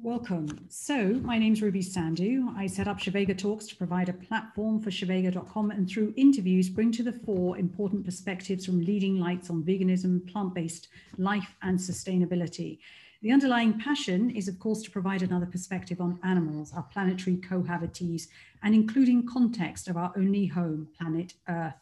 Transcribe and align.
Welcome. 0.00 0.64
So, 0.68 1.14
my 1.24 1.38
name 1.38 1.54
is 1.54 1.60
Ruby 1.60 1.82
Sandhu. 1.82 2.56
I 2.56 2.68
set 2.68 2.86
up 2.86 3.00
Shivega 3.00 3.36
Talks 3.36 3.66
to 3.66 3.74
provide 3.74 4.08
a 4.08 4.12
platform 4.12 4.80
for 4.80 4.90
Shivega.com 4.90 5.72
and 5.72 5.90
through 5.90 6.14
interviews 6.16 6.68
bring 6.68 6.92
to 6.92 7.02
the 7.02 7.10
fore 7.10 7.58
important 7.58 8.04
perspectives 8.04 8.64
from 8.64 8.80
leading 8.80 9.18
lights 9.18 9.50
on 9.50 9.64
veganism, 9.64 10.24
plant 10.30 10.54
based 10.54 10.86
life, 11.16 11.52
and 11.62 11.76
sustainability. 11.76 12.78
The 13.22 13.32
underlying 13.32 13.76
passion 13.80 14.30
is, 14.30 14.46
of 14.46 14.60
course, 14.60 14.82
to 14.82 14.90
provide 14.92 15.22
another 15.22 15.46
perspective 15.46 16.00
on 16.00 16.20
animals, 16.22 16.72
our 16.72 16.84
planetary 16.84 17.38
cohabitees, 17.38 18.28
and 18.62 18.76
including 18.76 19.26
context 19.26 19.88
of 19.88 19.96
our 19.96 20.12
only 20.16 20.46
home, 20.46 20.86
planet 20.96 21.34
Earth. 21.48 21.74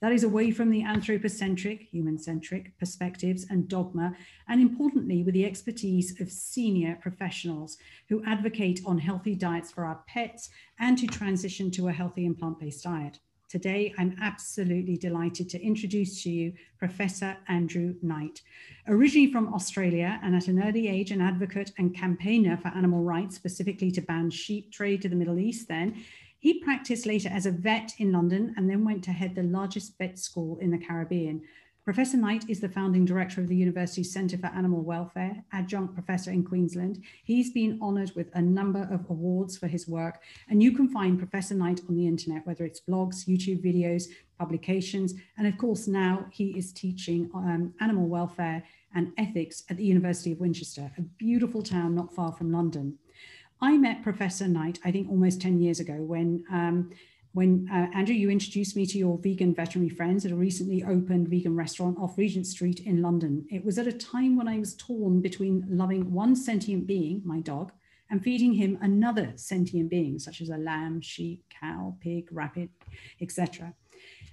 That 0.00 0.12
is 0.12 0.24
away 0.24 0.50
from 0.50 0.70
the 0.70 0.82
anthropocentric, 0.82 1.88
human 1.90 2.18
centric 2.18 2.78
perspectives 2.78 3.46
and 3.48 3.68
dogma, 3.68 4.14
and 4.48 4.60
importantly, 4.60 5.22
with 5.22 5.34
the 5.34 5.46
expertise 5.46 6.20
of 6.20 6.30
senior 6.30 6.98
professionals 7.00 7.78
who 8.08 8.24
advocate 8.24 8.80
on 8.86 8.98
healthy 8.98 9.34
diets 9.34 9.70
for 9.70 9.84
our 9.84 10.02
pets 10.06 10.50
and 10.78 10.98
to 10.98 11.06
transition 11.06 11.70
to 11.72 11.88
a 11.88 11.92
healthy 11.92 12.26
and 12.26 12.38
plant 12.38 12.58
based 12.58 12.84
diet. 12.84 13.18
Today, 13.50 13.92
I'm 13.98 14.14
absolutely 14.22 14.96
delighted 14.96 15.50
to 15.50 15.60
introduce 15.60 16.22
to 16.22 16.30
you 16.30 16.52
Professor 16.78 17.36
Andrew 17.48 17.96
Knight. 18.00 18.42
Originally 18.86 19.32
from 19.32 19.52
Australia 19.52 20.20
and 20.22 20.36
at 20.36 20.46
an 20.46 20.62
early 20.62 20.86
age 20.86 21.10
an 21.10 21.20
advocate 21.20 21.72
and 21.76 21.92
campaigner 21.92 22.56
for 22.56 22.68
animal 22.68 23.02
rights, 23.02 23.34
specifically 23.34 23.90
to 23.90 24.02
ban 24.02 24.30
sheep 24.30 24.70
trade 24.70 25.02
to 25.02 25.08
the 25.08 25.16
Middle 25.16 25.40
East 25.40 25.66
then, 25.66 25.96
he 26.40 26.58
practiced 26.58 27.06
later 27.06 27.28
as 27.28 27.46
a 27.46 27.50
vet 27.50 27.94
in 27.98 28.12
London 28.12 28.54
and 28.56 28.68
then 28.68 28.84
went 28.84 29.04
to 29.04 29.12
head 29.12 29.34
the 29.34 29.42
largest 29.42 29.96
vet 29.98 30.18
school 30.18 30.58
in 30.58 30.70
the 30.70 30.78
Caribbean. 30.78 31.42
Professor 31.84 32.16
Knight 32.16 32.44
is 32.48 32.60
the 32.60 32.68
founding 32.68 33.04
director 33.04 33.40
of 33.40 33.48
the 33.48 33.56
University's 33.56 34.12
Centre 34.12 34.38
for 34.38 34.46
Animal 34.46 34.82
Welfare, 34.82 35.42
adjunct 35.52 35.94
professor 35.94 36.30
in 36.30 36.44
Queensland. 36.44 37.02
He's 37.24 37.52
been 37.52 37.78
honoured 37.82 38.12
with 38.14 38.28
a 38.34 38.40
number 38.40 38.86
of 38.90 39.08
awards 39.08 39.56
for 39.56 39.66
his 39.66 39.88
work, 39.88 40.22
and 40.48 40.62
you 40.62 40.72
can 40.72 40.88
find 40.88 41.18
Professor 41.18 41.54
Knight 41.54 41.80
on 41.88 41.96
the 41.96 42.06
internet, 42.06 42.46
whether 42.46 42.64
it's 42.64 42.80
blogs, 42.80 43.26
YouTube 43.26 43.64
videos, 43.64 44.04
publications, 44.38 45.14
and 45.36 45.46
of 45.46 45.56
course, 45.58 45.86
now 45.86 46.26
he 46.30 46.56
is 46.56 46.72
teaching 46.72 47.30
um, 47.34 47.74
animal 47.80 48.08
welfare 48.08 48.62
and 48.94 49.12
ethics 49.18 49.64
at 49.70 49.76
the 49.76 49.84
University 49.84 50.32
of 50.32 50.40
Winchester, 50.40 50.90
a 50.98 51.02
beautiful 51.02 51.62
town 51.62 51.94
not 51.94 52.14
far 52.14 52.32
from 52.32 52.52
London. 52.52 52.98
I 53.62 53.76
met 53.76 54.02
Professor 54.02 54.48
Knight, 54.48 54.78
I 54.84 54.90
think 54.90 55.10
almost 55.10 55.40
10 55.42 55.60
years 55.60 55.80
ago, 55.80 55.94
when, 55.94 56.44
um, 56.50 56.90
when 57.32 57.68
uh, 57.70 57.88
Andrew, 57.94 58.14
you 58.14 58.30
introduced 58.30 58.74
me 58.74 58.86
to 58.86 58.96
your 58.96 59.18
vegan 59.18 59.54
veterinary 59.54 59.90
friends 59.90 60.24
at 60.24 60.32
a 60.32 60.36
recently 60.36 60.82
opened 60.82 61.28
vegan 61.28 61.54
restaurant 61.54 61.98
off 61.98 62.16
Regent 62.16 62.46
Street 62.46 62.80
in 62.80 63.02
London. 63.02 63.46
It 63.50 63.62
was 63.62 63.76
at 63.76 63.86
a 63.86 63.92
time 63.92 64.36
when 64.36 64.48
I 64.48 64.58
was 64.58 64.74
torn 64.74 65.20
between 65.20 65.66
loving 65.68 66.10
one 66.10 66.34
sentient 66.36 66.86
being, 66.86 67.20
my 67.24 67.40
dog, 67.40 67.72
and 68.10 68.24
feeding 68.24 68.54
him 68.54 68.78
another 68.80 69.34
sentient 69.36 69.90
being, 69.90 70.18
such 70.18 70.40
as 70.40 70.48
a 70.48 70.56
lamb, 70.56 71.02
sheep, 71.02 71.44
cow, 71.60 71.96
pig, 72.00 72.28
rabbit, 72.32 72.70
etc. 73.20 73.74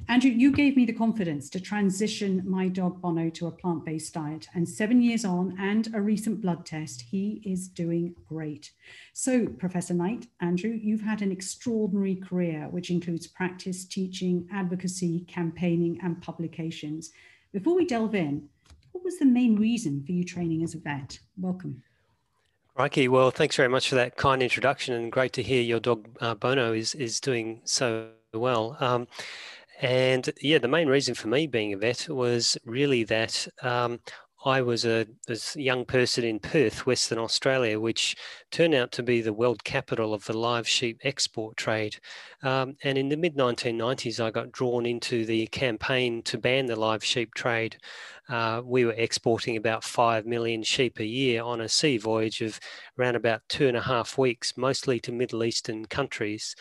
Andrew, 0.10 0.32
you 0.32 0.52
gave 0.52 0.78
me 0.78 0.86
the 0.86 0.94
confidence 0.94 1.50
to 1.50 1.60
transition 1.60 2.42
my 2.46 2.70
dog 2.70 3.02
Bono 3.02 3.30
to 3.32 3.48
a 3.48 3.52
plant 3.52 3.84
based 3.84 4.14
diet. 4.14 4.48
And 4.56 4.68
seven 4.68 5.02
years 5.02 5.26
on 5.26 5.58
and 5.60 5.94
a 5.94 6.02
recent 6.02 6.42
blood 6.42 6.66
test, 6.66 7.02
he 7.02 7.42
is 7.46 7.68
doing 7.68 8.16
great. 8.28 8.72
So, 9.14 9.48
Professor 9.48 9.94
Knight, 9.94 10.28
Andrew, 10.40 10.72
you've 10.72 11.02
had 11.02 11.22
an 11.22 11.32
extraordinary 11.32 12.16
career, 12.16 12.68
which 12.72 12.90
includes 12.90 13.28
practice, 13.28 13.86
teaching, 13.86 14.48
advocacy, 14.52 15.26
campaigning, 15.28 16.00
and 16.02 16.22
publications. 16.22 17.12
Before 17.52 17.76
we 17.76 17.86
delve 17.86 18.16
in, 18.16 18.48
what 18.94 19.04
was 19.04 19.20
the 19.20 19.26
main 19.26 19.58
reason 19.58 20.04
for 20.06 20.14
you 20.14 20.24
training 20.24 20.64
as 20.64 20.74
a 20.74 20.80
vet? 20.80 21.20
Welcome. 21.38 21.84
Ricky, 22.78 23.08
well, 23.08 23.32
thanks 23.32 23.56
very 23.56 23.70
much 23.70 23.90
for 23.90 23.96
that 23.96 24.16
kind 24.18 24.44
introduction, 24.44 24.94
and 24.94 25.12
great 25.12 25.34
to 25.34 25.44
hear 25.44 25.62
your 25.62 25.80
dog 25.80 26.08
uh, 26.22 26.36
Bono 26.36 26.74
is 26.74 26.94
is 26.94 27.20
doing 27.20 27.62
so 27.64 28.10
well. 28.34 28.78
Um, 28.80 29.08
and 29.80 30.30
yeah, 30.42 30.58
the 30.58 30.68
main 30.68 30.88
reason 30.88 31.14
for 31.16 31.28
me 31.28 31.48
being 31.48 31.74
a 31.74 31.78
vet 31.78 32.10
was 32.10 32.58
really 32.66 33.04
that 33.06 33.48
um, 33.62 34.00
I 34.46 34.62
was 34.62 34.86
a, 34.86 35.06
a, 35.28 35.38
young 35.56 35.84
person 35.84 36.24
in 36.24 36.40
Perth, 36.40 36.86
Western 36.86 37.18
Australia, 37.18 37.80
which 37.80 38.16
turned 38.52 38.76
out 38.76 38.92
to 38.94 39.04
be 39.04 39.20
the 39.20 39.34
world 39.34 39.64
capital 39.64 40.14
of 40.14 40.26
the 40.26 40.38
live 40.38 40.68
sheep 40.68 41.00
export 41.04 41.58
trade. 41.58 41.98
Um, 42.44 42.78
and 42.84 42.98
in 42.98 43.10
the 43.10 43.18
mid 43.18 43.36
1990s, 43.36 44.24
I 44.24 44.32
got 44.32 44.52
drawn 44.52 44.86
into 44.86 45.26
the 45.26 45.48
campaign 45.48 46.22
to 46.24 46.38
ban 46.38 46.68
the 46.68 46.76
live 46.76 47.04
sheep 47.04 47.34
trade. 47.34 47.78
Uh, 48.30 48.62
we 48.64 48.86
were 48.86 48.94
exporting 48.94 49.58
about 49.58 49.84
5 49.84 50.26
million 50.26 50.62
sheep 50.62 51.00
a 51.00 51.06
year 51.06 51.42
on 51.42 51.62
a 51.62 51.70
sea 51.70 51.98
voyage 51.98 52.42
of 52.42 52.60
around 52.98 53.16
about 53.16 53.42
two 53.50 53.68
and 53.68 53.78
a 53.78 53.82
half 53.82 54.18
weeks, 54.18 54.56
mostly 54.56 55.00
to 55.00 55.12
Middle 55.12 55.44
Eastern 55.44 55.86
countries. 55.86 56.56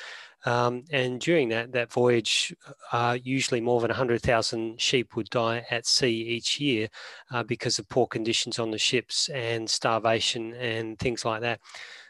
Um, 0.46 0.84
and 0.92 1.20
during 1.20 1.48
that 1.48 1.72
that 1.72 1.92
voyage, 1.92 2.54
uh, 2.92 3.18
usually 3.22 3.60
more 3.60 3.80
than 3.80 3.88
100,000 3.88 4.80
sheep 4.80 5.16
would 5.16 5.28
die 5.28 5.66
at 5.70 5.86
sea 5.86 6.08
each 6.08 6.60
year 6.60 6.88
uh, 7.32 7.42
because 7.42 7.80
of 7.80 7.88
poor 7.88 8.06
conditions 8.06 8.60
on 8.60 8.70
the 8.70 8.78
ships 8.78 9.28
and 9.30 9.68
starvation 9.68 10.54
and 10.54 10.98
things 11.00 11.24
like 11.24 11.40
that. 11.40 11.60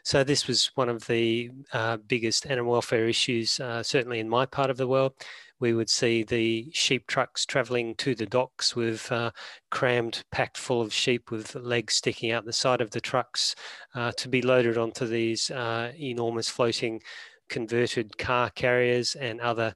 So 0.03 0.23
this 0.23 0.47
was 0.47 0.71
one 0.75 0.87
of 0.87 1.05
the 1.07 1.49
uh, 1.73 1.97
biggest 1.97 2.45
animal 2.45 2.73
welfare 2.73 3.07
issues, 3.07 3.59
uh, 3.59 3.81
certainly 3.81 4.19
in 4.19 4.29
my 4.29 4.45
part 4.45 4.69
of 4.69 4.77
the 4.77 4.87
world. 4.87 5.13
We 5.59 5.73
would 5.73 5.89
see 5.89 6.21
the 6.21 6.69
sheep 6.71 7.07
trucks 7.07 7.43
travelling 7.43 7.95
to 7.95 8.13
the 8.13 8.27
docks 8.27 8.75
with 8.75 9.11
uh, 9.11 9.31
crammed, 9.71 10.23
packed 10.31 10.57
full 10.59 10.81
of 10.81 10.93
sheep 10.93 11.31
with 11.31 11.55
legs 11.55 11.95
sticking 11.95 12.31
out 12.31 12.45
the 12.45 12.53
side 12.53 12.79
of 12.79 12.91
the 12.91 13.01
trucks 13.01 13.55
uh, 13.95 14.11
to 14.17 14.29
be 14.29 14.43
loaded 14.43 14.77
onto 14.77 15.07
these 15.07 15.49
enormous 15.49 16.47
floating 16.47 17.01
converted 17.49 18.17
car 18.17 18.49
carriers 18.49 19.15
and 19.15 19.39
other 19.41 19.73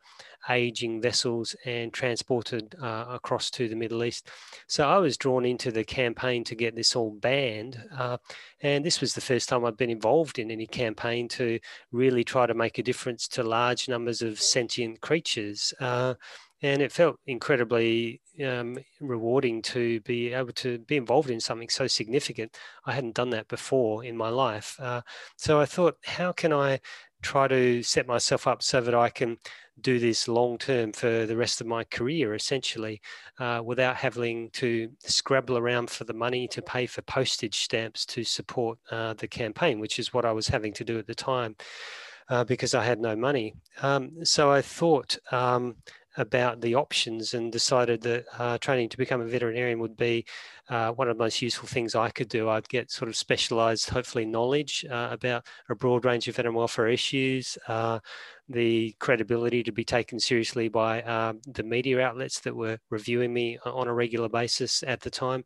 aging 0.50 1.02
vessels 1.02 1.56
and 1.66 1.94
transported 1.94 2.76
uh, 2.82 3.06
across 3.10 3.50
to 3.52 3.68
the 3.68 3.76
Middle 3.76 4.04
East. 4.04 4.30
So 4.68 4.88
I 4.88 4.98
was 4.98 5.18
drawn 5.18 5.46
into 5.46 5.72
the 5.72 5.84
campaign 5.84 6.44
to 6.46 6.56
get 6.56 6.76
this 6.76 6.96
all 6.96 7.12
banned. 7.12 7.82
Uh, 7.96 8.18
and 8.62 8.84
this 8.84 9.02
was 9.02 9.14
the 9.14 9.22
first 9.22 9.50
time 9.50 9.66
I'd 9.66 9.78
been 9.78 9.90
involved 9.90 10.40
in 10.40 10.52
any 10.52 10.68
campaign 10.68 11.28
to 11.30 11.60
really 11.92 12.24
try 12.24 12.46
to 12.46 12.54
make 12.54 12.78
a 12.78 12.84
difference 12.84 13.28
to 13.30 13.44
large 13.44 13.88
numbers 13.88 14.22
of 14.22 14.40
sentient 14.40 15.02
creatures. 15.02 15.74
Uh, 15.80 16.16
and 16.64 16.82
it 16.82 16.92
felt 16.92 17.20
incredibly 17.26 18.22
um, 18.46 18.78
rewarding 19.00 19.62
to 19.64 20.00
be 20.02 20.32
able 20.32 20.54
to 20.54 20.78
be 20.80 20.96
involved 20.96 21.32
in 21.32 21.40
something 21.40 21.70
so 21.70 21.88
significant. 21.88 22.56
I 22.86 22.94
hadn't 22.94 23.16
done 23.16 23.32
that 23.32 23.48
before 23.48 24.04
in 24.04 24.16
my 24.16 24.30
life. 24.30 24.76
Uh, 24.80 25.02
so 25.38 25.60
I 25.60 25.66
thought, 25.66 25.98
how 26.06 26.32
can 26.32 26.54
I 26.54 26.80
try 27.22 27.48
to 27.48 27.84
set 27.84 28.08
myself 28.08 28.48
up 28.48 28.64
so 28.64 28.82
that 28.82 28.96
I 28.96 29.10
can 29.10 29.38
do 29.80 30.00
this 30.00 30.28
long 30.28 30.58
term 30.58 30.92
for 30.92 31.26
the 31.26 31.38
rest 31.38 31.62
of 31.62 31.68
my 31.68 31.84
career, 31.86 32.34
essentially, 32.34 33.02
uh, 33.40 33.62
without 33.64 33.96
having 33.96 34.50
to 34.52 34.90
scrabble 35.00 35.58
around 35.58 35.90
for 35.90 36.04
the 36.04 36.14
money 36.14 36.48
to 36.50 36.62
pay 36.62 36.86
for 36.86 37.02
postage 37.04 37.64
stamps 37.64 38.06
to 38.08 38.24
support 38.24 38.78
uh, 38.92 39.14
the 39.14 39.28
campaign, 39.28 39.80
which 39.80 40.00
is 40.00 40.14
what 40.14 40.26
I 40.26 40.32
was 40.32 40.48
having 40.48 40.74
to 40.74 40.84
do 40.84 41.00
at 41.00 41.08
the 41.08 41.16
time 41.16 41.56
uh, 42.30 42.44
because 42.44 42.74
I 42.74 42.84
had 42.84 43.00
no 43.00 43.16
money. 43.16 43.54
Um, 43.82 44.24
so 44.24 44.52
I 44.52 44.62
thought 44.62 45.18
um, 45.32 45.76
about 46.18 46.62
the 46.62 46.76
options 46.76 47.34
and 47.34 47.52
decided 47.52 48.02
that 48.02 48.26
uh, 48.38 48.58
training 48.58 48.90
to 48.90 48.98
become 48.98 49.22
a 49.22 49.26
veterinarian 49.26 49.80
would 49.80 49.96
be 49.96 50.26
uh, 50.70 50.92
one 50.92 51.10
of 51.10 51.18
the 51.18 51.24
most 51.24 51.42
useful 51.42 51.68
things 51.68 51.96
I 51.96 52.10
could 52.10 52.30
do. 52.30 52.50
I'd 52.50 52.70
get 52.70 52.92
sort 52.92 53.10
of 53.10 53.16
specialized, 53.16 53.90
hopefully, 53.90 54.26
knowledge 54.26 54.86
uh, 54.90 55.10
about 55.12 55.46
a 55.70 55.76
broad 55.76 56.06
range 56.06 56.28
of 56.28 56.38
animal 56.40 56.60
welfare 56.60 56.88
issues, 56.88 57.58
uh, 57.68 58.00
the 58.50 58.96
credibility 59.00 59.64
to 59.64 59.72
be 59.72 59.84
taken 59.84 60.20
seriously 60.20 60.68
by 60.68 61.02
um, 61.04 61.42
the 61.48 61.64
media 61.64 62.02
outlets 62.02 62.40
that 62.42 62.56
were 62.56 62.78
reviewing 62.90 63.34
me 63.34 63.58
on 63.66 63.88
a 63.88 63.94
regular 63.94 64.30
basis 64.30 64.84
at 64.86 65.02
the 65.02 65.10
time 65.10 65.44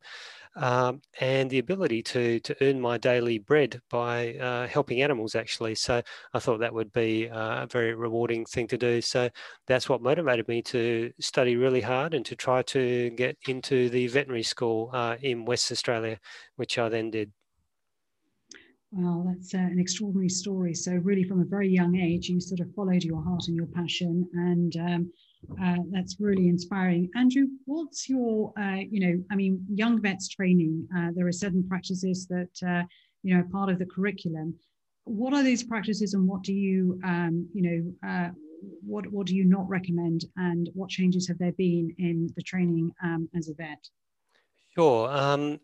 um, 0.56 1.02
and 1.20 1.50
the 1.50 1.60
ability 1.60 2.02
to 2.04 2.40
to 2.42 2.56
earn 2.62 2.80
my 2.80 2.98
daily 2.98 3.40
bread 3.40 3.82
by 3.90 4.36
uh, 4.36 4.68
helping 4.68 5.02
animals 5.02 5.36
actually. 5.36 5.76
So 5.76 6.02
i 6.34 6.40
thought 6.40 6.60
that 6.60 6.74
would 6.74 6.92
be 6.94 7.30
uh, 7.30 7.64
a 7.64 7.68
very 7.68 7.94
rewarding 7.94 8.46
thing 8.46 8.68
to 8.68 8.78
do. 8.78 9.02
So 9.02 9.30
that's 9.68 9.90
what 9.90 10.02
motivated 10.02 10.48
me 10.48 10.62
to 10.64 11.12
study 11.20 11.56
really 11.56 11.82
hard 11.82 12.14
and 12.14 12.26
to 12.26 12.36
try 12.36 12.62
to 12.64 13.10
get 13.12 13.38
into 13.48 13.90
the 13.90 14.08
veterinary 14.08 14.44
school 14.44 14.90
uh, 14.94 15.18
in 15.22 15.46
west 15.46 15.72
australia 15.72 16.20
which 16.56 16.78
i 16.78 16.90
then 16.90 17.10
did. 17.12 17.32
Well, 18.92 19.26
that's 19.28 19.54
uh, 19.54 19.58
an 19.58 19.80
extraordinary 19.80 20.30
story. 20.30 20.74
So, 20.74 20.94
really, 20.94 21.24
from 21.24 21.42
a 21.42 21.46
very 21.46 21.68
young 21.68 21.98
age, 21.98 22.30
you 22.30 22.40
sort 22.40 22.62
of 22.62 22.74
followed 22.74 23.04
your 23.04 23.22
heart 23.22 23.44
and 23.48 23.56
your 23.56 23.66
passion, 23.68 24.30
and 24.34 24.76
um, 24.78 25.12
uh, 25.62 25.78
that's 25.92 26.18
really 26.20 26.48
inspiring. 26.48 27.10
Andrew, 27.16 27.48
what's 27.66 28.10
your, 28.10 28.54
uh, 28.60 28.82
you 28.90 29.00
know, 29.00 29.24
I 29.32 29.36
mean, 29.36 29.66
young 29.74 30.02
vets 30.02 30.28
training, 30.28 30.88
uh, 30.96 31.10
there 31.16 31.28
are 31.28 31.32
certain 31.32 31.68
practices 31.68 32.28
that, 32.28 32.68
uh, 32.68 32.84
you 33.24 33.34
know, 33.34 33.42
are 33.42 33.50
part 33.52 33.70
of 33.70 33.80
the 33.80 33.86
curriculum. 33.86 34.56
What 35.06 35.34
are 35.34 35.44
these 35.44 35.64
practices 35.64 36.14
and 36.14 36.28
what 36.28 36.44
do 36.44 36.54
you, 36.54 37.00
um, 37.04 37.48
you 37.54 37.62
know, 37.62 38.10
uh, 38.10 38.30
what, 38.86 39.06
what 39.12 39.28
do 39.28 39.36
you 39.36 39.46
not 39.46 39.68
recommend 39.70 40.26
and 40.38 40.70
what 40.74 40.90
changes 40.90 41.28
have 41.28 41.38
there 41.38 41.52
been 41.54 41.94
in 42.00 42.30
the 42.36 42.42
training 42.42 42.92
um, 43.04 43.30
as 43.36 43.50
a 43.50 43.54
vet? 43.54 43.88
Sure. 44.74 45.10
Um, 45.12 45.60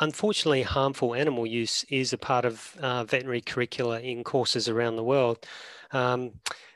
unfortunately, 0.00 0.62
harmful 0.62 1.14
animal 1.14 1.46
use 1.46 1.84
is 1.88 2.12
a 2.12 2.18
part 2.18 2.44
of 2.44 2.76
uh, 2.80 3.04
veterinary 3.04 3.40
curricula 3.40 4.00
in 4.00 4.24
courses 4.24 4.68
around 4.68 4.96
the 4.96 5.04
world. 5.04 5.46
Um, 5.92 6.32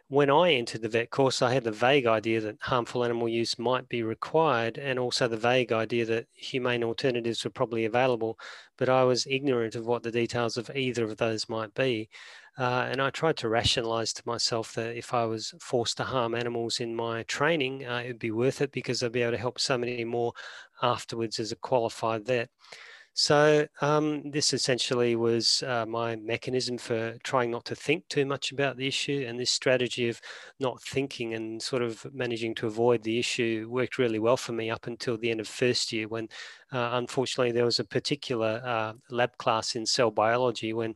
when 0.09 0.31
I 0.31 0.53
entered 0.53 0.81
the 0.81 0.89
vet 0.89 1.11
course, 1.11 1.43
I 1.43 1.53
had 1.53 1.65
the 1.65 1.71
vague 1.71 2.07
idea 2.07 2.41
that 2.41 2.57
harmful 2.63 3.05
animal 3.05 3.29
use 3.29 3.59
might 3.59 3.89
be 3.91 4.03
required 4.03 4.79
and 4.79 4.99
also 4.99 5.29
the 5.29 5.37
vague 5.37 5.71
idea 5.71 6.07
that 6.07 6.27
humane 6.35 6.83
alternatives 6.83 7.45
were 7.45 7.51
probably 7.51 7.85
available, 7.85 8.39
but 8.79 8.89
I 8.89 9.05
was 9.05 9.27
ignorant 9.27 9.75
of 9.75 9.87
what 9.87 10.03
the 10.03 10.11
details 10.11 10.57
of 10.57 10.71
either 10.75 11.05
of 11.05 11.19
those 11.19 11.51
might 11.51 11.75
be. 11.75 12.09
Uh, 12.59 12.89
and 12.91 13.03
I 13.03 13.11
tried 13.11 13.37
to 13.39 13.51
rationalize 13.51 14.15
to 14.15 14.23
myself 14.25 14.75
that 14.75 14.97
if 14.97 15.13
I 15.13 15.27
was 15.27 15.55
forced 15.61 15.99
to 15.99 16.05
harm 16.05 16.35
animals 16.35 16.81
in 16.81 16.97
my 16.97 17.23
training, 17.25 17.87
uh, 17.87 18.01
it'd 18.03 18.19
be 18.19 18.31
worth 18.31 18.63
it 18.63 18.73
because 18.73 19.03
I'd 19.03 19.13
be 19.13 19.23
able 19.23 19.33
to 19.33 19.39
help 19.39 19.61
so 19.61 19.77
many 19.77 20.05
more 20.05 20.33
afterwards 20.83 21.39
as 21.39 21.53
a 21.53 21.57
qualified 21.57 22.25
vet. 22.27 22.49
So 23.21 23.67
um, 23.81 24.31
this 24.31 24.53
essentially 24.53 25.17
was 25.17 25.65
uh, 25.67 25.85
my 25.87 26.15
mechanism 26.15 26.79
for 26.79 27.19
trying 27.25 27.51
not 27.51 27.65
to 27.65 27.75
think 27.75 28.07
too 28.09 28.25
much 28.25 28.53
about 28.53 28.77
the 28.77 28.87
issue, 28.87 29.25
and 29.27 29.41
this 29.41 29.51
strategy 29.51 30.09
of 30.09 30.21
not 30.61 30.81
thinking 30.81 31.35
and 31.35 31.61
sort 31.61 31.83
of 31.83 32.07
managing 32.15 32.55
to 32.55 32.69
avoid 32.69 33.03
the 33.03 33.19
issue 33.19 33.67
worked 33.69 33.99
really 33.99 34.21
well 34.21 34.37
for 34.37 34.53
me 34.53 34.71
up 34.71 34.87
until 34.87 35.19
the 35.19 35.33
end 35.33 35.41
of 35.41 35.49
first 35.49 35.93
year, 35.93 36.07
when 36.07 36.29
uh, 36.73 36.91
unfortunately 36.93 37.51
there 37.51 37.65
was 37.65 37.81
a 37.81 37.85
particular 37.85 38.63
uh, 38.65 38.93
lab 39.11 39.37
class 39.37 39.75
in 39.75 39.85
cell 39.85 40.13
biology 40.13 40.73
when 40.73 40.95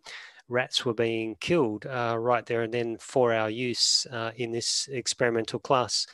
rats 0.48 0.84
were 0.84 0.94
being 0.94 1.34
killed 1.40 1.86
uh, 1.86 2.16
right 2.16 2.46
there 2.46 2.62
and 2.62 2.72
then 2.72 2.96
for 2.98 3.34
our 3.34 3.50
use 3.50 4.06
uh, 4.12 4.30
in 4.36 4.52
this 4.52 4.88
experimental 4.92 5.58
class. 5.58 6.06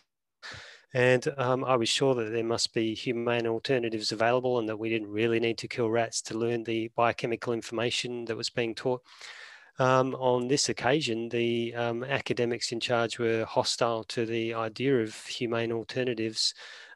And 0.98 1.28
um, 1.36 1.64
I 1.64 1.76
was 1.76 1.88
sure 1.88 2.16
that 2.16 2.32
there 2.32 2.42
must 2.42 2.74
be 2.74 2.92
humane 2.92 3.46
alternatives 3.46 4.10
available 4.10 4.58
and 4.58 4.68
that 4.68 4.80
we 4.80 4.88
didn't 4.88 5.12
really 5.12 5.38
need 5.38 5.56
to 5.58 5.68
kill 5.68 5.88
rats 5.88 6.20
to 6.22 6.36
learn 6.36 6.64
the 6.64 6.88
biochemical 6.96 7.52
information 7.52 8.24
that 8.24 8.36
was 8.36 8.50
being 8.50 8.74
taught. 8.74 9.04
Um, 9.78 10.16
on 10.16 10.48
this 10.48 10.68
occasion, 10.68 11.28
the 11.28 11.72
um, 11.76 12.02
academics 12.02 12.72
in 12.72 12.80
charge 12.80 13.20
were 13.20 13.44
hostile 13.44 14.02
to 14.06 14.26
the 14.26 14.54
idea 14.54 14.98
of 15.00 15.14
humane 15.26 15.70
alternatives 15.70 16.52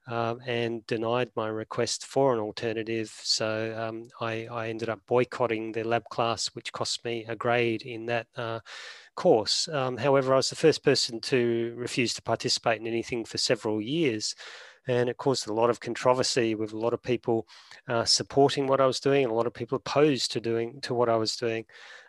um, 0.07 0.41
and 0.47 0.87
denied 0.87 1.31
my 1.37 1.49
request 1.49 2.07
for 2.07 2.35
an 2.35 2.41
alternative. 2.41 3.13
So 3.23 3.75
um, 3.79 4.09
I, 4.21 4.47
I, 4.51 4.69
ended 4.69 4.89
up 4.89 5.01
boycotting 5.07 5.73
the 5.73 5.85
lab 5.85 6.05
class, 6.11 6.49
which 6.55 6.73
cost 6.73 7.05
me 7.05 7.25
a 7.29 7.37
grade 7.37 7.83
in 7.83 8.07
that 8.07 8.27
uh, 8.37 8.61
course. 9.15 9.69
Um, 9.69 9.97
however, 9.97 10.33
I 10.33 10.39
was 10.39 10.51
the 10.51 10.57
first 10.57 10.83
person 10.83 11.21
to 11.21 11.75
refuse 11.77 12.15
to 12.15 12.23
participate 12.23 12.81
in 12.81 12.87
anything 12.87 13.25
for 13.25 13.39
several 13.39 13.81
years. 13.81 14.35
And 14.89 15.09
it 15.09 15.17
caused 15.17 15.47
a 15.47 15.53
lot 15.53 15.71
of 15.71 15.79
controversy 15.79 16.57
with 16.57 16.73
a 16.73 16.79
lot 16.79 16.93
of 16.93 17.01
people 17.01 17.47
uh, 17.87 18.05
supporting 18.05 18.67
what 18.67 18.81
I 18.81 18.87
was 18.87 18.99
doing 18.99 19.23
and 19.23 19.33
a 19.33 19.37
lot 19.37 19.47
of 19.47 19.55
people 19.55 19.77
opposed 19.77 20.33
to 20.33 20.41
doing 20.41 20.81
to 20.81 20.95
what 20.95 21.09
I 21.09 21.17
was 21.17 21.37
doing. 21.37 21.65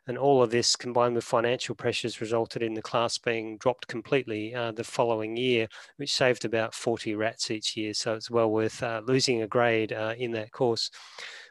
And 0.07 0.17
all 0.17 0.43
of 0.43 0.51
this 0.51 0.75
combined 0.75 1.15
with 1.15 1.23
financial 1.23 1.75
pressures 1.75 2.19
resulted 2.19 2.61
in 2.61 2.73
the 2.73 2.81
class 2.81 3.17
being 3.17 3.57
dropped 3.57 3.87
completely 3.87 4.53
uh, 4.53 4.71
the 4.71 4.83
following 4.83 5.37
year, 5.37 5.67
which 5.95 6.13
saved 6.13 6.43
about 6.43 6.73
40 6.73 7.15
rats 7.15 7.49
each 7.49 7.77
year. 7.77 7.93
So 7.93 8.13
it's 8.13 8.29
well 8.29 8.51
worth 8.51 8.83
uh, 8.83 9.01
losing 9.05 9.41
a 9.41 9.47
grade 9.47 9.93
uh, 9.93 10.13
in 10.17 10.31
that 10.31 10.51
course. 10.51 10.91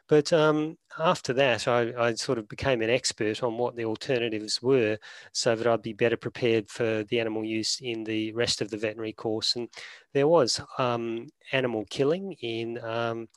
But 0.09 0.33
um, 0.33 0.77
after 0.99 1.33
that, 1.33 1.67
I, 1.67 1.93
I, 1.97 2.13
sort 2.15 2.37
of 2.37 2.49
became 2.49 2.81
an 2.81 2.89
expert 2.89 3.41
on 3.41 3.57
what 3.57 3.75
the 3.75 3.85
alternatives 3.85 4.61
were 4.61 4.97
so 5.31 5.55
that 5.55 5.65
I'd 5.65 5.81
be 5.81 5.93
better 5.93 6.17
prepared 6.17 6.69
for 6.69 7.03
the 7.05 7.19
animal 7.21 7.45
use 7.45 7.79
in 7.81 8.03
the 8.03 8.33
rest 8.33 8.61
of 8.61 8.69
the 8.69 8.77
veterinary 8.77 9.13
course. 9.13 9.55
And 9.55 9.69
there 10.13 10.27
was 10.27 10.59
um, 10.77 11.27
animal 11.53 11.85
killing 11.89 12.33
in 12.41 12.83
um, 12.83 13.29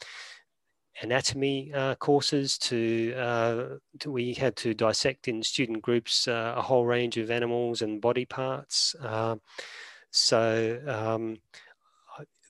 anatomy 1.03 1.73
uh, 1.75 1.95
courses 1.97 2.59
to, 2.59 3.15
uh, 3.17 3.65
to, 4.01 4.11
we 4.11 4.35
had 4.35 4.57
to 4.57 4.75
dissect 4.75 5.29
in 5.29 5.43
student 5.43 5.83
groups 5.83 6.29
uh, 6.29 6.55
a 6.57 6.63
whole 6.63 6.87
range 6.87 7.17
of 7.17 7.31
animals 7.31 7.83
and 7.83 8.01
body 8.01 8.25
parts. 8.25 8.95
Uh, 9.03 9.37
so 10.11 10.81
um, 10.87 11.39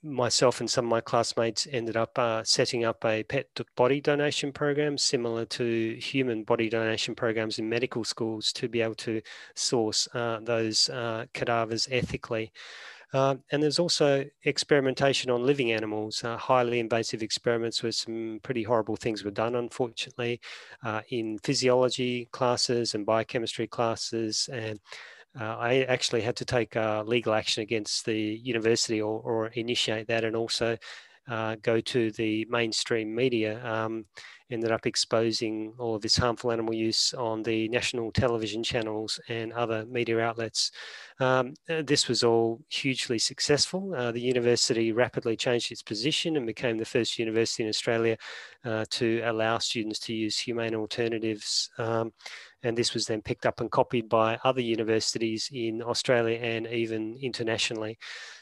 myself 0.03 0.61
and 0.61 0.71
some 0.71 0.85
of 0.85 0.91
my 0.91 1.01
classmates 1.01 1.67
ended 1.73 1.97
up 1.97 2.17
uh, 2.19 2.43
setting 2.45 2.85
up 2.85 3.05
a 3.05 3.23
pet 3.25 3.49
body 3.75 4.01
donation 4.01 4.53
program 4.53 4.97
similar 4.97 5.45
to 5.45 5.97
human 5.97 6.45
body 6.45 6.69
donation 6.69 7.15
programs 7.15 7.59
in 7.59 7.69
medical 7.69 8.05
schools 8.05 8.53
to 8.53 8.69
be 8.69 8.81
able 8.81 8.95
to 8.95 9.21
source 9.55 10.09
uh, 10.15 10.39
those 10.43 10.89
uh, 10.91 11.27
cadavers 11.35 11.89
ethically. 11.91 12.53
Uh, 13.17 13.35
and 13.51 13.63
there's 13.63 13.79
also 13.79 14.27
experimentation 14.45 15.31
on 15.31 15.47
living 15.47 15.73
animals, 15.73 16.23
uh, 16.23 16.37
highly 16.37 16.79
invasive 16.81 17.23
experiments 17.23 17.83
where 17.83 17.91
some 17.91 18.39
pretty 18.43 18.63
horrible 18.63 18.95
things 18.95 19.25
were 19.25 19.31
done, 19.31 19.55
unfortunately, 19.55 20.39
uh, 20.85 21.01
in 21.09 21.39
physiology 21.39 22.29
classes 22.31 22.95
and 22.95 23.07
biochemistry 23.07 23.67
classes. 23.67 24.51
And 24.53 24.79
uh, 25.41 25.57
I 25.57 25.85
actually 25.85 26.21
had 26.21 26.37
to 26.37 26.45
take 26.45 26.77
uh, 26.77 27.05
legal 27.07 27.33
action 27.33 27.63
against 27.63 28.05
the 28.05 28.21
university 28.21 29.01
or, 29.01 29.19
or 29.23 29.47
initiate 29.47 30.09
that 30.09 30.25
and 30.25 30.37
also 30.37 30.77
uh, 31.27 31.57
go 31.63 31.81
to 31.81 32.11
the 32.13 32.47
mainstream 32.51 33.15
media. 33.15 33.65
Um, 33.65 34.05
ended 34.51 34.71
up 34.71 34.87
exposing 34.87 35.73
all 35.79 35.95
of 35.97 36.03
this 36.03 36.17
harmful 36.17 36.53
animal 36.53 36.75
use 36.75 37.13
on 37.15 37.43
the 37.43 37.69
national 37.69 38.13
television 38.13 38.63
channels 38.63 39.19
and 39.29 39.53
other 39.53 39.85
media 39.87 40.21
outlets. 40.21 40.71
Um, 41.19 41.55
uh, 41.69 41.83
this 41.83 42.09
was 42.09 42.23
all 42.23 42.61
hugely 42.69 43.19
successful. 43.19 43.95
Uh, 43.95 44.13
the 44.13 44.21
university 44.21 44.93
rapidly 44.93 45.37
changed 45.37 45.73
its 45.73 45.83
position 45.83 46.37
and 46.37 46.47
became 46.47 46.77
the 46.77 46.85
first 46.85 47.19
university 47.19 47.63
in 47.63 47.69
Australia 47.69 48.17
uh, 48.65 48.85
to 48.91 49.23
allow 49.25 49.59
students 49.59 49.99
to 50.01 50.15
use 50.15 50.39
humane 50.39 50.75
alternatives. 50.75 51.71
Um, 51.79 52.13
and 52.63 52.77
this 52.77 52.95
was 52.95 53.07
then 53.07 53.23
picked 53.23 53.47
up 53.47 53.61
and 53.61 53.71
copied 53.71 54.09
by 54.09 54.39
other 54.43 54.61
universities 54.61 55.49
in 55.53 55.83
Australia 55.83 56.39
and 56.39 56.67
even 56.67 57.17
internationally. 57.21 57.97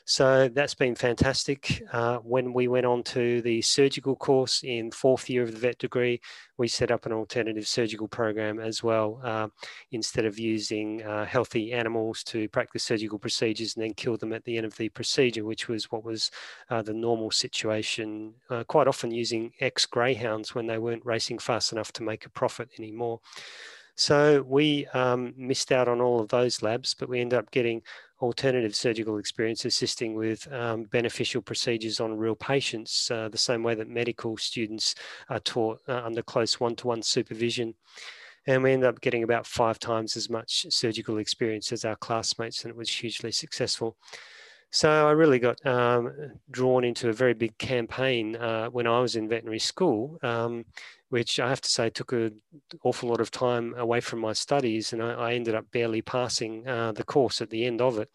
So 0.07 0.49
that's 0.49 0.75
been 0.75 0.95
fantastic. 0.95 1.83
Uh, 1.93 2.19
when 2.19 2.53
we 2.53 2.69
went 2.69 2.87
on 2.87 3.03
to 3.05 3.43
the 3.43 3.63
surgical 3.63 4.17
course 4.17 4.63
in 4.63 4.91
fourth 4.91 5.29
year 5.29 5.43
of 5.43 5.53
the 5.53 5.59
vet 5.59 5.79
degree, 5.79 6.21
we 6.57 6.69
set 6.69 6.91
up 6.91 7.07
an 7.07 7.13
alternative 7.13 7.67
surgical 7.67 8.09
program 8.09 8.61
as 8.61 8.83
well. 8.83 9.21
Uh, 9.23 9.49
instead 9.93 10.25
of 10.25 10.39
using 10.39 11.03
uh, 11.03 11.25
healthy 11.25 11.73
animals 11.73 12.23
to 12.25 12.49
practice 12.49 12.85
surgical 12.85 13.19
procedures 13.19 13.75
and 13.75 13.85
then 13.85 13.95
kill 13.95 14.17
them 14.17 14.33
at 14.33 14.45
the 14.45 14.57
end 14.57 14.67
of 14.67 14.77
the 14.77 14.89
procedure, 14.91 15.45
which 15.45 15.69
was 15.69 15.91
what 15.91 16.05
was 16.05 16.31
uh, 16.71 16.83
the 16.83 16.93
normal 16.93 17.31
situation, 17.31 18.33
uh, 18.51 18.65
quite 18.65 18.89
often 18.89 19.11
using 19.11 19.53
ex 19.61 19.87
greyhounds 19.87 20.55
when 20.55 20.67
they 20.67 20.79
weren't 20.79 21.05
racing 21.05 21.39
fast 21.39 21.73
enough 21.73 21.93
to 21.93 22.03
make 22.03 22.27
a 22.27 22.31
profit 22.31 22.69
anymore. 22.79 23.21
So 23.97 24.43
we 24.43 24.87
um, 24.89 25.35
missed 25.37 25.71
out 25.71 25.89
on 25.89 26.01
all 26.01 26.21
of 26.21 26.29
those 26.29 26.63
labs, 26.63 26.95
but 26.95 27.09
we 27.09 27.21
ended 27.21 27.39
up 27.39 27.51
getting 27.53 27.83
alternative 28.25 28.75
surgical 28.75 29.19
experience 29.19 29.65
assisting 29.65 30.15
with 30.15 30.51
um, 30.53 30.85
beneficial 30.85 31.43
procedures 31.43 32.01
on 32.01 32.17
real 32.17 32.35
patients, 32.35 33.11
uh, 33.11 33.29
the 33.29 33.39
same 33.39 33.63
way 33.63 33.75
that 33.75 33.89
medical 33.89 34.37
students 34.37 34.95
are 35.29 35.41
taught 35.41 35.81
uh, 35.89 36.01
under 36.05 36.23
close 36.23 36.59
one-to-one 36.59 37.03
supervision. 37.03 37.75
And 38.47 38.63
we 38.63 38.73
ended 38.73 38.89
up 38.89 39.01
getting 39.01 39.23
about 39.23 39.47
five 39.47 39.79
times 39.79 40.17
as 40.17 40.29
much 40.29 40.67
surgical 40.71 41.19
experience 41.19 41.71
as 41.73 41.85
our 41.85 41.97
classmates, 41.97 42.65
and 42.65 42.71
it 42.71 42.77
was 42.77 42.91
hugely 42.91 43.33
successful. 43.33 43.97
So 44.75 45.07
I 45.07 45.13
really 45.13 45.39
got 45.39 45.65
um, 45.65 46.13
drawn 46.51 46.83
into 46.83 47.09
a 47.09 47.13
very 47.13 47.33
big 47.33 47.57
campaign 47.59 48.35
uh, 48.35 48.67
when 48.71 48.89
I 48.89 48.99
was 48.99 49.15
in 49.15 49.29
veterinary 49.29 49.61
school, 49.61 50.19
um, 50.21 50.65
which 51.11 51.39
I 51.39 51.49
have 51.49 51.61
to 51.61 51.69
say 51.71 51.91
took 51.91 52.11
an 52.13 52.41
awful 52.83 53.09
lot 53.09 53.21
of 53.21 53.31
time 53.31 53.75
away 53.77 54.01
from 54.01 54.19
my 54.19 54.33
studies, 54.33 54.93
and 54.93 55.01
I, 55.01 55.13
I 55.13 55.35
ended 55.35 55.55
up 55.55 55.71
barely 55.71 56.03
passing 56.03 56.67
uh, 56.67 56.91
the 56.91 57.05
course 57.05 57.41
at 57.41 57.51
the 57.51 57.65
end 57.65 57.81
of 57.81 58.01
it 58.01 58.11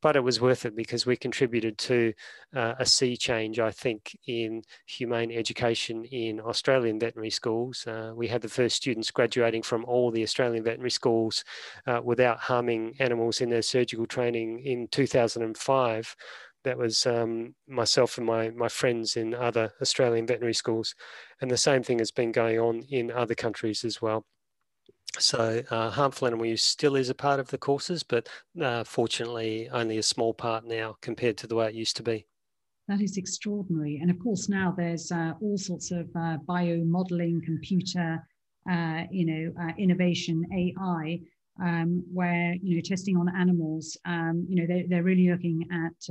but 0.00 0.16
it 0.16 0.20
was 0.20 0.40
worth 0.40 0.64
it 0.64 0.76
because 0.76 1.06
we 1.06 1.16
contributed 1.16 1.76
to 1.78 2.12
uh, 2.54 2.74
a 2.78 2.86
sea 2.86 3.16
change, 3.16 3.58
I 3.58 3.70
think, 3.70 4.16
in 4.26 4.62
humane 4.86 5.32
education 5.32 6.04
in 6.04 6.40
Australian 6.40 7.00
veterinary 7.00 7.30
schools. 7.30 7.86
Uh, 7.86 8.12
we 8.14 8.28
had 8.28 8.42
the 8.42 8.48
first 8.48 8.76
students 8.76 9.10
graduating 9.10 9.62
from 9.62 9.84
all 9.84 10.10
the 10.10 10.22
Australian 10.22 10.62
veterinary 10.62 10.90
schools 10.90 11.44
uh, 11.86 12.00
without 12.02 12.38
harming 12.38 12.94
animals 13.00 13.40
in 13.40 13.50
their 13.50 13.62
surgical 13.62 14.06
training 14.06 14.60
in 14.60 14.88
2005. 14.88 16.16
That 16.64 16.78
was 16.78 17.06
um, 17.06 17.54
myself 17.66 18.18
and 18.18 18.26
my, 18.26 18.50
my 18.50 18.68
friends 18.68 19.16
in 19.16 19.34
other 19.34 19.72
Australian 19.80 20.26
veterinary 20.26 20.54
schools. 20.54 20.94
And 21.40 21.50
the 21.50 21.56
same 21.56 21.82
thing 21.82 21.98
has 21.98 22.10
been 22.10 22.32
going 22.32 22.58
on 22.58 22.82
in 22.90 23.10
other 23.10 23.34
countries 23.34 23.84
as 23.84 24.02
well. 24.02 24.26
So 25.18 25.62
uh, 25.70 25.90
harmful 25.90 26.26
animal 26.28 26.46
use 26.46 26.62
still 26.62 26.94
is 26.94 27.10
a 27.10 27.14
part 27.14 27.40
of 27.40 27.48
the 27.48 27.58
courses, 27.58 28.02
but 28.02 28.28
uh, 28.60 28.84
fortunately 28.84 29.68
only 29.70 29.98
a 29.98 30.02
small 30.02 30.32
part 30.32 30.64
now 30.64 30.96
compared 31.00 31.36
to 31.38 31.46
the 31.46 31.56
way 31.56 31.68
it 31.68 31.74
used 31.74 31.96
to 31.96 32.02
be. 32.02 32.26
That 32.86 33.00
is 33.00 33.16
extraordinary. 33.16 33.98
And 34.00 34.10
of 34.10 34.18
course, 34.18 34.48
now 34.48 34.74
there's 34.76 35.10
uh, 35.12 35.34
all 35.42 35.58
sorts 35.58 35.90
of 35.90 36.08
uh, 36.14 36.38
biomodeling, 36.48 37.42
computer, 37.44 38.26
uh, 38.70 39.04
you 39.10 39.26
know, 39.26 39.52
uh, 39.60 39.72
innovation, 39.76 40.44
AI, 40.54 41.20
um, 41.60 42.04
where, 42.12 42.54
you 42.62 42.76
know, 42.76 42.82
testing 42.82 43.16
on 43.16 43.34
animals, 43.34 43.96
um, 44.04 44.46
you 44.48 44.56
know, 44.56 44.66
they're, 44.66 44.84
they're 44.88 45.02
really 45.02 45.28
looking 45.30 45.66
at 45.72 46.08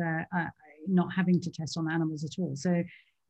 not 0.90 1.12
having 1.14 1.40
to 1.42 1.52
test 1.52 1.78
on 1.78 1.92
animals 1.92 2.24
at 2.24 2.40
all. 2.40 2.56
So 2.56 2.84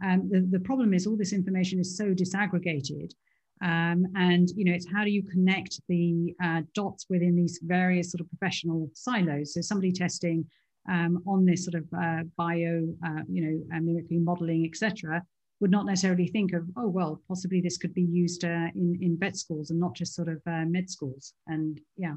Um, 0.03 0.29
the, 0.29 0.41
the 0.41 0.59
problem 0.59 0.93
is 0.93 1.07
all 1.07 1.17
this 1.17 1.33
information 1.33 1.79
is 1.79 1.97
so 1.97 2.13
disaggregated 2.13 3.13
um, 3.61 4.05
and 4.15 4.49
you 4.55 4.65
know, 4.65 4.73
it's 4.73 4.87
how 4.91 5.03
do 5.03 5.09
you 5.09 5.23
connect 5.23 5.79
the 5.87 6.33
uh, 6.43 6.61
dots 6.73 7.05
within 7.09 7.35
these 7.35 7.59
various 7.63 8.11
sort 8.11 8.21
of 8.21 8.29
professional 8.29 8.89
silos? 8.93 9.53
So 9.53 9.61
somebody 9.61 9.91
testing 9.91 10.45
um, 10.89 11.23
on 11.27 11.45
this 11.45 11.65
sort 11.65 11.75
of 11.75 11.85
uh, 11.97 12.23
bio, 12.37 12.87
uh, 13.05 13.21
you 13.29 13.41
know, 13.41 13.75
uh, 13.75 13.79
mimicry 13.81 14.17
modeling, 14.17 14.65
etc., 14.65 15.23
would 15.59 15.71
not 15.71 15.85
necessarily 15.85 16.27
think 16.27 16.53
of, 16.53 16.63
oh 16.77 16.87
well, 16.87 17.21
possibly 17.27 17.61
this 17.61 17.77
could 17.77 17.93
be 17.93 18.03
used 18.03 18.45
uh, 18.45 18.67
in 18.75 18.97
in 19.01 19.17
vet 19.19 19.35
schools 19.35 19.71
and 19.71 19.79
not 19.79 19.95
just 19.95 20.13
sort 20.13 20.27
of 20.27 20.41
uh, 20.45 20.65
med 20.65 20.89
schools. 20.89 21.33
And 21.47 21.79
yeah. 21.97 22.15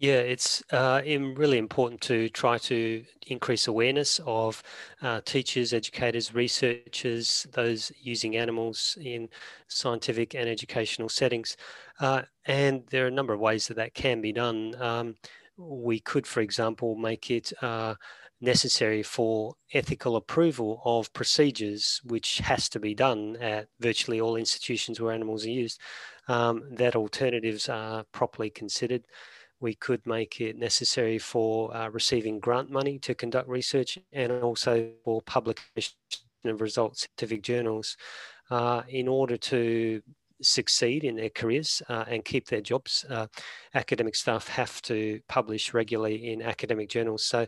Yeah, 0.00 0.18
it's 0.18 0.62
uh, 0.70 1.02
really 1.04 1.58
important 1.58 2.00
to 2.02 2.28
try 2.28 2.56
to 2.58 3.04
increase 3.26 3.66
awareness 3.66 4.20
of 4.24 4.62
uh, 5.02 5.20
teachers, 5.24 5.72
educators, 5.72 6.32
researchers, 6.32 7.48
those 7.52 7.90
using 8.00 8.36
animals 8.36 8.96
in 9.00 9.28
scientific 9.66 10.36
and 10.36 10.48
educational 10.48 11.08
settings. 11.08 11.56
Uh, 11.98 12.22
and 12.46 12.84
there 12.90 13.04
are 13.06 13.08
a 13.08 13.10
number 13.10 13.32
of 13.34 13.40
ways 13.40 13.66
that 13.66 13.74
that 13.78 13.94
can 13.94 14.20
be 14.20 14.32
done. 14.32 14.80
Um, 14.80 15.16
we 15.56 15.98
could, 15.98 16.28
for 16.28 16.42
example, 16.42 16.94
make 16.94 17.28
it 17.32 17.52
uh, 17.60 17.96
necessary 18.40 19.02
for 19.02 19.54
ethical 19.72 20.14
approval 20.14 20.80
of 20.84 21.12
procedures, 21.12 22.00
which 22.04 22.38
has 22.38 22.68
to 22.68 22.78
be 22.78 22.94
done 22.94 23.36
at 23.40 23.66
virtually 23.80 24.20
all 24.20 24.36
institutions 24.36 25.00
where 25.00 25.12
animals 25.12 25.44
are 25.44 25.50
used, 25.50 25.80
um, 26.28 26.62
that 26.70 26.94
alternatives 26.94 27.68
are 27.68 28.04
properly 28.12 28.48
considered 28.48 29.04
we 29.60 29.74
could 29.74 30.04
make 30.06 30.40
it 30.40 30.56
necessary 30.56 31.18
for 31.18 31.74
uh, 31.76 31.88
receiving 31.88 32.38
grant 32.38 32.70
money 32.70 32.98
to 33.00 33.14
conduct 33.14 33.48
research 33.48 33.98
and 34.12 34.32
also 34.32 34.90
for 35.04 35.20
publication 35.22 35.94
of 36.44 36.60
results 36.60 37.04
in 37.04 37.08
scientific 37.08 37.42
journals 37.42 37.96
uh, 38.50 38.82
in 38.88 39.08
order 39.08 39.36
to 39.36 40.00
succeed 40.42 41.04
in 41.04 41.16
their 41.16 41.30
careers 41.30 41.82
uh, 41.88 42.04
and 42.08 42.24
keep 42.24 42.46
their 42.46 42.60
jobs. 42.60 43.04
Uh, 43.08 43.26
academic 43.74 44.14
staff 44.14 44.48
have 44.48 44.80
to 44.82 45.20
publish 45.28 45.74
regularly 45.74 46.32
in 46.32 46.42
academic 46.42 46.88
journals. 46.88 47.24
So 47.24 47.46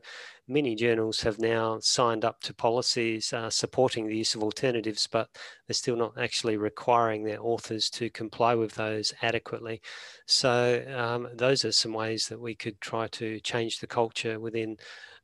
many 0.49 0.75
journals 0.75 1.21
have 1.21 1.39
now 1.39 1.79
signed 1.81 2.25
up 2.25 2.41
to 2.43 2.55
policies 2.55 3.33
uh, 3.33 3.51
supporting 3.51 4.07
the 4.07 4.17
use 4.17 4.35
of 4.35 4.43
alternatives, 4.43 5.07
but 5.07 5.29
they're 5.67 5.75
still 5.75 5.97
not 5.97 6.19
actually 6.19 6.57
requiring 6.57 7.25
their 7.25 7.41
authors 7.41 7.89
to 7.91 8.11
comply 8.11 8.55
with 8.55 8.75
those 8.75 9.13
adequately. 9.23 9.81
So 10.27 10.85
um, 10.97 11.29
those 11.35 11.65
are 11.65 11.73
some 11.73 11.93
ways 11.93 12.29
that 12.29 12.41
we 12.41 12.55
could 12.55 12.81
try 12.81 13.07
to 13.09 13.41
change 13.41 13.79
the 13.79 13.87
culture 13.87 14.41
within 14.41 14.77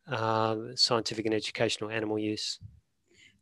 um, 0.09 0.77
scientific 0.77 1.27
and 1.27 1.35
educational 1.35 1.91
animal 1.91 2.19
use. 2.19 2.59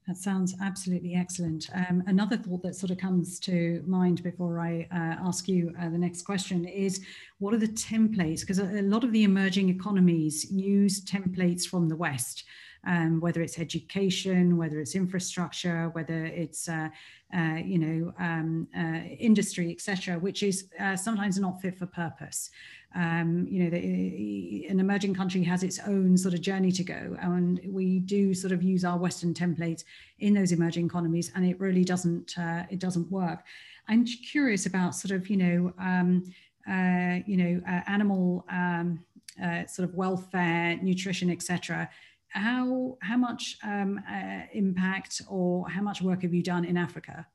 That 0.07 0.19
sounds 0.19 0.55
absolutely 0.61 1.15
excellent. 1.15 1.71
Um, 1.73 2.03
another 2.07 2.37
thought 2.37 2.63
that 2.63 2.77
sort 2.77 2.91
of 2.91 2.99
comes 2.99 3.41
to 3.41 3.83
mind 3.87 4.23
before 4.23 4.61
I 4.61 4.87
uh, 4.93 5.27
ask 5.27 5.49
you 5.49 5.73
uh, 5.81 5.89
the 5.89 5.97
next 5.97 6.23
question 6.23 6.67
is 6.67 7.01
what 7.39 7.55
are 7.55 7.59
the 7.59 7.69
templates? 7.69 8.41
Because 8.41 8.59
a, 8.59 8.81
a, 8.81 8.83
lot 8.83 9.03
of 9.03 9.13
the 9.13 9.25
emerging 9.25 9.71
economies 9.71 10.51
use 10.53 11.03
templates 11.03 11.67
from 11.67 11.89
the 11.89 11.97
West, 11.97 12.45
um, 12.87 13.21
whether 13.21 13.41
it's 13.43 13.59
education, 13.59 14.57
whether 14.57 14.81
it's 14.81 14.95
infrastructure, 14.95 15.89
whether 15.91 16.27
it's 16.27 16.69
uh, 16.69 16.89
uh 17.35 17.59
you 17.65 17.79
know 17.79 18.13
um, 18.19 18.69
uh, 18.77 19.01
industry, 19.19 19.71
etc., 19.71 20.19
which 20.19 20.43
is 20.43 20.69
uh, 20.81 20.97
sometimes 20.97 21.39
not 21.39 21.61
fit 21.61 21.77
for 21.79 21.87
purpose 21.87 22.51
um, 22.95 23.47
you 23.51 23.65
know, 23.65 23.71
the, 23.71 24.67
an 24.69 24.79
emerging 24.79 25.15
country 25.15 25.43
has 25.45 25.63
its 25.63 25.81
own 25.81 26.17
sort 26.17 26.35
of 26.35 26.41
journey 26.41 26.71
to 26.73 26.85
go, 26.85 27.17
and 27.21 27.61
we 27.67 27.99
do 27.99 28.35
sort 28.35 28.53
of 28.53 28.63
use 28.63 28.85
our 28.85 28.97
Western 28.97 29.35
templates 29.35 29.85
in 30.21 30.33
those 30.33 30.53
emerging 30.53 30.87
economies, 30.87 31.33
and 31.35 31.45
it 31.45 31.59
really 31.59 31.85
doesn't 31.85 32.39
uh, 32.39 32.65
it 32.71 32.79
doesn't 32.79 33.11
work. 33.11 33.45
I'm 33.89 34.05
curious 34.05 34.67
about 34.67 34.95
sort 34.95 35.11
of 35.11 35.29
you 35.29 35.37
know 35.37 35.73
um, 35.79 36.33
uh, 36.69 37.19
you 37.27 37.37
know 37.37 37.61
uh, 37.69 37.81
animal 37.89 38.45
um, 38.49 39.01
uh, 39.43 39.67
sort 39.67 39.89
of 39.89 39.95
welfare, 39.97 40.79
nutrition, 40.81 41.31
etc. 41.31 41.91
How 42.35 42.99
how 43.01 43.17
much 43.17 43.57
um, 43.63 44.01
uh, 44.11 44.41
impact 44.53 45.23
or 45.29 45.69
how 45.69 45.83
much 45.83 46.03
work 46.03 46.23
have 46.23 46.35
you 46.35 46.43
done 46.43 46.65
in 46.65 46.77
Africa? 46.77 47.27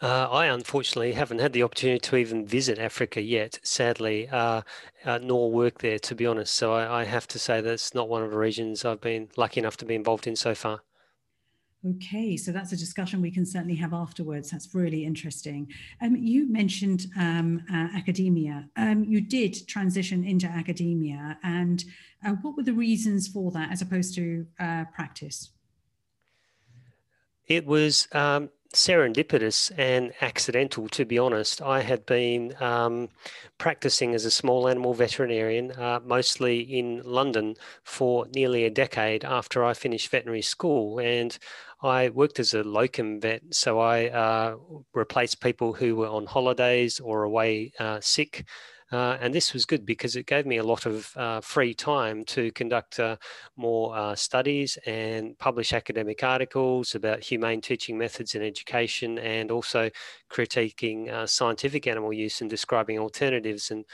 Uh, 0.00 0.28
I 0.30 0.46
unfortunately 0.46 1.12
haven't 1.12 1.38
had 1.38 1.52
the 1.52 1.62
opportunity 1.62 2.00
to 2.00 2.16
even 2.16 2.44
visit 2.46 2.78
Africa 2.78 3.22
yet, 3.22 3.58
sadly, 3.62 4.28
uh, 4.28 4.62
uh, 5.04 5.18
nor 5.22 5.50
work 5.50 5.78
there, 5.78 5.98
to 6.00 6.14
be 6.14 6.26
honest. 6.26 6.52
So 6.54 6.72
I, 6.72 7.00
I, 7.00 7.04
have 7.04 7.26
to 7.28 7.38
say 7.38 7.60
that's 7.60 7.94
not 7.94 8.08
one 8.08 8.22
of 8.22 8.30
the 8.30 8.36
regions 8.36 8.84
I've 8.84 9.00
been 9.00 9.30
lucky 9.36 9.60
enough 9.60 9.76
to 9.78 9.84
be 9.84 9.94
involved 9.94 10.26
in 10.26 10.36
so 10.36 10.54
far. 10.54 10.82
Okay, 11.86 12.36
so 12.38 12.50
that's 12.50 12.72
a 12.72 12.76
discussion 12.76 13.20
we 13.20 13.30
can 13.30 13.44
certainly 13.44 13.74
have 13.74 13.92
afterwards. 13.92 14.50
That's 14.50 14.74
really 14.74 15.04
interesting. 15.04 15.70
Um, 16.00 16.16
you 16.16 16.50
mentioned 16.50 17.06
um, 17.18 17.62
uh, 17.70 17.88
academia. 17.94 18.66
Um, 18.76 19.04
you 19.04 19.20
did 19.20 19.68
transition 19.68 20.24
into 20.24 20.46
academia, 20.46 21.38
and 21.42 21.84
uh, 22.24 22.32
what 22.40 22.56
were 22.56 22.62
the 22.62 22.72
reasons 22.72 23.28
for 23.28 23.50
that 23.50 23.70
as 23.70 23.82
opposed 23.82 24.14
to 24.14 24.46
uh, 24.58 24.84
practice? 24.94 25.50
It 27.46 27.66
was 27.66 28.08
um, 28.12 28.48
serendipitous 28.74 29.70
and 29.78 30.12
accidental, 30.20 30.88
to 30.88 31.04
be 31.04 31.18
honest. 31.18 31.62
I 31.62 31.80
had 31.80 32.04
been 32.06 32.54
um, 32.60 33.08
practicing 33.58 34.14
as 34.14 34.24
a 34.24 34.30
small 34.30 34.68
animal 34.68 34.94
veterinarian, 34.94 35.72
uh, 35.72 36.00
mostly 36.04 36.60
in 36.60 37.02
London, 37.04 37.56
for 37.82 38.26
nearly 38.34 38.64
a 38.64 38.70
decade 38.70 39.24
after 39.24 39.64
I 39.64 39.74
finished 39.74 40.10
veterinary 40.10 40.42
school. 40.42 40.98
And 40.98 41.36
I 41.84 42.08
worked 42.08 42.40
as 42.40 42.54
a 42.54 42.62
locum 42.62 43.20
vet, 43.20 43.42
so 43.50 43.78
I 43.78 44.08
uh, 44.08 44.56
replaced 44.94 45.42
people 45.42 45.74
who 45.74 45.96
were 45.96 46.08
on 46.08 46.24
holidays 46.24 46.98
or 46.98 47.24
away 47.24 47.72
uh, 47.78 48.00
sick. 48.00 48.46
Uh, 48.90 49.18
and 49.20 49.34
this 49.34 49.52
was 49.52 49.66
good 49.66 49.84
because 49.84 50.14
it 50.14 50.26
gave 50.26 50.46
me 50.46 50.58
a 50.58 50.62
lot 50.62 50.86
of 50.86 51.14
uh, 51.16 51.40
free 51.40 51.74
time 51.74 52.24
to 52.24 52.52
conduct 52.52 53.00
uh, 53.00 53.16
more 53.56 53.96
uh, 53.96 54.14
studies 54.14 54.78
and 54.86 55.36
publish 55.38 55.72
academic 55.72 56.22
articles 56.22 56.94
about 56.94 57.22
humane 57.22 57.60
teaching 57.60 57.98
methods 57.98 58.34
in 58.34 58.42
education 58.42 59.18
and 59.18 59.50
also 59.50 59.90
critiquing 60.30 61.10
uh, 61.10 61.26
scientific 61.26 61.86
animal 61.86 62.12
use 62.12 62.40
and 62.40 62.48
describing 62.48 62.98
alternatives. 62.98 63.70
And 63.70 63.84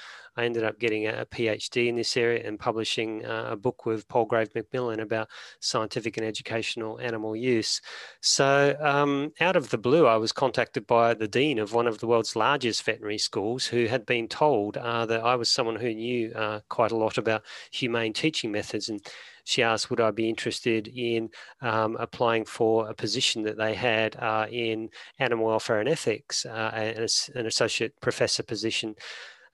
I 0.40 0.44
ended 0.44 0.64
up 0.64 0.78
getting 0.78 1.06
a, 1.06 1.26
PhD 1.26 1.88
in 1.88 1.96
this 1.96 2.16
area 2.16 2.46
and 2.46 2.58
publishing 2.58 3.24
uh, 3.26 3.48
a 3.50 3.56
book 3.56 3.84
with 3.84 4.08
Palgrave 4.08 4.54
Macmillan 4.54 5.00
about 5.00 5.28
scientific 5.60 6.16
and 6.16 6.26
educational 6.26 6.98
animal 6.98 7.36
use. 7.36 7.80
So, 8.22 8.74
um, 8.80 9.32
out 9.40 9.54
of 9.54 9.68
the 9.68 9.76
blue, 9.78 10.06
I 10.06 10.16
was 10.16 10.32
contacted 10.32 10.86
by 10.86 11.12
the 11.12 11.28
dean 11.28 11.58
of 11.58 11.74
one 11.74 11.86
of 11.86 11.98
the 11.98 12.06
world's 12.06 12.36
largest 12.36 12.82
veterinary 12.84 13.18
schools 13.18 13.66
who 13.66 13.84
had 13.84 14.06
been 14.06 14.28
told 14.28 14.78
uh, 14.78 15.04
that 15.06 15.22
I 15.22 15.36
was 15.36 15.50
someone 15.50 15.76
who 15.76 15.94
knew 15.94 16.32
uh, 16.32 16.60
quite 16.70 16.90
a 16.90 16.96
lot 16.96 17.18
about 17.18 17.42
humane 17.70 18.14
teaching 18.14 18.50
methods. 18.50 18.88
And 18.88 19.00
she 19.44 19.62
asked, 19.62 19.90
would 19.90 20.00
I 20.00 20.10
be 20.10 20.28
interested 20.28 20.88
in 20.88 21.30
um, 21.60 21.96
applying 21.98 22.44
for 22.44 22.88
a 22.88 22.94
position 22.94 23.42
that 23.42 23.58
they 23.58 23.74
had 23.74 24.16
uh, 24.16 24.46
in 24.50 24.90
animal 25.18 25.48
welfare 25.48 25.80
and 25.80 25.88
ethics, 25.88 26.46
uh, 26.46 26.70
an, 26.72 27.06
an, 27.34 27.46
associate 27.46 28.00
professor 28.00 28.42
position. 28.42 28.94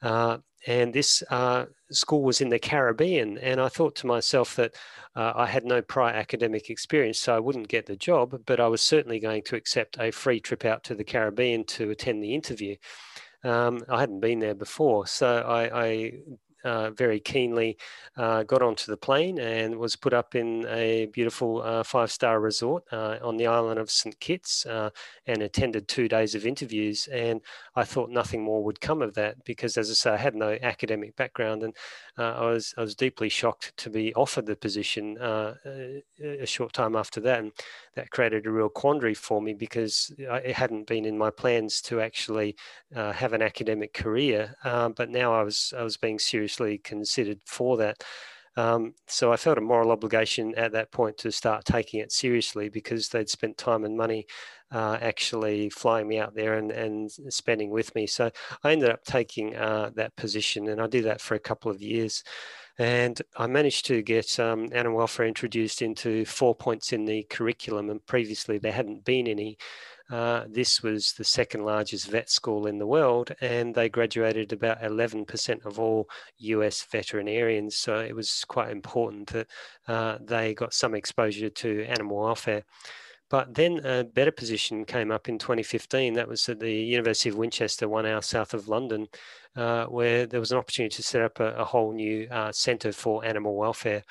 Uh, 0.03 0.39
and 0.67 0.93
this 0.93 1.23
uh, 1.31 1.67
school 1.91 2.23
was 2.23 2.41
in 2.41 2.49
the 2.49 2.59
Caribbean. 2.59 3.39
And 3.39 3.61
I 3.61 3.69
thought 3.69 3.95
to 3.97 4.07
myself 4.07 4.57
that 4.57 4.75
uh, 5.15 5.33
I 5.35 5.47
had 5.47 5.65
no 5.65 5.81
prior 5.81 6.13
academic 6.13 6.71
experience, 6.71 7.21
so 7.21 7.35
I 7.35 7.41
wouldn't 7.41 7.69
get 7.69 7.87
the 7.87 7.97
job, 7.97 8.43
but 8.47 8.61
I 8.61 8.67
was 8.67 8.83
certainly 8.83 9.21
going 9.21 9.43
to 9.45 9.57
accept 9.57 9.97
a 9.99 10.11
free 10.11 10.41
trip 10.41 10.65
out 10.65 10.83
to 10.85 10.95
the 10.95 11.05
Caribbean 11.05 11.65
to 11.65 11.91
attend 11.91 12.23
the 12.23 12.35
interview. 12.35 12.77
Um, 13.45 13.85
I 13.89 14.01
hadn't 14.01 14.21
been 14.21 14.41
there 14.41 14.55
before, 14.55 15.07
so 15.07 15.39
I, 15.39 15.87
I 15.87 16.13
uh, 16.67 16.91
very 16.91 17.21
keenly 17.21 17.79
uh, 18.17 18.43
got 18.43 18.61
onto 18.61 18.91
the 18.91 18.97
plane 18.97 19.39
and 19.39 19.77
was 19.77 19.95
put 19.95 20.13
up 20.13 20.35
in 20.35 20.67
a 20.69 21.07
beautiful 21.07 21.63
uh, 21.63 21.85
five 21.85 22.11
star 22.11 22.41
resort 22.41 22.83
uh, 22.91 23.19
on 23.23 23.37
the 23.37 23.47
island 23.47 23.79
of 23.79 23.91
St. 23.91 24.19
Kitts 24.19 24.67
uh, 24.67 24.91
and 25.27 25.43
attended 25.43 25.87
two 25.87 26.09
days 26.09 26.35
of 26.35 26.45
interviews. 26.45 27.09
And 27.13 27.41
I 27.77 27.85
thought 27.85 28.11
nothing 28.11 28.43
more 28.43 28.65
would 28.65 28.81
come 28.81 29.01
of 29.01 29.15
that 29.15 29.45
because, 29.45 29.77
as 29.77 29.91
I 29.91 29.95
say, 29.95 30.11
I 30.11 30.17
had 30.17 30.35
no 30.35 30.59
academic 30.61 31.15
background 31.15 31.63
and 31.63 31.75
I, 32.19 32.47
was, 32.47 32.75
I 32.77 32.81
was 32.81 32.95
deeply 32.95 33.29
shocked 33.29 33.77
to 33.77 33.91
be 33.91 34.13
offered 34.15 34.47
the 34.47 34.57
position 34.57 35.19
a 35.19 36.47
short 36.47 36.73
time 36.73 36.97
after 36.97 37.21
that. 37.21 37.41
And 37.41 37.53
that 37.95 38.11
created 38.11 38.47
a 38.47 38.51
real 38.51 38.71
quandary 38.71 39.15
for 39.15 39.41
me 39.41 39.53
because 39.53 40.11
it 40.19 40.55
hadn't 40.55 40.87
been 40.87 41.05
in 41.05 41.19
my 41.19 41.31
plans 41.31 41.81
to 41.83 42.01
actually 42.01 42.57
have 42.95 43.35
an 43.35 43.43
academic 43.43 43.93
career. 43.93 44.55
but 44.65 45.11
now 45.11 45.35
I 45.35 45.43
was, 45.43 45.73
I 45.77 45.83
was 45.83 45.97
being 45.97 46.19
seriously 46.19 46.56
seriously 46.57 46.79
considered 46.79 47.41
for 47.45 47.77
that. 47.79 48.03
Um, 48.59 48.95
so 49.07 49.33
I 49.33 49.37
felt 49.37 49.59
a 49.59 49.61
moral 49.61 49.91
obligation 49.91 50.55
at 50.57 50.73
that 50.73 50.91
point 50.91 51.19
to 51.19 51.31
start 51.31 51.67
taking 51.67 52.01
it 52.01 52.11
seriously 52.11 52.71
because 52.71 53.09
they'd 53.09 53.29
spent 53.29 53.59
time 53.59 53.85
and 53.85 53.97
money 53.97 54.27
uh, 54.73 54.97
actually 55.03 55.69
flying 55.69 56.09
me 56.09 56.19
out 56.19 56.35
there 56.35 56.55
and, 56.55 56.73
and 56.73 57.11
spending 57.29 57.71
with 57.71 57.95
me. 57.95 58.07
So 58.07 58.31
I 58.65 58.73
ended 58.73 58.89
up 58.89 59.05
taking 59.05 59.55
uh, 59.55 59.91
that 59.97 60.17
position 60.17 60.69
and 60.69 60.81
I 60.81 60.87
did 60.87 61.05
that 61.05 61.21
for 61.21 61.35
a 61.35 61.39
couple 61.39 61.71
of 61.71 61.83
years. 61.83 62.25
And 62.79 63.21
I 63.37 63.47
managed 63.47 63.87
to 63.87 64.03
get 64.03 64.39
um, 64.39 64.69
animal 64.73 64.99
welfare 64.99 65.27
introduced 65.27 65.81
into 65.81 66.25
four 66.27 66.55
points 66.55 66.93
in 66.93 67.07
the 67.07 67.23
curriculum, 67.31 67.89
and 67.89 68.05
previously 68.07 68.59
there 68.59 68.73
hadn't 68.73 69.05
been 69.05 69.27
any. 69.27 69.57
Uh, 70.09 70.45
this 70.49 70.83
was 70.83 71.15
the 71.15 71.25
second 71.25 71.65
largest 71.65 72.09
vet 72.09 72.31
school 72.31 72.67
in 72.67 72.79
the 72.79 72.87
world, 72.87 73.35
and 73.41 73.75
they 73.75 73.89
graduated 73.89 74.53
about 74.53 74.81
11% 74.83 75.65
of 75.65 75.81
all 75.81 76.09
US 76.39 76.83
veterinarians. 76.85 77.77
So 77.77 77.99
it 77.99 78.15
was 78.15 78.45
quite 78.47 78.71
important 78.71 79.29
that 79.29 79.49
uh, 79.89 80.19
they 80.21 80.55
got 80.55 80.75
some 80.75 80.95
exposure 80.95 81.51
to 81.51 81.85
animal 81.87 82.23
welfare. 82.23 82.65
But 83.29 83.55
then 83.55 83.85
a 83.85 84.05
better 84.05 84.31
position 84.31 84.85
came 84.85 85.11
up 85.11 85.29
in 85.29 85.39
2015. 85.39 86.15
That 86.15 86.29
was 86.29 86.49
at 86.49 86.61
the 86.61 86.73
University 86.73 87.29
of 87.29 87.37
Winchester, 87.37 87.89
one 87.89 88.07
hour 88.07 88.23
south 88.23 88.55
of 88.55 88.69
London, 88.69 89.09
uh, 89.57 89.87
where 89.87 90.27
there 90.27 90.41
was 90.41 90.53
an 90.53 90.59
opportunity 90.59 90.95
to 90.97 91.03
set 91.03 91.23
up 91.23 91.41
a, 91.41 91.55
a 91.57 91.65
whole 91.65 91.93
new 91.93 92.29
uh, 92.31 92.53
centre 92.53 92.93
for 92.93 93.25
animal 93.25 93.57
welfare. 93.57 94.05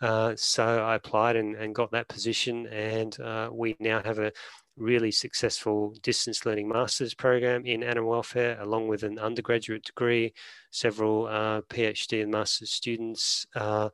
Uh, 0.00 0.34
so 0.36 0.84
I 0.84 0.96
applied 0.96 1.36
and, 1.36 1.54
and, 1.54 1.74
got 1.74 1.92
that 1.92 2.08
position, 2.08 2.66
and 2.66 3.18
uh, 3.20 3.50
we 3.52 3.76
now 3.78 4.02
have 4.02 4.18
a 4.18 4.32
really 4.76 5.10
successful 5.10 5.94
distance 6.02 6.46
learning 6.46 6.68
master's 6.68 7.14
program 7.14 7.66
in 7.66 7.82
animal 7.82 8.10
welfare, 8.10 8.58
along 8.60 8.88
with 8.88 9.02
an 9.02 9.18
undergraduate 9.18 9.84
degree, 9.84 10.32
several 10.70 11.26
uh, 11.26 11.60
PhD 11.62 12.22
and 12.22 12.32
master's 12.32 12.72
students, 12.72 13.46
uh, 13.54 13.90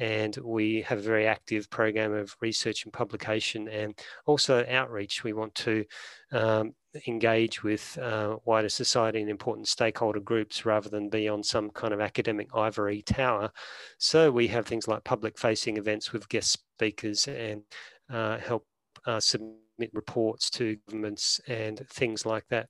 and 0.00 0.36
we 0.42 0.80
have 0.82 0.98
a 0.98 1.02
very 1.02 1.26
active 1.26 1.68
program 1.68 2.14
of 2.14 2.34
research 2.40 2.84
and 2.84 2.92
publication 2.92 3.68
and 3.68 3.96
also 4.24 4.64
outreach. 4.68 5.22
We 5.22 5.34
want 5.34 5.54
to 5.56 5.84
um, 6.32 6.72
engage 7.06 7.62
with 7.62 7.98
uh, 7.98 8.36
wider 8.46 8.70
society 8.70 9.20
and 9.20 9.28
important 9.28 9.68
stakeholder 9.68 10.20
groups 10.20 10.64
rather 10.64 10.88
than 10.88 11.10
be 11.10 11.28
on 11.28 11.42
some 11.42 11.68
kind 11.70 11.92
of 11.92 12.00
academic 12.00 12.48
ivory 12.54 13.02
tower. 13.02 13.52
So 13.98 14.30
we 14.30 14.48
have 14.48 14.66
things 14.66 14.88
like 14.88 15.04
public 15.04 15.38
facing 15.38 15.76
events 15.76 16.12
with 16.12 16.28
guest 16.30 16.52
speakers 16.52 17.28
and 17.28 17.62
uh, 18.10 18.38
help 18.38 18.66
uh, 19.06 19.20
submit 19.20 19.60
reports 19.92 20.48
to 20.50 20.76
governments 20.88 21.40
and 21.46 21.86
things 21.90 22.24
like 22.24 22.44
that. 22.48 22.68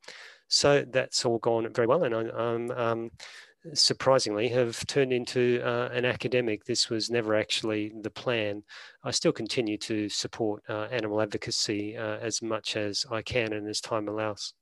So 0.49 0.85
that's 0.91 1.25
all 1.25 1.39
gone 1.39 1.73
very 1.73 1.87
well, 1.87 2.03
and 2.03 2.15
I'm 2.15 2.71
um, 2.73 3.11
surprisingly 3.75 4.49
have 4.49 4.85
turned 4.87 5.13
into 5.13 5.61
uh, 5.65 5.89
an 5.93 6.05
academic. 6.05 6.65
This 6.65 6.89
was 6.89 7.11
never 7.11 7.35
actually 7.35 7.93
the 8.03 8.11
plan. 8.11 8.63
I 9.05 9.11
still 9.11 9.33
continue 9.33 9.79
to 9.79 10.09
support 10.09 10.63
uh, 10.69 10.89
animal 10.91 11.21
advocacy 11.21 11.97
uh, 11.97 12.19
as 12.19 12.43
much 12.43 12.77
as 12.77 13.05
I 13.11 13.23
can 13.23 13.53
and 13.53 13.69
as 13.69 13.81
time 13.81 14.09
allows. 14.09 14.55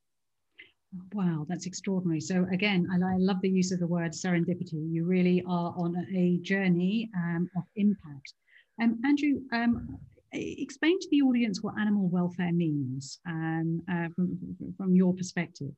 Wow, 1.12 1.44
that's 1.48 1.66
extraordinary. 1.66 2.20
So 2.20 2.46
again, 2.50 2.86
I, 2.90 3.14
I 3.14 3.16
love 3.18 3.36
the 3.42 3.50
use 3.50 3.72
of 3.72 3.78
the 3.78 3.86
word 3.86 4.12
serendipity. 4.12 4.90
You 4.90 5.04
really 5.04 5.42
are 5.46 5.74
on 5.76 5.94
a 6.14 6.38
journey 6.38 7.10
um, 7.14 7.50
of 7.56 7.64
impact. 7.76 8.32
Um, 8.80 8.98
Andrew, 9.04 9.40
um, 9.52 9.98
explain 10.32 10.98
to 10.98 11.08
the 11.10 11.22
audience 11.22 11.62
what 11.62 11.78
animal 11.78 12.08
welfare 12.08 12.52
means 12.52 13.20
um, 13.26 13.82
uh, 13.90 14.08
from, 14.14 14.38
from 14.76 14.94
your 14.94 15.14
perspective. 15.14 15.72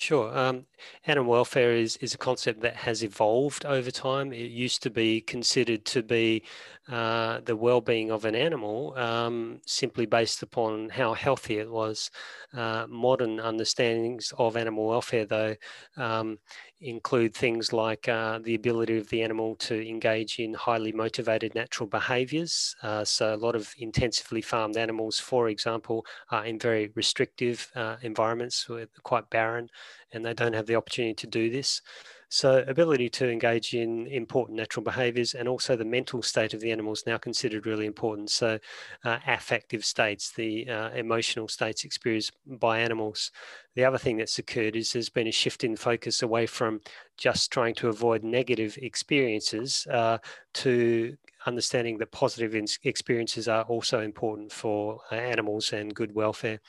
Sure. 0.00 0.36
Um, 0.36 0.66
animal 1.06 1.32
welfare 1.32 1.72
is, 1.72 1.96
is 1.96 2.14
a 2.14 2.18
concept 2.18 2.60
that 2.60 2.76
has 2.76 3.02
evolved 3.02 3.64
over 3.66 3.90
time. 3.90 4.32
It 4.32 4.50
used 4.52 4.80
to 4.84 4.90
be 4.90 5.20
considered 5.20 5.84
to 5.86 6.04
be 6.04 6.44
uh, 6.88 7.40
the 7.40 7.56
well 7.56 7.80
being 7.80 8.10
of 8.12 8.24
an 8.24 8.36
animal 8.36 8.94
um, 8.96 9.60
simply 9.66 10.06
based 10.06 10.40
upon 10.42 10.90
how 10.90 11.14
healthy 11.14 11.58
it 11.58 11.68
was. 11.70 12.12
Uh, 12.54 12.86
modern 12.88 13.40
understandings 13.40 14.32
of 14.38 14.56
animal 14.56 14.86
welfare, 14.86 15.26
though, 15.26 15.56
um, 15.96 16.38
include 16.80 17.34
things 17.34 17.72
like 17.72 18.08
uh, 18.08 18.38
the 18.38 18.54
ability 18.54 18.98
of 18.98 19.08
the 19.08 19.22
animal 19.22 19.56
to 19.56 19.88
engage 19.88 20.38
in 20.38 20.54
highly 20.54 20.92
motivated 20.92 21.54
natural 21.54 21.88
behaviors. 21.88 22.76
Uh, 22.82 23.04
so, 23.04 23.34
a 23.34 23.36
lot 23.36 23.56
of 23.56 23.74
intensively 23.78 24.40
farmed 24.40 24.76
animals, 24.76 25.18
for 25.18 25.48
example, 25.48 26.06
are 26.30 26.44
in 26.46 26.58
very 26.58 26.90
restrictive 26.94 27.70
uh, 27.74 27.96
environments, 28.02 28.68
quite 29.02 29.28
barren, 29.30 29.68
and 30.12 30.24
they 30.24 30.34
don't 30.34 30.52
have 30.54 30.66
the 30.66 30.76
opportunity 30.76 31.14
to 31.14 31.26
do 31.26 31.50
this. 31.50 31.82
So 32.30 32.64
ability 32.66 33.08
to 33.10 33.30
engage 33.30 33.74
in 33.74 34.06
important 34.06 34.58
natural 34.58 34.84
behaviours 34.84 35.34
and 35.34 35.48
also 35.48 35.76
the 35.76 35.84
mental 35.84 36.22
state 36.22 36.52
of 36.52 36.60
the 36.60 36.70
animal 36.70 36.92
is 36.92 37.06
now 37.06 37.16
considered 37.16 37.66
really 37.66 37.86
important. 37.86 38.30
So 38.30 38.58
uh, 39.04 39.18
affective 39.26 39.84
states, 39.84 40.32
the 40.32 40.68
uh, 40.68 40.90
emotional 40.90 41.48
states 41.48 41.84
experienced 41.84 42.32
by 42.46 42.80
animals. 42.80 43.30
The 43.74 43.84
other 43.84 43.98
thing 43.98 44.18
that's 44.18 44.38
occurred 44.38 44.76
is 44.76 44.92
there's 44.92 45.08
been 45.08 45.26
a 45.26 45.32
shift 45.32 45.64
in 45.64 45.74
focus 45.76 46.22
away 46.22 46.46
from 46.46 46.80
just 47.16 47.50
trying 47.50 47.74
to 47.76 47.88
avoid 47.88 48.22
negative 48.22 48.78
experiences 48.82 49.86
uh, 49.90 50.18
to 50.54 51.16
understanding 51.46 51.96
that 51.98 52.12
positive 52.12 52.54
experiences 52.84 53.48
are 53.48 53.62
also 53.64 54.00
important 54.00 54.52
for 54.52 55.00
uh, 55.10 55.14
animals 55.14 55.72
and 55.72 55.94
good 55.94 56.14
welfare. 56.14 56.60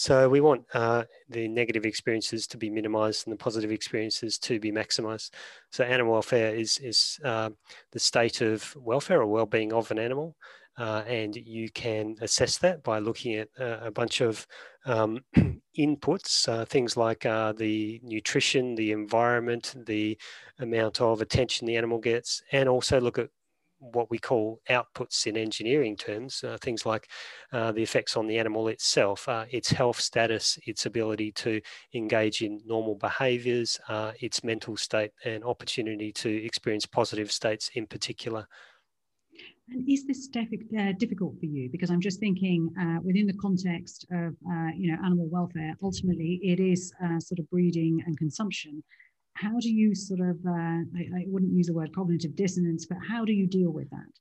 So 0.00 0.30
we 0.30 0.40
want 0.40 0.64
uh, 0.72 1.04
the 1.28 1.46
negative 1.46 1.84
experiences 1.84 2.46
to 2.46 2.56
be 2.56 2.70
minimized 2.70 3.26
and 3.26 3.34
the 3.34 3.36
positive 3.36 3.70
experiences 3.70 4.38
to 4.38 4.58
be 4.58 4.72
maximized. 4.72 5.28
So 5.72 5.84
animal 5.84 6.14
welfare 6.14 6.54
is, 6.54 6.78
is 6.78 7.20
uh, 7.22 7.50
the 7.92 7.98
state 7.98 8.40
of 8.40 8.74
welfare 8.76 9.20
or 9.20 9.26
well-being 9.26 9.74
of 9.74 9.90
an 9.90 9.98
animal. 9.98 10.36
Uh, 10.78 11.02
and 11.06 11.36
you 11.36 11.68
can 11.72 12.16
assess 12.22 12.56
that 12.56 12.82
by 12.82 12.98
looking 12.98 13.34
at 13.34 13.48
uh, 13.60 13.76
a 13.82 13.90
bunch 13.90 14.22
of 14.22 14.46
um, 14.86 15.18
inputs, 15.78 16.48
uh, 16.48 16.64
things 16.64 16.96
like 16.96 17.26
uh, 17.26 17.52
the 17.52 18.00
nutrition, 18.02 18.74
the 18.76 18.92
environment, 18.92 19.74
the 19.84 20.16
amount 20.60 21.02
of 21.02 21.20
attention 21.20 21.66
the 21.66 21.76
animal 21.76 21.98
gets, 21.98 22.42
and 22.52 22.70
also 22.70 22.98
look 23.02 23.18
at 23.18 23.28
what 23.80 24.10
we 24.10 24.18
call 24.18 24.60
outputs 24.68 25.26
in 25.26 25.36
engineering 25.36 25.96
terms, 25.96 26.44
uh, 26.44 26.58
things 26.60 26.84
like 26.84 27.08
uh, 27.52 27.72
the 27.72 27.82
effects 27.82 28.16
on 28.16 28.26
the 28.26 28.38
animal 28.38 28.68
itself, 28.68 29.28
uh, 29.28 29.46
its 29.50 29.70
health 29.70 29.98
status, 29.98 30.58
its 30.66 30.86
ability 30.86 31.32
to 31.32 31.60
engage 31.94 32.42
in 32.42 32.60
normal 32.66 32.94
behaviors, 32.94 33.80
uh, 33.88 34.12
its 34.20 34.44
mental 34.44 34.76
state, 34.76 35.10
and 35.24 35.42
opportunity 35.44 36.12
to 36.12 36.44
experience 36.44 36.86
positive 36.86 37.32
states 37.32 37.70
in 37.74 37.86
particular. 37.86 38.46
And 39.70 39.88
is 39.88 40.04
this 40.06 40.28
uh, 40.36 40.92
difficult 40.98 41.38
for 41.38 41.46
you? 41.46 41.68
Because 41.70 41.90
I'm 41.90 42.00
just 42.00 42.18
thinking 42.20 42.70
uh, 42.78 42.98
within 43.02 43.26
the 43.26 43.34
context 43.34 44.04
of 44.12 44.34
you 44.76 44.90
know 44.90 44.98
animal 45.04 45.28
welfare, 45.30 45.74
ultimately 45.82 46.40
it 46.42 46.60
is 46.60 46.92
sort 47.20 47.38
of 47.38 47.48
breeding 47.50 48.02
and 48.04 48.18
consumption 48.18 48.82
how 49.34 49.58
do 49.60 49.70
you 49.70 49.94
sort 49.94 50.20
of 50.20 50.36
uh, 50.46 50.50
I, 50.50 51.02
I, 51.16 51.24
wouldn't 51.26 51.52
use 51.52 51.66
the 51.66 51.74
word 51.74 51.94
cognitive 51.94 52.36
dissonance 52.36 52.86
but 52.86 52.98
how 53.08 53.24
do 53.24 53.32
you 53.32 53.46
deal 53.46 53.70
with 53.70 53.88
that 53.90 54.12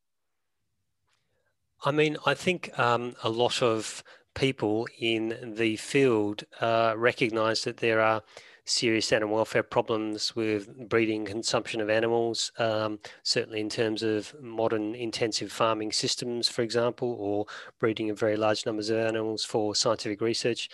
i 1.84 1.92
mean 1.92 2.18
i 2.26 2.34
think 2.34 2.78
um, 2.78 3.16
a 3.24 3.30
lot 3.30 3.62
of 3.62 4.04
people 4.36 4.88
in 5.00 5.54
the 5.58 5.76
field 5.76 6.44
uh, 6.62 6.94
recognize 6.96 7.64
that 7.64 7.78
there 7.78 8.00
are 8.00 8.24
serious 8.70 9.12
animal 9.12 9.36
welfare 9.36 9.64
problems 9.64 10.36
with 10.36 10.90
breeding 10.90 11.26
consumption 11.26 11.82
of 11.82 11.90
animals, 11.90 12.52
um, 12.60 13.00
certainly 13.24 13.60
in 13.60 13.70
terms 13.70 14.04
of 14.04 14.34
modern 14.42 14.94
intensive 14.94 15.52
farming 15.52 15.92
systems, 15.92 16.48
for 16.48 16.62
example, 16.62 17.16
or 17.20 17.46
breeding 17.80 18.10
of 18.10 18.20
very 18.20 18.38
large 18.38 18.66
numbers 18.66 18.90
of 18.90 18.98
animals 18.98 19.44
for 19.44 19.74
scientific 19.74 20.22
research. 20.22 20.70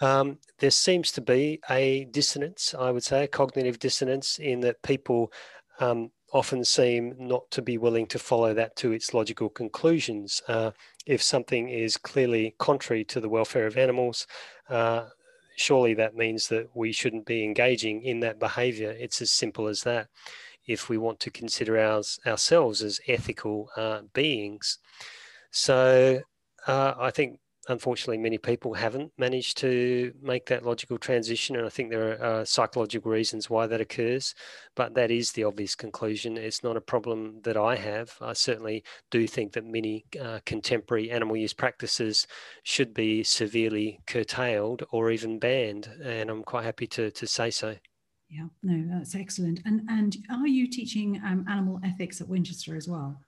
Um, 0.00 0.38
there 0.58 0.70
seems 0.70 1.10
to 1.12 1.20
be 1.20 1.60
a 1.70 2.04
dissonance, 2.06 2.74
I 2.78 2.90
would 2.90 3.04
say, 3.04 3.24
a 3.24 3.28
cognitive 3.28 3.78
dissonance 3.78 4.38
in 4.38 4.60
that 4.60 4.82
people 4.82 5.32
um, 5.80 6.10
often 6.32 6.64
seem 6.64 7.14
not 7.18 7.50
to 7.50 7.62
be 7.62 7.78
willing 7.78 8.06
to 8.08 8.18
follow 8.18 8.52
that 8.54 8.76
to 8.76 8.92
its 8.92 9.14
logical 9.14 9.48
conclusions. 9.48 10.42
Uh, 10.48 10.70
if 11.06 11.22
something 11.22 11.68
is 11.68 11.96
clearly 11.96 12.54
contrary 12.58 13.04
to 13.04 13.20
the 13.20 13.28
welfare 13.28 13.66
of 13.66 13.78
animals, 13.78 14.26
uh, 14.68 15.06
surely 15.56 15.94
that 15.94 16.14
means 16.14 16.48
that 16.48 16.68
we 16.74 16.92
shouldn't 16.92 17.24
be 17.24 17.44
engaging 17.44 18.02
in 18.02 18.20
that 18.20 18.38
behavior. 18.38 18.90
It's 18.90 19.22
as 19.22 19.30
simple 19.30 19.68
as 19.68 19.82
that. 19.82 20.08
If 20.66 20.88
we 20.88 20.98
want 20.98 21.20
to 21.20 21.30
consider 21.30 21.78
ours, 21.78 22.18
ourselves 22.26 22.82
as 22.82 23.00
ethical 23.06 23.70
uh, 23.76 24.02
beings. 24.12 24.78
So 25.52 26.20
uh, 26.66 26.94
I 26.98 27.10
think 27.10 27.38
unfortunately, 27.68 28.18
many 28.18 28.38
people 28.38 28.74
haven't 28.74 29.12
managed 29.18 29.58
to 29.58 30.12
make 30.22 30.46
that 30.46 30.64
logical 30.64 30.98
transition. 30.98 31.56
And 31.56 31.66
I 31.66 31.68
think 31.68 31.90
there 31.90 32.12
are 32.12 32.40
uh, 32.40 32.44
psychological 32.44 33.10
reasons 33.10 33.50
why 33.50 33.66
that 33.66 33.80
occurs. 33.80 34.34
But 34.74 34.94
that 34.94 35.10
is 35.10 35.32
the 35.32 35.44
obvious 35.44 35.74
conclusion. 35.74 36.36
It's 36.36 36.62
not 36.62 36.76
a 36.76 36.80
problem 36.80 37.40
that 37.42 37.56
I 37.56 37.76
have. 37.76 38.14
I 38.20 38.32
certainly 38.32 38.84
do 39.10 39.26
think 39.26 39.52
that 39.52 39.64
many 39.64 40.04
uh, 40.20 40.40
contemporary 40.46 41.10
animal 41.10 41.36
use 41.36 41.54
practices 41.54 42.26
should 42.62 42.94
be 42.94 43.22
severely 43.22 44.00
curtailed 44.06 44.84
or 44.90 45.10
even 45.10 45.38
banned. 45.38 45.88
And 46.02 46.30
I'm 46.30 46.42
quite 46.42 46.64
happy 46.64 46.86
to, 46.88 47.10
to 47.10 47.26
say 47.26 47.50
so. 47.50 47.76
Yeah, 48.28 48.46
no, 48.62 48.98
that's 48.98 49.14
excellent. 49.14 49.60
And 49.64 49.82
and 49.88 50.16
are 50.30 50.48
you 50.48 50.68
teaching 50.68 51.20
um, 51.24 51.44
animal 51.48 51.80
ethics 51.84 52.20
at 52.20 52.28
Winchester 52.28 52.74
as 52.74 52.88
well? 52.88 53.20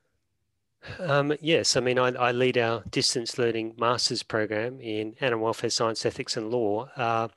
Um, 1.00 1.34
yes, 1.40 1.76
I 1.76 1.80
mean, 1.80 1.98
I, 1.98 2.08
I, 2.08 2.32
lead 2.32 2.56
our 2.56 2.82
distance 2.90 3.36
learning 3.36 3.74
master's 3.78 4.22
program 4.22 4.80
in 4.80 5.14
animal 5.20 5.44
welfare 5.44 5.70
science, 5.70 6.06
ethics, 6.06 6.36
and 6.36 6.50
law. 6.50 6.88
Uh, 6.96 7.28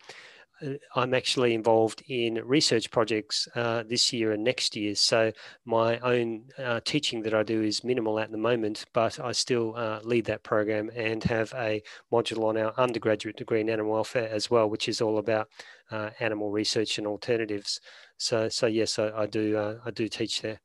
I'm 0.95 1.13
actually 1.13 1.53
involved 1.53 2.03
in 2.07 2.35
research 2.45 2.91
projects 2.91 3.47
uh, 3.55 3.83
this 3.87 4.13
year 4.13 4.31
and 4.31 4.43
next 4.43 4.75
year. 4.75 4.93
So 4.95 5.31
my 5.65 5.97
own 5.99 6.45
uh, 6.57 6.81
teaching 6.83 7.23
that 7.23 7.33
I 7.33 7.43
do 7.43 7.61
is 7.63 7.83
minimal 7.83 8.19
at 8.19 8.31
the 8.31 8.37
moment, 8.37 8.85
but 8.93 9.19
I 9.19 9.31
still 9.31 9.75
uh, 9.75 10.01
lead 10.03 10.25
that 10.25 10.43
program 10.43 10.91
and 10.95 11.23
have 11.23 11.53
a 11.55 11.81
module 12.11 12.43
on 12.43 12.57
our 12.57 12.73
undergraduate 12.77 13.37
degree 13.37 13.61
in 13.61 13.69
animal 13.69 13.93
welfare 13.93 14.29
as 14.29 14.51
well, 14.51 14.69
which 14.69 14.87
is 14.87 15.01
all 15.01 15.17
about 15.17 15.49
uh, 15.89 16.11
animal 16.19 16.51
research 16.51 16.97
and 16.97 17.07
alternatives. 17.07 17.81
So, 18.17 18.49
so 18.49 18.67
yes, 18.67 18.99
I, 18.99 19.09
I 19.09 19.25
do. 19.25 19.57
Uh, 19.57 19.77
I 19.83 19.91
do 19.91 20.07
teach 20.07 20.41
there. 20.41 20.59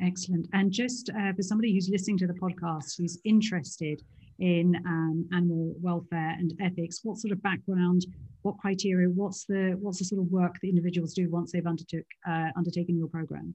Excellent. 0.00 0.46
And 0.52 0.70
just 0.70 1.10
uh, 1.10 1.32
for 1.32 1.42
somebody 1.42 1.72
who's 1.72 1.88
listening 1.88 2.18
to 2.18 2.26
the 2.26 2.34
podcast, 2.34 2.98
who's 2.98 3.18
interested 3.24 4.02
in 4.38 4.76
um, 4.86 5.26
animal 5.32 5.74
welfare 5.80 6.36
and 6.38 6.52
ethics, 6.60 7.00
what 7.02 7.18
sort 7.18 7.32
of 7.32 7.42
background, 7.42 8.04
what 8.42 8.58
criteria, 8.58 9.08
what's 9.08 9.44
the 9.44 9.76
what's 9.80 9.98
the 9.98 10.04
sort 10.04 10.20
of 10.20 10.30
work 10.30 10.54
that 10.60 10.68
individuals 10.68 11.14
do 11.14 11.30
once 11.30 11.52
they've 11.52 11.66
undertook 11.66 12.04
uh, 12.28 12.48
undertaken 12.56 12.98
your 12.98 13.08
program? 13.08 13.54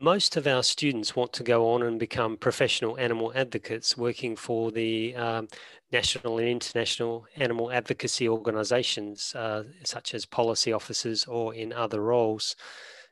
Most 0.00 0.36
of 0.36 0.46
our 0.46 0.62
students 0.62 1.16
want 1.16 1.32
to 1.34 1.42
go 1.42 1.70
on 1.72 1.82
and 1.82 1.98
become 1.98 2.36
professional 2.36 2.96
animal 2.98 3.32
advocates 3.34 3.96
working 3.96 4.36
for 4.36 4.70
the 4.70 5.14
um, 5.16 5.48
national 5.90 6.38
and 6.38 6.48
international 6.48 7.26
animal 7.36 7.72
advocacy 7.72 8.28
organisations, 8.28 9.34
uh, 9.34 9.64
such 9.84 10.14
as 10.14 10.24
policy 10.24 10.72
officers 10.72 11.24
or 11.24 11.52
in 11.52 11.72
other 11.72 12.00
roles. 12.00 12.54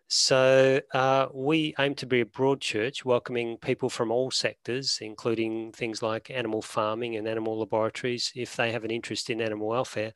So 0.08 0.80
uh, 0.94 1.26
we 1.34 1.74
aim 1.80 1.94
to 1.96 2.06
be 2.06 2.20
a 2.20 2.26
broad 2.26 2.60
church, 2.60 3.04
welcoming 3.04 3.58
people 3.58 3.90
from 3.90 4.12
all 4.12 4.30
sectors, 4.30 4.98
including 5.00 5.72
things 5.72 6.00
like 6.00 6.30
animal 6.30 6.62
farming 6.62 7.16
and 7.16 7.26
animal 7.26 7.58
laboratories, 7.58 8.30
if 8.36 8.54
they 8.54 8.70
have 8.70 8.84
an 8.84 8.90
interest 8.92 9.30
in 9.30 9.40
animal 9.40 9.66
welfare. 9.68 10.12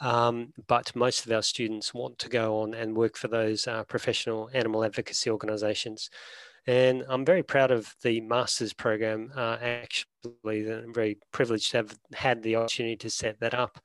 Um, 0.00 0.52
but 0.66 0.94
most 0.96 1.24
of 1.24 1.32
our 1.32 1.42
students 1.42 1.94
want 1.94 2.18
to 2.20 2.28
go 2.28 2.60
on 2.60 2.74
and 2.74 2.96
work 2.96 3.16
for 3.16 3.28
those 3.28 3.66
uh, 3.66 3.84
professional 3.84 4.50
animal 4.52 4.84
advocacy 4.84 5.30
organisations. 5.30 6.10
And 6.66 7.04
I'm 7.08 7.24
very 7.24 7.42
proud 7.42 7.72
of 7.72 7.92
the 8.02 8.20
master's 8.20 8.72
program. 8.72 9.32
Uh, 9.34 9.56
actually, 9.60 10.70
I'm 10.70 10.94
very 10.94 11.18
privileged 11.32 11.72
to 11.72 11.78
have 11.78 11.98
had 12.14 12.42
the 12.42 12.56
opportunity 12.56 12.96
to 12.98 13.10
set 13.10 13.40
that 13.40 13.54
up 13.54 13.80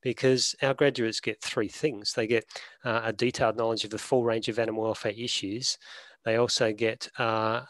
because 0.00 0.54
our 0.62 0.74
graduates 0.74 1.20
get 1.20 1.42
three 1.42 1.68
things. 1.68 2.12
They 2.12 2.28
get 2.28 2.44
uh, 2.84 3.00
a 3.04 3.12
detailed 3.12 3.56
knowledge 3.56 3.84
of 3.84 3.90
the 3.90 3.98
full 3.98 4.22
range 4.22 4.48
of 4.48 4.58
animal 4.60 4.84
welfare 4.84 5.12
issues. 5.16 5.76
They 6.24 6.36
also 6.36 6.72
get 6.72 7.08
uh, 7.18 7.62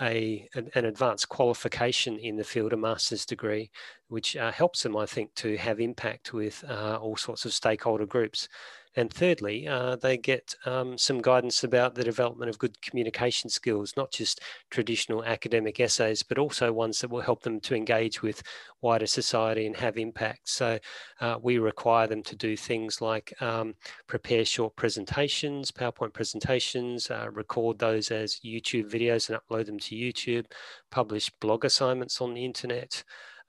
a, 0.00 0.48
an 0.54 0.70
advanced 0.86 1.28
qualification 1.28 2.18
in 2.18 2.36
the 2.36 2.44
field, 2.44 2.72
a 2.72 2.78
master's 2.78 3.26
degree, 3.26 3.70
which 4.08 4.36
uh, 4.36 4.50
helps 4.50 4.82
them, 4.82 4.96
I 4.96 5.04
think, 5.04 5.34
to 5.36 5.56
have 5.58 5.80
impact 5.80 6.32
with 6.32 6.64
uh, 6.66 6.98
all 7.00 7.16
sorts 7.16 7.44
of 7.44 7.52
stakeholder 7.52 8.06
groups. 8.06 8.48
And 8.96 9.12
thirdly, 9.12 9.66
uh, 9.66 9.96
they 9.96 10.16
get 10.16 10.54
um, 10.66 10.96
some 10.96 11.20
guidance 11.20 11.64
about 11.64 11.94
the 11.94 12.04
development 12.04 12.48
of 12.48 12.58
good 12.58 12.80
communication 12.80 13.50
skills, 13.50 13.94
not 13.96 14.12
just 14.12 14.40
traditional 14.70 15.24
academic 15.24 15.80
essays, 15.80 16.22
but 16.22 16.38
also 16.38 16.72
ones 16.72 17.00
that 17.00 17.10
will 17.10 17.20
help 17.20 17.42
them 17.42 17.60
to 17.60 17.74
engage 17.74 18.22
with 18.22 18.42
wider 18.82 19.06
society 19.06 19.66
and 19.66 19.76
have 19.76 19.96
impact. 19.96 20.48
So 20.48 20.78
uh, 21.20 21.38
we 21.42 21.58
require 21.58 22.06
them 22.06 22.22
to 22.22 22.36
do 22.36 22.56
things 22.56 23.00
like 23.00 23.32
um, 23.42 23.74
prepare 24.06 24.44
short 24.44 24.76
presentations, 24.76 25.72
PowerPoint 25.72 26.12
presentations, 26.12 27.10
uh, 27.10 27.28
record 27.32 27.78
those 27.78 28.10
as 28.10 28.40
YouTube 28.44 28.90
videos 28.90 29.28
and 29.28 29.38
upload 29.40 29.66
them 29.66 29.78
to 29.80 29.96
YouTube, 29.96 30.46
publish 30.90 31.30
blog 31.40 31.64
assignments 31.64 32.20
on 32.20 32.34
the 32.34 32.44
internet, 32.44 33.02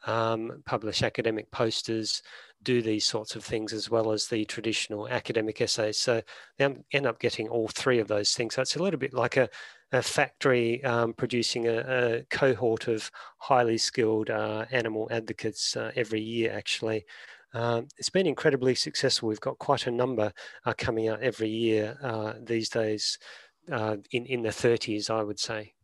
um, 0.05 0.61
publish 0.65 1.03
academic 1.03 1.49
posters, 1.51 2.21
do 2.63 2.81
these 2.81 3.05
sorts 3.05 3.35
of 3.35 3.43
things 3.43 3.73
as 3.73 3.89
well 3.89 4.11
as 4.11 4.27
the 4.27 4.43
traditional 4.45 5.07
academic 5.07 5.61
essays. 5.61 5.97
So 5.97 6.21
they 6.57 6.75
end 6.91 7.05
up 7.05 7.19
getting 7.19 7.47
all 7.47 7.67
three 7.67 7.99
of 7.99 8.07
those 8.07 8.33
things. 8.33 8.55
So 8.55 8.61
it's 8.61 8.75
a 8.75 8.83
little 8.83 8.99
bit 8.99 9.13
like 9.13 9.37
a, 9.37 9.47
a 9.91 10.01
factory 10.01 10.83
um, 10.83 11.13
producing 11.13 11.67
a, 11.67 11.77
a, 11.77 12.23
cohort 12.29 12.87
of 12.87 13.09
highly 13.37 13.77
skilled 13.77 14.29
uh, 14.29 14.65
animal 14.71 15.07
advocates 15.11 15.77
uh, 15.77 15.91
every 15.95 16.21
year, 16.21 16.51
actually. 16.51 17.05
Um, 17.53 17.87
it's 17.97 18.09
been 18.09 18.27
incredibly 18.27 18.75
successful. 18.75 19.29
We've 19.29 19.39
got 19.39 19.59
quite 19.59 19.87
a 19.87 19.91
number 19.91 20.33
uh, 20.65 20.73
coming 20.77 21.07
out 21.07 21.21
every 21.21 21.49
year 21.49 21.97
uh, 22.03 22.33
these 22.41 22.67
days 22.67 23.17
uh, 23.71 23.97
in, 24.11 24.25
in 24.25 24.41
the 24.41 24.49
30s, 24.49 25.09
I 25.09 25.23
would 25.23 25.39
say. 25.39 25.74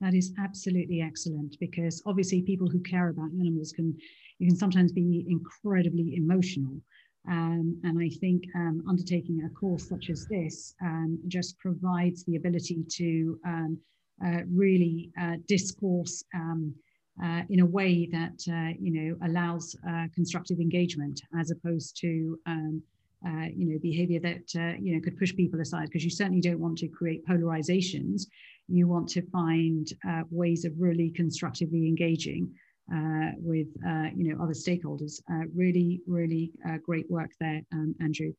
That 0.00 0.14
is 0.14 0.34
absolutely 0.38 1.00
excellent 1.00 1.56
because 1.58 2.02
obviously 2.04 2.42
people 2.42 2.68
who 2.68 2.80
care 2.80 3.08
about 3.08 3.30
animals 3.40 3.72
can 3.72 3.96
you 4.38 4.46
can 4.46 4.56
sometimes 4.56 4.92
be 4.92 5.24
incredibly 5.28 6.16
emotional. 6.16 6.82
Um, 7.28 7.80
and 7.82 7.98
I 7.98 8.08
think 8.20 8.44
um, 8.54 8.84
undertaking 8.88 9.42
a 9.44 9.50
course 9.58 9.88
such 9.88 10.10
as 10.10 10.26
this 10.26 10.74
um, 10.82 11.18
just 11.26 11.58
provides 11.58 12.24
the 12.24 12.36
ability 12.36 12.84
to 12.88 13.40
um, 13.46 13.78
uh, 14.24 14.40
really 14.48 15.10
uh, 15.20 15.36
discourse 15.48 16.22
um, 16.34 16.74
uh, 17.22 17.42
in 17.48 17.60
a 17.60 17.66
way 17.66 18.08
that 18.12 18.38
uh, 18.48 18.76
you 18.78 18.92
know 18.92 19.16
allows 19.26 19.74
uh, 19.88 20.06
constructive 20.14 20.60
engagement, 20.60 21.20
as 21.40 21.50
opposed 21.50 21.96
to 22.02 22.38
um, 22.46 22.82
uh, 23.24 23.46
you 23.54 23.66
know 23.66 23.78
behavior 23.80 24.20
that 24.20 24.54
you 24.80 24.94
know 24.94 25.00
could 25.00 25.18
push 25.18 25.34
people 25.34 25.60
aside. 25.60 25.86
Because 25.86 26.04
you 26.04 26.10
certainly 26.10 26.40
don't 26.40 26.60
want 26.60 26.78
to 26.78 26.88
create 26.88 27.26
polarizations. 27.26 28.26
You 28.68 28.88
want 28.88 29.08
to 29.10 29.22
find 29.30 29.86
ways 30.30 30.64
of 30.64 30.72
really 30.78 31.10
constructively 31.10 31.86
engaging 31.86 32.52
uh, 32.92 33.30
with 33.38 33.68
uh, 33.86 34.08
you 34.16 34.28
know 34.32 34.42
other 34.42 34.52
stakeholders. 34.52 35.20
Uh, 35.30 35.46
really, 35.54 36.00
really 36.06 36.52
uh, 36.68 36.76
great 36.84 37.10
work 37.10 37.30
there, 37.40 37.62
um, 37.72 37.94
Andrew. 38.00 38.32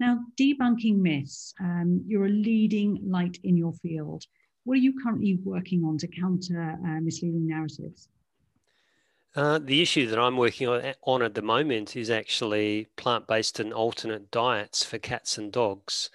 Now, 0.00 0.20
debunking 0.40 0.98
myths. 0.98 1.52
Um, 1.60 2.04
you're 2.06 2.26
a 2.26 2.30
leading 2.30 3.00
light 3.04 3.38
in 3.42 3.56
your 3.56 3.72
field. 3.72 4.24
What 4.64 4.74
are 4.74 4.80
you 4.80 4.94
currently 5.02 5.38
working 5.42 5.84
on 5.84 5.98
to 5.98 6.06
counter 6.06 6.78
uh, 6.86 7.00
misleading 7.00 7.48
narratives? 7.48 8.08
Uh, 9.36 9.58
the 9.58 9.82
issue 9.82 10.08
that 10.08 10.18
I'm 10.18 10.36
working 10.36 10.68
on, 10.68 10.94
on 11.02 11.22
at 11.22 11.34
the 11.34 11.42
moment 11.42 11.96
is 11.96 12.10
actually 12.10 12.88
plant-based 12.96 13.60
and 13.60 13.72
alternate 13.72 14.30
diets 14.30 14.84
for 14.84 14.98
cats 14.98 15.38
and 15.38 15.52
dogs. 15.52 16.10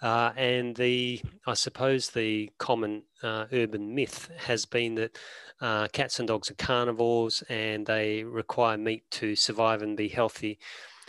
Uh, 0.00 0.32
and 0.36 0.76
the, 0.76 1.20
I 1.46 1.54
suppose, 1.54 2.10
the 2.10 2.50
common 2.58 3.02
uh, 3.22 3.46
urban 3.52 3.94
myth 3.94 4.30
has 4.36 4.64
been 4.64 4.94
that 4.94 5.18
uh, 5.60 5.88
cats 5.88 6.20
and 6.20 6.28
dogs 6.28 6.50
are 6.50 6.54
carnivores 6.54 7.42
and 7.48 7.84
they 7.84 8.22
require 8.22 8.78
meat 8.78 9.10
to 9.12 9.34
survive 9.34 9.82
and 9.82 9.96
be 9.96 10.08
healthy. 10.08 10.58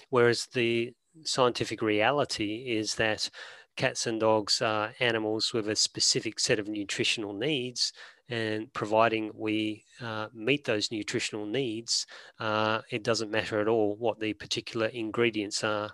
Whereas 0.10 0.48
the 0.48 0.94
scientific 1.24 1.82
reality 1.82 2.66
is 2.68 2.96
that 2.96 3.30
cats 3.76 4.08
and 4.08 4.20
dogs 4.20 4.62
are 4.62 4.94
animals 5.00 5.54
with 5.54 5.70
a 5.70 5.76
specific 5.76 6.40
set 6.40 6.58
of 6.58 6.68
nutritional 6.68 7.34
needs. 7.34 7.94
And 8.30 8.72
providing 8.74 9.32
we 9.34 9.86
uh, 10.02 10.28
meet 10.34 10.66
those 10.66 10.92
nutritional 10.92 11.48
needs, 11.48 12.06
uh, 12.40 12.82
it 12.92 13.04
doesn't 13.04 13.32
matter 13.32 13.60
at 13.60 13.68
all 13.68 13.96
what 13.96 14.20
the 14.20 14.34
particular 14.34 14.88
ingredients 14.88 15.64
are. 15.64 15.92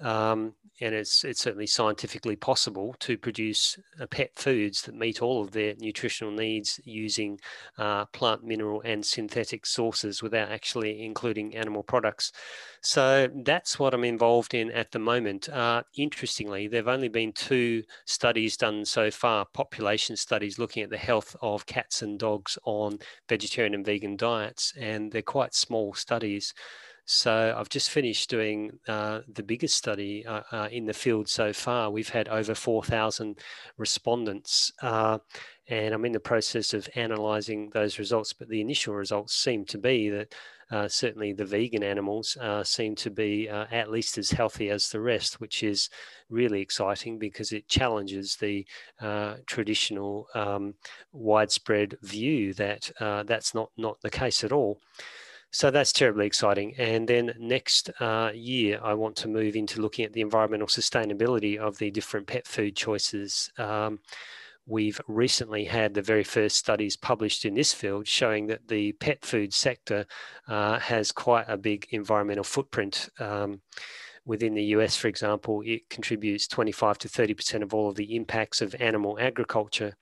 Um, 0.00 0.54
and 0.80 0.94
it's 0.94 1.24
it's 1.24 1.42
certainly 1.42 1.66
scientifically 1.66 2.36
possible 2.36 2.94
to 3.00 3.18
produce 3.18 3.78
uh, 4.00 4.06
pet 4.06 4.30
foods 4.34 4.82
that 4.82 4.94
meet 4.94 5.20
all 5.20 5.42
of 5.42 5.50
their 5.50 5.74
nutritional 5.78 6.32
needs 6.32 6.80
using 6.84 7.38
uh, 7.78 8.06
plant, 8.06 8.42
mineral, 8.42 8.80
and 8.82 9.04
synthetic 9.04 9.66
sources 9.66 10.22
without 10.22 10.50
actually 10.50 11.04
including 11.04 11.54
animal 11.54 11.82
products. 11.82 12.32
So 12.82 13.28
that's 13.44 13.78
what 13.78 13.92
I'm 13.92 14.04
involved 14.04 14.54
in 14.54 14.70
at 14.70 14.90
the 14.92 14.98
moment. 14.98 15.48
Uh, 15.50 15.82
interestingly, 15.96 16.66
there've 16.66 16.88
only 16.88 17.08
been 17.08 17.32
two 17.32 17.82
studies 18.06 18.56
done 18.56 18.84
so 18.86 19.10
far, 19.10 19.44
population 19.52 20.16
studies 20.16 20.58
looking 20.58 20.82
at 20.82 20.90
the 20.90 20.96
health 20.96 21.36
of 21.42 21.66
cats 21.66 22.00
and 22.00 22.18
dogs 22.18 22.58
on 22.64 22.98
vegetarian 23.28 23.74
and 23.74 23.84
vegan 23.84 24.16
diets, 24.16 24.72
and 24.78 25.12
they're 25.12 25.20
quite 25.22 25.54
small 25.54 25.92
studies. 25.92 26.54
So 27.12 27.52
I've 27.58 27.68
just 27.68 27.90
finished 27.90 28.30
doing 28.30 28.78
uh, 28.86 29.22
the 29.26 29.42
biggest 29.42 29.74
study 29.74 30.24
uh, 30.24 30.42
uh, 30.52 30.68
in 30.70 30.86
the 30.86 30.92
field 30.92 31.28
so 31.28 31.52
far. 31.52 31.90
We've 31.90 32.08
had 32.08 32.28
over 32.28 32.54
4,000 32.54 33.36
respondents, 33.78 34.70
uh, 34.80 35.18
and 35.66 35.92
I'm 35.92 36.04
in 36.04 36.12
the 36.12 36.20
process 36.20 36.72
of 36.72 36.88
analysing 36.94 37.70
those 37.70 37.98
results. 37.98 38.32
But 38.32 38.48
the 38.48 38.60
initial 38.60 38.94
results 38.94 39.34
seem 39.34 39.64
to 39.66 39.76
be 39.76 40.08
that 40.08 40.34
uh, 40.70 40.86
certainly 40.86 41.32
the 41.32 41.44
vegan 41.44 41.82
animals 41.82 42.36
uh, 42.40 42.62
seem 42.62 42.94
to 42.94 43.10
be 43.10 43.48
at 43.48 43.90
least 43.90 44.16
as 44.16 44.30
healthy 44.30 44.70
as 44.70 44.88
the 44.88 45.00
rest, 45.00 45.40
which 45.40 45.64
is 45.64 45.90
really 46.28 46.60
exciting 46.60 47.18
because 47.18 47.50
it 47.50 47.66
challenges 47.66 48.36
the 48.36 48.64
traditional 49.46 50.28
um, 50.36 50.74
widespread 51.10 51.96
view 52.02 52.54
that 52.54 52.88
that's 53.26 53.52
not 53.52 53.70
not 53.76 54.00
the 54.00 54.10
case 54.10 54.44
at 54.44 54.52
all. 54.52 54.78
So 55.52 55.70
that's 55.70 55.92
terribly 55.92 56.26
exciting. 56.26 56.74
And 56.78 57.08
then 57.08 57.34
next 57.38 57.90
uh, 58.00 58.30
year, 58.32 58.78
I 58.82 58.94
want 58.94 59.16
to 59.16 59.28
move 59.28 59.56
into 59.56 59.80
looking 59.80 60.04
at 60.04 60.12
the 60.12 60.20
environmental 60.20 60.68
sustainability 60.68 61.58
of 61.58 61.78
the 61.78 61.90
different 61.90 62.28
pet 62.28 62.46
food 62.46 62.76
choices. 62.76 63.50
Um, 63.58 63.98
we've 64.64 65.00
recently 65.08 65.64
had 65.64 65.94
the 65.94 66.02
very 66.02 66.22
first 66.22 66.56
studies 66.56 66.96
published 66.96 67.44
in 67.44 67.54
this 67.54 67.72
field 67.72 68.06
showing 68.06 68.46
that 68.46 68.68
the 68.68 68.92
pet 68.92 69.24
food 69.24 69.52
sector 69.52 70.06
uh, 70.46 70.78
has 70.78 71.10
quite 71.10 71.46
a 71.48 71.56
big 71.56 71.88
environmental 71.90 72.44
footprint. 72.44 73.08
Um, 73.18 73.62
within 74.24 74.54
the 74.54 74.64
US, 74.76 74.96
for 74.96 75.08
example, 75.08 75.62
it 75.66 75.90
contributes 75.90 76.46
25 76.46 76.98
to 76.98 77.08
30% 77.08 77.62
of 77.62 77.74
all 77.74 77.88
of 77.88 77.96
the 77.96 78.14
impacts 78.14 78.60
of 78.60 78.76
animal 78.78 79.18
agriculture 79.18 79.94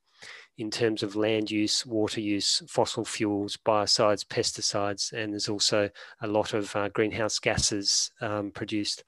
in 0.58 0.70
terms 0.70 1.02
of 1.02 1.16
land 1.16 1.50
use, 1.50 1.86
water 1.86 2.20
use, 2.20 2.62
fossil 2.68 3.04
fuels, 3.04 3.56
biocides, 3.64 4.26
pesticides, 4.26 5.12
and 5.12 5.32
there's 5.32 5.48
also 5.48 5.88
a 6.20 6.26
lot 6.26 6.52
of 6.52 6.74
uh, 6.76 6.88
greenhouse 6.88 7.38
gases 7.38 8.10
um, 8.20 8.50
produced. 8.50 9.04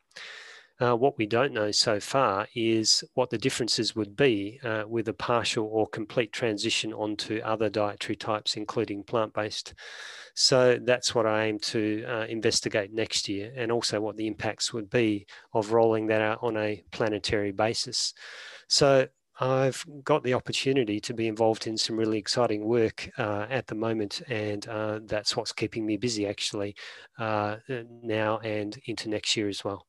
Uh, 0.80 0.96
what 0.96 1.18
we 1.18 1.26
don't 1.26 1.52
know 1.52 1.70
so 1.70 2.00
far 2.00 2.48
is 2.54 3.04
what 3.12 3.28
the 3.28 3.36
differences 3.36 3.94
would 3.94 4.16
be 4.16 4.58
uh, 4.64 4.82
with 4.88 5.08
a 5.08 5.12
partial 5.12 5.66
or 5.70 5.86
complete 5.86 6.32
transition 6.32 6.90
onto 6.94 7.38
other 7.44 7.68
dietary 7.68 8.16
types, 8.16 8.56
including 8.56 9.02
plant 9.02 9.34
based. 9.34 9.74
So 10.34 10.78
that's 10.82 11.14
what 11.14 11.26
I 11.26 11.44
aim 11.44 11.58
to 11.58 12.04
uh, 12.08 12.24
investigate 12.30 12.94
next 12.94 13.28
year, 13.28 13.52
and 13.56 13.70
also 13.70 14.00
what 14.00 14.16
the 14.16 14.26
impacts 14.26 14.72
would 14.72 14.88
be 14.88 15.26
of 15.52 15.72
rolling 15.72 16.06
that 16.06 16.22
out 16.22 16.38
on 16.40 16.56
a 16.56 16.82
planetary 16.92 17.52
basis. 17.52 18.14
So 18.68 19.08
I've 19.40 19.84
got 20.04 20.22
the 20.22 20.34
opportunity 20.34 21.00
to 21.00 21.14
be 21.14 21.26
involved 21.26 21.66
in 21.66 21.76
some 21.76 21.96
really 21.96 22.18
exciting 22.18 22.64
work 22.64 23.10
uh, 23.18 23.46
at 23.48 23.66
the 23.66 23.74
moment, 23.74 24.22
and 24.28 24.68
uh, 24.68 25.00
that's 25.04 25.36
what's 25.36 25.52
keeping 25.52 25.86
me 25.86 25.96
busy 25.96 26.26
actually 26.26 26.76
uh, 27.18 27.56
now 28.02 28.38
and 28.38 28.78
into 28.84 29.08
next 29.08 29.36
year 29.36 29.48
as 29.48 29.64
well 29.64 29.86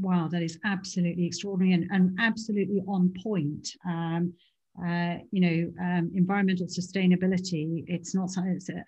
wow, 0.00 0.28
that 0.30 0.42
is 0.42 0.58
absolutely 0.64 1.26
extraordinary 1.26 1.74
and, 1.74 1.90
and 1.90 2.16
absolutely 2.20 2.82
on 2.86 3.12
point. 3.22 3.68
Um, 3.86 4.32
uh, 4.80 5.16
you 5.32 5.40
know, 5.40 5.84
um, 5.84 6.10
environmental 6.14 6.66
sustainability, 6.66 7.84
it's 7.88 8.14
not 8.14 8.30
something 8.30 8.60
uh, 8.70 8.80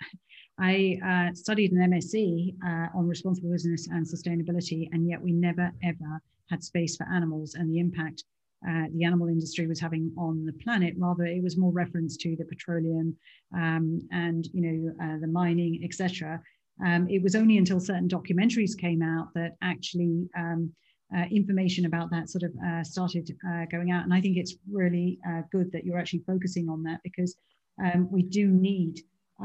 I 0.60 0.98
uh, 1.04 1.34
studied 1.34 1.72
an 1.72 1.90
MSc 1.90 2.54
on 2.94 3.08
responsible 3.08 3.50
business 3.50 3.88
and 3.88 4.06
sustainability, 4.06 4.88
and 4.92 5.08
yet 5.08 5.20
we 5.20 5.32
never 5.32 5.72
ever 5.82 6.22
had 6.48 6.62
space 6.62 6.96
for 6.96 7.06
animals 7.12 7.54
and 7.54 7.72
the 7.72 7.80
impact 7.80 8.24
uh, 8.68 8.84
the 8.92 9.04
animal 9.04 9.28
industry 9.28 9.66
was 9.66 9.80
having 9.80 10.12
on 10.18 10.44
the 10.44 10.52
planet. 10.52 10.94
Rather, 10.98 11.24
it 11.24 11.42
was 11.42 11.56
more 11.56 11.72
reference 11.72 12.16
to 12.18 12.36
the 12.36 12.44
petroleum 12.44 13.16
um, 13.54 14.00
and 14.12 14.48
you 14.52 14.62
know 14.62 14.94
uh, 15.02 15.18
the 15.20 15.26
mining, 15.26 15.80
etc. 15.82 16.40
Um, 16.84 17.08
it 17.08 17.22
was 17.22 17.34
only 17.34 17.58
until 17.58 17.80
certain 17.80 18.08
documentaries 18.08 18.76
came 18.76 19.02
out 19.02 19.28
that 19.34 19.56
actually 19.62 20.28
um, 20.36 20.72
uh, 21.14 21.24
information 21.30 21.86
about 21.86 22.10
that 22.10 22.28
sort 22.30 22.44
of 22.44 22.52
uh, 22.64 22.84
started 22.84 23.30
uh, 23.48 23.64
going 23.70 23.90
out. 23.90 24.04
And 24.04 24.14
I 24.14 24.20
think 24.20 24.36
it's 24.36 24.54
really 24.70 25.18
uh, 25.28 25.42
good 25.50 25.72
that 25.72 25.84
you're 25.84 25.98
actually 25.98 26.22
focusing 26.26 26.68
on 26.68 26.82
that 26.84 27.00
because 27.02 27.36
um, 27.82 28.08
we 28.10 28.22
do 28.22 28.46
need, 28.48 29.00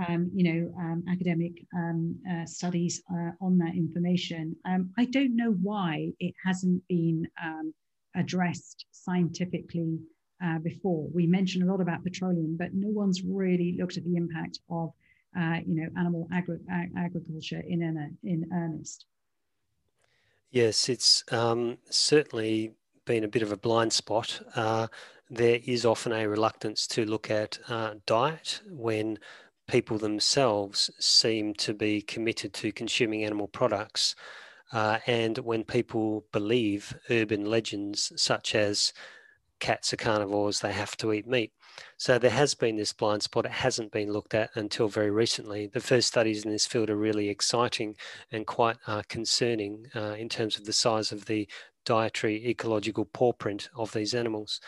um, 0.07 0.29
you 0.33 0.43
know, 0.43 0.73
um, 0.77 1.03
academic 1.09 1.53
studies 2.45 3.01
on 3.41 3.57
that 3.57 3.75
information. 3.75 4.55
I 4.97 5.05
don't 5.05 5.35
know 5.35 5.51
why 5.51 6.11
it 6.19 6.33
hasn't 6.45 6.83
been 6.87 7.27
addressed 8.15 8.85
scientifically 8.91 9.99
before. 10.63 11.07
We 11.13 11.27
mentioned 11.27 11.63
a 11.67 11.71
lot 11.71 11.81
about 11.81 12.03
petroleum, 12.03 12.57
but 12.57 12.73
no 12.73 12.89
one's 12.89 13.23
really 13.23 13.75
looked 13.79 13.97
at 13.97 14.03
the 14.03 14.15
impact 14.15 14.59
of, 14.69 14.91
you 15.35 15.75
know, 15.75 15.89
animal 15.97 16.27
agri- 16.31 16.59
ag- 16.71 16.91
agriculture 16.97 17.63
in, 17.67 17.81
in 18.23 18.49
earnest. 18.53 19.05
Yes, 20.51 20.87
it's 20.87 21.23
um, 21.31 21.77
certainly 21.89 22.75
been 23.05 23.23
a 23.23 23.27
bit 23.27 23.41
of 23.41 23.51
a 23.51 23.57
blind 23.57 23.91
spot. 23.91 24.41
Uh, 24.55 24.87
there 25.29 25.59
is 25.65 25.85
often 25.85 26.11
a 26.11 26.27
reluctance 26.27 26.87
to 26.87 27.05
look 27.05 27.29
at 27.29 27.59
uh, 27.67 27.95
diet 28.05 28.61
when 28.69 29.19
people 29.67 29.97
themselves 29.97 30.91
seem 30.99 31.53
to 31.55 31.73
be 31.73 32.01
committed 32.01 32.53
to 32.53 32.71
consuming 32.71 33.23
animal 33.25 33.47
products. 33.47 34.15
Uh, 34.75 34.99
and 35.07 35.37
when 35.37 35.63
people 35.63 36.25
believe 36.33 36.99
urban 37.09 37.45
legends 37.45 38.11
such 38.17 38.53
as 38.53 38.91
cats 39.61 39.93
are 39.93 39.97
carnivores, 39.97 40.59
they 40.59 40.73
have 40.73 40.97
to 40.97 41.13
eat 41.13 41.25
meat. 41.25 41.53
So 41.95 42.19
there 42.19 42.29
has 42.31 42.55
been 42.55 42.75
this 42.75 42.91
blind 42.91 43.23
spot. 43.23 43.45
It 43.45 43.53
hasn't 43.53 43.93
been 43.93 44.11
looked 44.11 44.33
at 44.33 44.49
until 44.53 44.89
very 44.89 45.11
recently. 45.11 45.67
The 45.67 45.79
first 45.79 46.09
studies 46.09 46.43
in 46.43 46.51
this 46.51 46.65
field 46.65 46.89
are 46.89 46.97
really 46.97 47.29
exciting 47.29 47.95
and 48.33 48.45
quite 48.45 48.75
uh, 48.85 49.03
concerning 49.07 49.87
uh, 49.95 50.15
in 50.19 50.27
terms 50.27 50.57
of 50.57 50.65
the 50.65 50.73
size 50.73 51.13
of 51.13 51.27
the 51.27 51.47
dietary 51.85 52.45
ecological 52.45 53.05
paw 53.05 53.31
print 53.31 53.69
of 53.77 53.93
these 53.93 54.13
animals. 54.13 54.59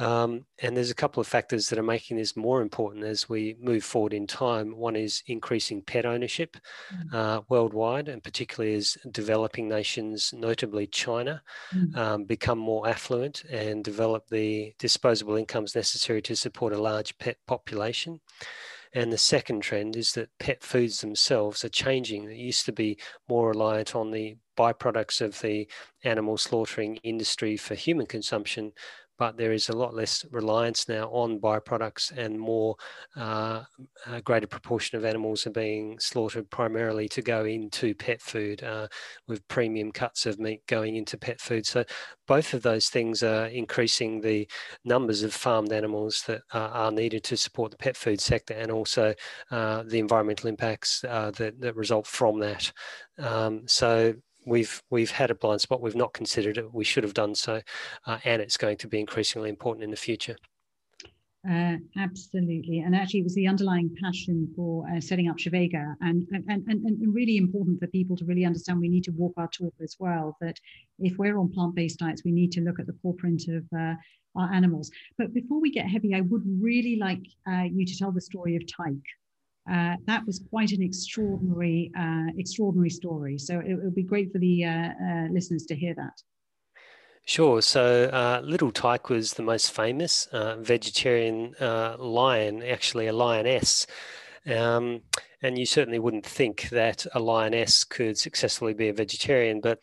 Um, 0.00 0.46
and 0.62 0.74
there's 0.74 0.90
a 0.90 0.94
couple 0.94 1.20
of 1.20 1.26
factors 1.26 1.68
that 1.68 1.78
are 1.78 1.82
making 1.82 2.16
this 2.16 2.34
more 2.36 2.62
important 2.62 3.04
as 3.04 3.28
we 3.28 3.56
move 3.60 3.84
forward 3.84 4.14
in 4.14 4.26
time. 4.26 4.76
One 4.76 4.96
is 4.96 5.22
increasing 5.26 5.82
pet 5.82 6.06
ownership 6.06 6.56
mm. 6.92 7.14
uh, 7.14 7.42
worldwide, 7.50 8.08
and 8.08 8.22
particularly 8.22 8.74
as 8.74 8.96
developing 9.10 9.68
nations, 9.68 10.32
notably 10.34 10.86
China, 10.86 11.42
mm. 11.74 11.94
um, 11.96 12.24
become 12.24 12.58
more 12.58 12.88
affluent 12.88 13.44
and 13.44 13.84
develop 13.84 14.28
the 14.28 14.72
disposable 14.78 15.36
incomes 15.36 15.74
necessary 15.74 16.22
to 16.22 16.34
support 16.34 16.72
a 16.72 16.80
large 16.80 17.18
pet 17.18 17.36
population. 17.46 18.20
And 18.92 19.12
the 19.12 19.18
second 19.18 19.60
trend 19.60 19.94
is 19.96 20.12
that 20.12 20.36
pet 20.40 20.64
foods 20.64 21.00
themselves 21.00 21.64
are 21.64 21.68
changing. 21.68 22.24
It 22.24 22.36
used 22.36 22.64
to 22.66 22.72
be 22.72 22.98
more 23.28 23.50
reliant 23.50 23.94
on 23.94 24.10
the 24.10 24.36
byproducts 24.58 25.20
of 25.20 25.40
the 25.40 25.68
animal 26.02 26.36
slaughtering 26.36 26.96
industry 27.04 27.56
for 27.56 27.74
human 27.74 28.06
consumption, 28.06 28.72
but 29.20 29.36
there 29.36 29.52
is 29.52 29.68
a 29.68 29.76
lot 29.76 29.94
less 29.94 30.24
reliance 30.30 30.88
now 30.88 31.04
on 31.10 31.38
byproducts 31.38 32.10
and 32.16 32.40
more 32.40 32.74
uh, 33.16 33.62
a 34.06 34.22
greater 34.22 34.46
proportion 34.46 34.96
of 34.96 35.04
animals 35.04 35.46
are 35.46 35.50
being 35.50 35.98
slaughtered 35.98 36.48
primarily 36.48 37.06
to 37.06 37.20
go 37.20 37.44
into 37.44 37.94
pet 37.94 38.22
food 38.22 38.62
uh, 38.64 38.88
with 39.28 39.46
premium 39.46 39.92
cuts 39.92 40.24
of 40.24 40.38
meat 40.38 40.66
going 40.66 40.96
into 40.96 41.18
pet 41.18 41.38
food. 41.38 41.66
So 41.66 41.84
both 42.26 42.54
of 42.54 42.62
those 42.62 42.88
things 42.88 43.22
are 43.22 43.44
increasing 43.48 44.22
the 44.22 44.48
numbers 44.86 45.22
of 45.22 45.34
farmed 45.34 45.74
animals 45.74 46.24
that 46.26 46.40
uh, 46.54 46.70
are 46.72 46.90
needed 46.90 47.22
to 47.24 47.36
support 47.36 47.72
the 47.72 47.76
pet 47.76 47.98
food 47.98 48.22
sector 48.22 48.54
and 48.54 48.72
also 48.72 49.12
uh, 49.50 49.82
the 49.86 49.98
environmental 49.98 50.48
impacts 50.48 51.04
uh, 51.04 51.30
that, 51.32 51.60
that 51.60 51.76
result 51.76 52.06
from 52.06 52.40
that. 52.40 52.72
Um, 53.18 53.64
so 53.66 54.14
we've 54.50 54.82
we've 54.90 55.12
had 55.12 55.30
a 55.30 55.34
blind 55.34 55.60
spot. 55.60 55.80
We've 55.80 55.96
not 55.96 56.12
considered 56.12 56.58
it. 56.58 56.74
We 56.74 56.84
should 56.84 57.04
have 57.04 57.14
done 57.14 57.34
so, 57.34 57.62
uh, 58.06 58.18
and 58.24 58.42
it's 58.42 58.56
going 58.56 58.76
to 58.78 58.88
be 58.88 58.98
increasingly 58.98 59.48
important 59.48 59.84
in 59.84 59.90
the 59.90 59.96
future. 59.96 60.36
Uh, 61.50 61.76
absolutely, 61.96 62.80
and 62.80 62.94
actually, 62.94 63.20
it 63.20 63.24
was 63.24 63.34
the 63.34 63.46
underlying 63.46 63.90
passion 64.02 64.52
for 64.54 64.86
uh, 64.90 65.00
setting 65.00 65.28
up 65.28 65.38
Shivega, 65.38 65.94
and, 66.02 66.26
and 66.32 66.44
and 66.48 66.84
and 66.84 67.14
really 67.14 67.38
important 67.38 67.80
for 67.80 67.86
people 67.86 68.16
to 68.16 68.26
really 68.26 68.44
understand. 68.44 68.80
We 68.80 68.88
need 68.88 69.04
to 69.04 69.12
walk 69.12 69.32
our 69.38 69.48
talk 69.48 69.72
as 69.82 69.96
well. 69.98 70.36
That 70.42 70.58
if 70.98 71.16
we're 71.16 71.38
on 71.38 71.50
plant-based 71.50 72.00
diets, 72.00 72.24
we 72.24 72.32
need 72.32 72.52
to 72.52 72.60
look 72.60 72.78
at 72.78 72.86
the 72.86 72.92
paw 72.92 73.14
print 73.14 73.44
of 73.48 73.64
uh, 73.74 73.94
our 74.36 74.52
animals. 74.52 74.90
But 75.16 75.32
before 75.32 75.60
we 75.60 75.70
get 75.70 75.86
heavy, 75.88 76.14
I 76.14 76.20
would 76.20 76.42
really 76.60 76.96
like 76.96 77.24
uh, 77.50 77.64
you 77.72 77.86
to 77.86 77.98
tell 77.98 78.12
the 78.12 78.20
story 78.20 78.56
of 78.56 78.62
Tyke. 78.66 79.10
Uh, 79.70 79.96
that 80.06 80.24
was 80.26 80.40
quite 80.50 80.72
an 80.72 80.82
extraordinary, 80.82 81.90
uh, 81.98 82.26
extraordinary 82.38 82.90
story. 82.90 83.38
So 83.38 83.60
it, 83.60 83.74
would 83.74 83.94
be 83.94 84.02
great 84.02 84.32
for 84.32 84.38
the 84.38 84.64
uh, 84.64 84.70
uh, 84.70 85.28
listeners 85.30 85.64
to 85.66 85.74
hear 85.74 85.94
that. 85.94 86.22
Sure. 87.26 87.60
So 87.62 88.04
uh, 88.04 88.40
Little 88.42 88.72
Tyke 88.72 89.08
was 89.08 89.34
the 89.34 89.42
most 89.42 89.72
famous 89.72 90.26
vegetarian 90.32 91.54
lion, 91.60 92.62
actually 92.62 93.06
a 93.06 93.12
lioness. 93.12 93.86
Um, 94.46 95.02
and 95.42 95.58
you 95.58 95.66
certainly 95.66 95.98
wouldn't 95.98 96.26
think 96.26 96.68
that 96.70 97.06
a 97.14 97.20
lioness 97.20 97.84
could 97.84 98.18
successfully 98.18 98.74
be 98.74 98.88
a 98.88 98.92
vegetarian, 98.92 99.60
but 99.60 99.80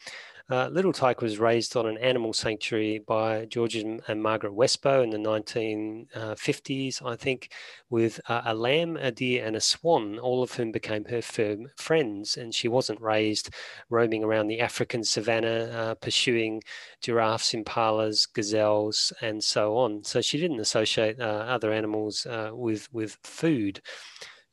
uh, 0.50 0.70
Little 0.70 0.94
Tyke 0.94 1.22
was 1.22 1.40
raised 1.40 1.76
on 1.76 1.86
an 1.86 1.98
animal 1.98 2.32
sanctuary 2.32 3.00
by 3.00 3.46
George 3.46 3.76
and, 3.76 4.02
Margaret 4.22 4.54
Westbeau 4.54 5.04
in 5.04 5.10
the 5.10 5.18
1950s, 5.18 7.06
I 7.06 7.16
think, 7.18 7.52
with 7.90 8.22
uh, 8.30 8.44
a 8.46 8.54
lamb, 8.54 8.96
a 8.96 9.12
deer, 9.12 9.46
and 9.46 9.58
a 9.58 9.62
swan, 9.62 10.18
all 10.18 10.42
of 10.42 10.54
whom 10.54 10.72
became 10.72 11.04
her 11.06 11.22
firm 11.22 11.68
friends. 11.76 12.38
And 12.38 12.56
she 12.56 12.70
wasn't 12.70 13.02
raised 13.02 13.50
roaming 13.90 14.24
around 14.24 14.48
the 14.48 14.62
African 14.62 15.04
savannah, 15.04 15.66
uh, 15.66 15.96
pursuing 15.96 16.62
giraffes, 17.02 17.54
impalas, 17.54 18.28
gazelles, 18.34 19.12
and 19.22 19.44
so 19.44 19.78
on. 19.78 20.06
So 20.06 20.22
she 20.22 20.38
didn't 20.38 20.62
associate 20.62 21.20
uh, 21.20 21.24
other 21.24 21.74
animals 21.74 22.26
uh, 22.26 22.52
with, 22.54 22.88
with 22.94 23.18
food 23.22 23.82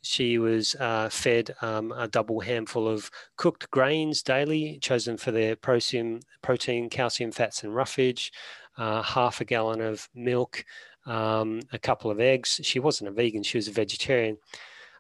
she 0.05 0.39
was 0.39 0.75
uh, 0.77 1.09
fed 1.09 1.55
um, 1.63 1.93
a 1.93 2.07
double 2.07 2.41
handful 2.41 2.87
of 2.87 3.11
cooked 3.37 3.71
grains 3.71 4.23
daily, 4.23 4.79
chosen 4.81 5.17
for 5.17 5.31
their 5.33 5.57
protein, 5.57 6.21
protein 6.43 6.91
calcium, 6.91 7.33
fats, 7.33 7.65
and 7.65 7.75
roughage, 7.75 8.33
uh, 8.77 9.03
half 9.03 9.41
a 9.41 9.45
gallon 9.45 9.81
of 9.81 10.09
milk, 10.15 10.65
um, 11.07 11.61
a 11.73 11.79
couple 11.79 12.11
of 12.11 12.21
eggs. 12.21 12.61
She 12.63 12.79
wasn't 12.79 13.09
a 13.09 13.13
vegan, 13.13 13.43
she 13.43 13.59
was 13.59 13.69
a 13.69 13.73
vegetarian. 13.73 14.37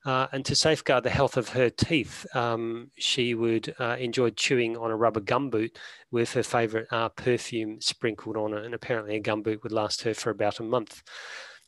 Uh, 0.04 0.26
and 0.32 0.44
to 0.44 0.54
safeguard 0.54 1.02
the 1.02 1.10
health 1.10 1.38
of 1.38 1.50
her 1.50 1.70
teeth, 1.70 2.26
um, 2.36 2.90
she 2.96 3.34
would 3.34 3.74
uh, 3.78 3.96
enjoy 3.98 4.28
chewing 4.30 4.76
on 4.76 4.90
a 4.90 4.96
rubber 4.96 5.20
gumboot 5.20 5.76
with 6.10 6.34
her 6.34 6.42
favorite 6.42 6.86
uh, 6.90 7.08
perfume 7.08 7.80
sprinkled 7.80 8.36
on 8.36 8.52
it. 8.52 8.64
And 8.66 8.74
apparently, 8.74 9.16
a 9.16 9.22
gumboot 9.22 9.62
would 9.62 9.72
last 9.72 10.02
her 10.02 10.12
for 10.12 10.28
about 10.28 10.60
a 10.60 10.62
month. 10.62 11.02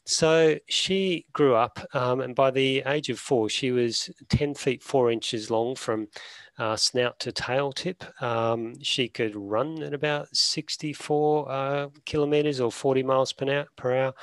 So 0.06 0.56
she 0.68 1.26
grew 1.32 1.56
up, 1.56 1.80
um, 1.92 2.20
and 2.20 2.32
by 2.34 2.52
the 2.52 2.84
age 2.86 3.10
of 3.10 3.18
four, 3.18 3.48
she 3.48 3.72
was 3.72 4.08
10 4.28 4.54
feet 4.54 4.80
4 4.80 5.10
inches 5.10 5.50
long 5.50 5.74
from 5.74 6.06
uh, 6.58 6.76
snout 6.76 7.18
to 7.20 7.32
tail 7.32 7.72
tip. 7.72 8.04
Um, 8.22 8.74
she 8.80 9.08
could 9.08 9.34
run 9.34 9.82
at 9.82 9.92
about 9.92 10.28
64 10.34 11.50
uh, 11.50 11.88
kilometers 12.04 12.60
or 12.60 12.70
40 12.70 13.02
miles 13.02 13.32
per 13.32 13.66
hour. 13.80 14.14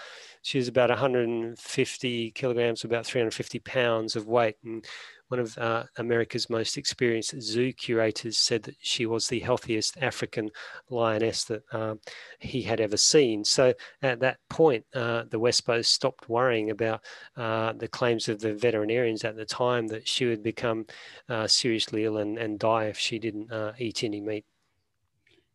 She 0.41 0.57
was 0.57 0.69
about 0.69 0.89
150 0.89 2.31
kilograms, 2.31 2.85
about 2.85 3.05
350 3.05 3.59
pounds 3.59 4.15
of 4.15 4.25
weight. 4.25 4.55
And 4.63 4.85
one 5.29 5.39
of 5.39 5.57
uh, 5.57 5.83
America's 5.97 6.49
most 6.49 6.77
experienced 6.77 7.41
zoo 7.41 7.73
curators 7.73 8.37
said 8.37 8.63
that 8.63 8.75
she 8.79 9.05
was 9.05 9.27
the 9.27 9.39
healthiest 9.39 9.97
African 10.01 10.49
lioness 10.89 11.43
that 11.45 11.63
um, 11.71 11.99
he 12.39 12.61
had 12.61 12.79
ever 12.79 12.97
seen. 12.97 13.43
So 13.43 13.73
at 14.01 14.19
that 14.19 14.37
point, 14.49 14.85
uh, 14.93 15.23
the 15.29 15.39
Westbeaus 15.39 15.87
stopped 15.87 16.29
worrying 16.29 16.69
about 16.69 17.01
uh, 17.35 17.73
the 17.73 17.87
claims 17.87 18.29
of 18.29 18.39
the 18.39 18.53
veterinarians 18.53 19.23
at 19.23 19.35
the 19.35 19.45
time 19.45 19.87
that 19.87 20.07
she 20.07 20.25
would 20.25 20.43
become 20.43 20.85
uh, 21.29 21.47
seriously 21.47 22.05
ill 22.05 22.17
and, 22.17 22.37
and 22.37 22.59
die 22.59 22.85
if 22.85 22.97
she 22.97 23.19
didn't 23.19 23.51
uh, 23.51 23.73
eat 23.79 24.03
any 24.03 24.21
meat 24.21 24.45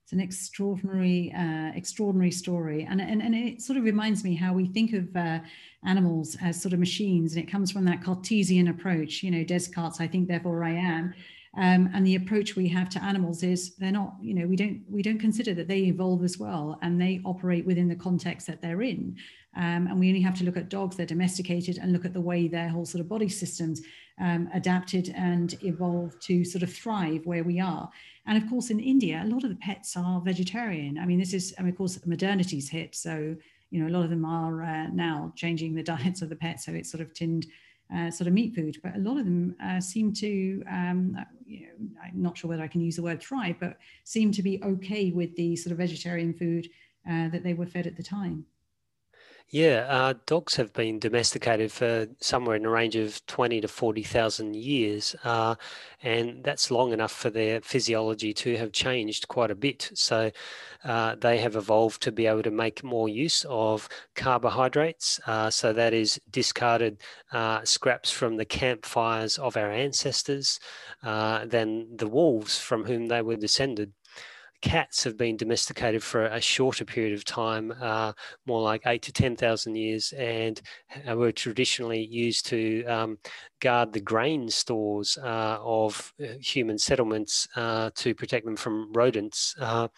it's 0.09 0.14
an 0.14 0.21
extraordinary, 0.21 1.35
uh, 1.37 1.71
extraordinary 1.75 2.31
story. 2.31 2.87
And, 2.88 2.99
and, 2.99 3.21
and 3.21 3.35
it 3.35 3.61
sort 3.61 3.77
of 3.77 3.85
reminds 3.85 4.25
me 4.25 4.35
how 4.35 4.55
we 4.55 4.66
think 4.66 4.94
of 4.94 5.14
uh, 5.14 5.40
animals 5.85 6.35
as 6.40 6.59
sort 6.59 6.73
of 6.73 6.79
machines. 6.79 7.35
And 7.35 7.44
it 7.44 7.51
comes 7.51 7.71
from 7.71 7.85
that 7.85 8.03
Cartesian 8.03 8.68
approach, 8.68 9.23
you 9.23 9.31
know, 9.31 9.44
Descartes, 9.44 10.01
I 10.01 10.07
think, 10.07 10.27
therefore 10.27 10.64
I 10.64 10.71
am. 10.71 11.12
Um, 11.59 11.90
and 11.92 12.07
the 12.07 12.14
approach 12.14 12.57
we 12.57 12.68
have 12.68 12.88
to 12.90 13.05
animals 13.05 13.42
is 13.42 13.75
they're 13.75 13.92
not, 13.92 14.14
you 14.23 14.33
know, 14.33 14.47
we 14.47 14.57
don't 14.57 14.83
we 14.88 15.03
don't 15.03 15.18
consider 15.18 15.53
that 15.53 15.68
they 15.68 15.81
evolve 15.81 16.25
as 16.25 16.38
well 16.38 16.79
and 16.81 16.99
they 16.99 17.21
operate 17.27 17.66
within 17.66 17.88
the 17.88 17.94
context 17.94 18.47
that 18.47 18.62
they're 18.62 18.81
in. 18.81 19.14
Um, 19.57 19.88
and 19.88 20.01
we 20.01 20.09
only 20.09 20.23
have 20.23 20.38
to 20.38 20.44
look 20.44 20.57
at 20.57 20.71
dogs, 20.71 20.97
they're 20.97 21.05
domesticated, 21.05 21.77
and 21.77 21.92
look 21.92 22.07
at 22.07 22.14
the 22.14 22.21
way 22.21 22.49
their 22.49 22.71
whole 22.71 22.87
sort 22.87 23.03
of 23.03 23.11
body 23.11 23.29
systems 23.29 23.83
um, 24.20 24.48
adapted 24.52 25.12
and 25.16 25.54
evolved 25.62 26.20
to 26.22 26.44
sort 26.44 26.62
of 26.62 26.72
thrive 26.72 27.24
where 27.26 27.44
we 27.44 27.61
are. 27.61 27.88
And 28.26 28.42
of 28.42 28.48
course, 28.48 28.70
in 28.70 28.81
India, 28.81 29.22
a 29.24 29.28
lot 29.28 29.44
of 29.44 29.50
the 29.50 29.57
pets 29.57 29.96
are 29.96 30.20
vegetarian. 30.20 30.98
I 30.98 31.07
mean, 31.07 31.18
this 31.18 31.33
is, 31.33 31.54
I 31.59 31.62
mean, 31.62 31.70
of 31.70 31.78
course, 31.78 31.98
modernity's 32.04 32.68
hit. 32.68 32.94
So, 32.94 33.37
you 33.70 33.81
know, 33.81 33.88
a 33.88 33.94
lot 33.96 34.04
of 34.04 34.11
them 34.11 34.24
are 34.24 34.62
uh, 34.62 34.88
now 34.88 35.33
changing 35.37 35.74
the 35.74 35.83
diets 35.94 36.22
of 36.22 36.28
the 36.28 36.37
pets. 36.37 36.66
So 36.66 36.72
it's 36.72 36.90
sort 36.90 37.00
of 37.00 37.14
tinned 37.14 37.46
uh, 37.94 38.11
sort 38.11 38.28
of 38.28 38.35
meat 38.35 38.54
food. 38.54 38.76
But 38.83 38.96
a 38.96 38.98
lot 38.98 39.18
of 39.18 39.24
them 39.24 39.57
uh, 39.64 39.81
seem 39.81 40.12
to, 40.14 40.62
um, 40.70 41.16
uh, 41.18 41.24
you 41.46 41.61
know, 41.61 41.88
I'm 42.04 42.20
not 42.20 42.37
sure 42.37 42.50
whether 42.50 42.62
I 42.62 42.68
can 42.68 42.83
use 42.83 42.96
the 42.96 43.02
word 43.02 43.22
thrive, 43.22 43.57
but 43.61 43.78
seem 44.04 44.31
to 44.33 44.42
be 44.42 44.62
okay 44.62 45.11
with 45.11 45.35
the 45.37 45.57
sort 45.57 45.72
of 45.72 45.78
vegetarian 45.78 46.35
food 46.35 46.68
uh, 47.09 47.28
that 47.28 47.42
they 47.42 47.54
were 47.54 47.66
fed 47.66 47.87
at 47.87 47.96
the 47.96 48.02
time. 48.02 48.44
Yeah, 49.50 49.87
uh, 49.88 50.14
dogs 50.26 50.56
have 50.56 50.74
been 50.74 50.98
domesticated 50.98 51.72
for 51.72 52.06
somewhere 52.20 52.56
in 52.56 52.64
the 52.64 52.68
range 52.68 52.96
of 52.96 53.24
20 53.24 53.62
to 53.62 53.68
40,000 53.68 54.54
years, 54.54 55.16
uh, 55.24 55.54
and 56.02 56.44
that's 56.44 56.70
long 56.70 56.92
enough 56.92 57.12
for 57.12 57.30
their 57.30 57.62
physiology 57.62 58.34
to 58.34 58.58
have 58.58 58.72
changed 58.72 59.26
quite 59.28 59.50
a 59.50 59.54
bit. 59.54 59.90
So 59.94 60.30
uh, 60.84 61.14
they 61.14 61.38
have 61.38 61.56
evolved 61.56 62.02
to 62.02 62.12
be 62.12 62.26
able 62.26 62.42
to 62.42 62.50
make 62.50 62.84
more 62.84 63.08
use 63.08 63.46
of 63.48 63.88
carbohydrates. 64.14 65.18
Uh, 65.26 65.48
so 65.48 65.72
that 65.72 65.94
is 65.94 66.20
discarded 66.30 67.00
uh, 67.32 67.64
scraps 67.64 68.11
from 68.11 68.37
the 68.37 68.44
campfires 68.44 69.38
of 69.38 69.56
our 69.56 69.70
ancestors 69.70 70.61
uh, 71.02 71.46
than 71.46 71.96
the 71.96 72.06
wolves 72.06 72.58
from 72.58 72.84
whom 72.84 73.06
they 73.06 73.22
were 73.22 73.37
descended 73.37 73.94
cats 74.61 75.05
have 75.05 75.16
been 75.16 75.37
domesticated 75.37 76.03
for 76.03 76.27
a 76.27 76.40
shorter 76.40 76.85
period 76.85 77.14
of 77.14 77.25
time, 77.25 77.73
uh, 77.81 78.12
more 78.47 78.61
like 78.61 78.83
eight 78.87 79.03
to 79.03 79.12
10,000 79.12 79.75
years, 79.75 80.12
and 80.12 80.61
were 81.14 81.33
traditionally 81.33 82.05
used 82.05 82.47
to 82.47 82.85
um, 82.85 83.18
guard 83.61 83.92
the 83.92 84.01
grain 84.01 84.49
stores 84.49 85.18
uh, 85.23 85.59
of 85.61 86.12
uh, 86.23 86.27
human 86.40 86.79
settlements 86.79 87.49
uh, 87.57 87.90
to 87.94 88.14
protect 88.14 88.44
them 88.44 88.57
from 88.57 88.92
rodents. 88.92 89.55
Uh, 89.61 89.88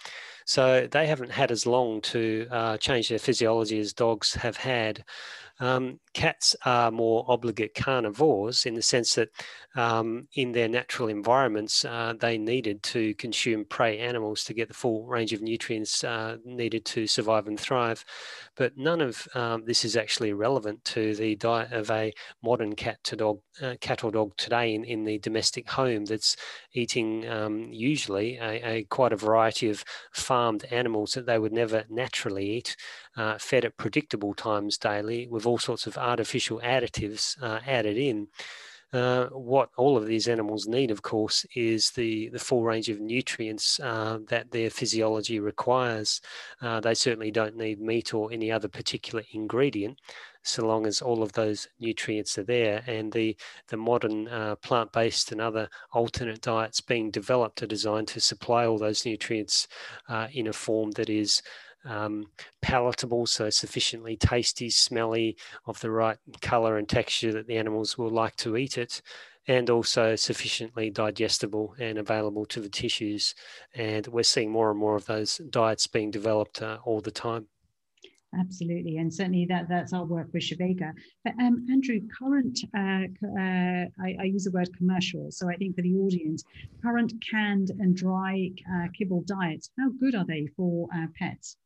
so 0.44 0.86
they 0.90 1.06
haven't 1.06 1.30
had 1.30 1.50
as 1.50 1.66
long 1.66 2.00
to 2.00 2.46
uh, 2.50 2.76
change 2.78 3.08
their 3.08 3.18
physiology 3.18 3.78
as 3.78 3.92
dogs 3.92 4.34
have 4.34 4.56
had. 4.56 5.04
Um, 5.60 6.00
cats 6.14 6.56
are 6.64 6.90
more 6.90 7.24
obligate 7.28 7.74
carnivores 7.74 8.66
in 8.66 8.74
the 8.74 8.82
sense 8.82 9.14
that 9.14 9.28
um, 9.76 10.26
in 10.34 10.52
their 10.52 10.68
natural 10.68 11.08
environments, 11.08 11.84
uh, 11.84 12.14
they 12.18 12.38
needed 12.38 12.82
to 12.84 13.14
consume 13.14 13.64
prey 13.64 13.98
animals 13.98 14.42
to 14.44 14.54
get 14.54 14.68
the 14.68 14.74
full 14.74 15.06
range 15.06 15.32
of 15.32 15.42
nutrients 15.42 16.02
uh, 16.02 16.38
needed 16.44 16.84
to 16.86 17.06
survive 17.06 17.46
and 17.46 17.60
thrive. 17.60 18.04
But 18.56 18.76
none 18.76 19.00
of 19.00 19.28
um, 19.34 19.64
this 19.66 19.84
is 19.84 19.96
actually 19.96 20.32
relevant 20.32 20.84
to 20.86 21.14
the 21.14 21.36
diet 21.36 21.72
of 21.72 21.90
a 21.90 22.12
modern 22.42 22.74
cat 22.74 22.98
to 23.04 23.16
dog, 23.16 23.40
uh, 23.62 23.74
cat 23.80 24.02
or 24.02 24.10
dog 24.10 24.36
today 24.36 24.74
in, 24.74 24.84
in 24.84 25.04
the 25.04 25.18
domestic 25.18 25.68
home 25.68 26.06
that's 26.06 26.36
eating 26.72 27.28
um, 27.28 27.68
usually 27.70 28.38
a, 28.38 28.68
a, 28.68 28.84
quite 28.84 29.12
a 29.12 29.16
variety 29.16 29.68
of 29.68 29.84
farmed 30.12 30.64
animals 30.70 31.12
that 31.12 31.26
they 31.26 31.38
would 31.38 31.52
never 31.52 31.84
naturally 31.88 32.50
eat, 32.50 32.76
uh, 33.16 33.38
fed 33.38 33.64
at 33.64 33.76
predictable 33.76 34.34
times 34.34 34.78
daily 34.78 35.26
with 35.28 35.46
all 35.46 35.58
sorts 35.58 35.86
of 35.86 35.98
artificial 35.98 36.60
additives 36.64 37.40
uh, 37.42 37.60
added 37.66 37.96
in. 37.96 38.28
Uh, 38.92 39.26
what 39.26 39.70
all 39.76 39.96
of 39.96 40.06
these 40.06 40.26
animals 40.26 40.66
need, 40.66 40.90
of 40.90 41.02
course, 41.02 41.46
is 41.54 41.92
the, 41.92 42.28
the 42.30 42.38
full 42.40 42.64
range 42.64 42.88
of 42.88 43.00
nutrients 43.00 43.78
uh, 43.78 44.18
that 44.28 44.50
their 44.50 44.68
physiology 44.68 45.38
requires. 45.38 46.20
Uh, 46.60 46.80
they 46.80 46.94
certainly 46.94 47.30
don't 47.30 47.56
need 47.56 47.80
meat 47.80 48.12
or 48.12 48.32
any 48.32 48.50
other 48.50 48.66
particular 48.66 49.22
ingredient, 49.32 49.96
so 50.42 50.66
long 50.66 50.86
as 50.86 51.00
all 51.00 51.22
of 51.22 51.32
those 51.32 51.68
nutrients 51.78 52.36
are 52.36 52.42
there. 52.42 52.82
And 52.88 53.12
the, 53.12 53.36
the 53.68 53.76
modern 53.76 54.26
uh, 54.26 54.56
plant 54.56 54.90
based 54.90 55.30
and 55.30 55.40
other 55.40 55.68
alternate 55.92 56.40
diets 56.40 56.80
being 56.80 57.12
developed 57.12 57.62
are 57.62 57.68
designed 57.68 58.08
to 58.08 58.20
supply 58.20 58.66
all 58.66 58.78
those 58.78 59.06
nutrients 59.06 59.68
uh, 60.08 60.26
in 60.32 60.48
a 60.48 60.52
form 60.52 60.90
that 60.92 61.08
is 61.08 61.42
um, 61.84 62.26
palatable, 62.62 63.26
so 63.26 63.50
sufficiently 63.50 64.16
tasty, 64.16 64.70
smelly, 64.70 65.36
of 65.66 65.80
the 65.80 65.90
right 65.90 66.18
color 66.40 66.78
and 66.78 66.88
texture 66.88 67.32
that 67.32 67.46
the 67.46 67.56
animals 67.56 67.96
will 67.96 68.10
like 68.10 68.36
to 68.36 68.56
eat 68.56 68.78
it, 68.78 69.02
and 69.48 69.70
also 69.70 70.14
sufficiently 70.16 70.90
digestible 70.90 71.74
and 71.78 71.98
available 71.98 72.44
to 72.46 72.60
the 72.60 72.68
tissues. 72.68 73.34
And 73.74 74.06
we're 74.08 74.22
seeing 74.22 74.50
more 74.50 74.70
and 74.70 74.78
more 74.78 74.96
of 74.96 75.06
those 75.06 75.38
diets 75.50 75.86
being 75.86 76.10
developed 76.10 76.62
uh, 76.62 76.78
all 76.84 77.00
the 77.00 77.10
time. 77.10 77.48
Absolutely, 78.38 78.98
and 78.98 79.12
certainly 79.12 79.44
that 79.46 79.68
that's 79.68 79.92
our 79.92 80.04
work 80.04 80.28
with 80.32 80.44
Shivega. 80.44 80.92
But 81.24 81.32
um, 81.40 81.66
Andrew, 81.68 82.00
current 82.16 82.60
uh, 82.76 83.06
uh, 83.26 83.86
I, 84.00 84.16
I, 84.20 84.24
use 84.24 84.44
the 84.44 84.52
word 84.52 84.70
commercial, 84.76 85.32
so 85.32 85.50
I 85.50 85.56
think 85.56 85.74
for 85.74 85.82
the 85.82 85.96
audience, 85.96 86.44
current 86.80 87.12
canned 87.28 87.70
and 87.80 87.96
dry 87.96 88.50
uh, 88.72 88.86
kibble 88.96 89.22
diets, 89.22 89.70
how 89.76 89.90
good 89.98 90.14
are 90.14 90.24
they 90.24 90.46
for 90.56 90.86
uh, 90.94 91.06
pets? 91.18 91.56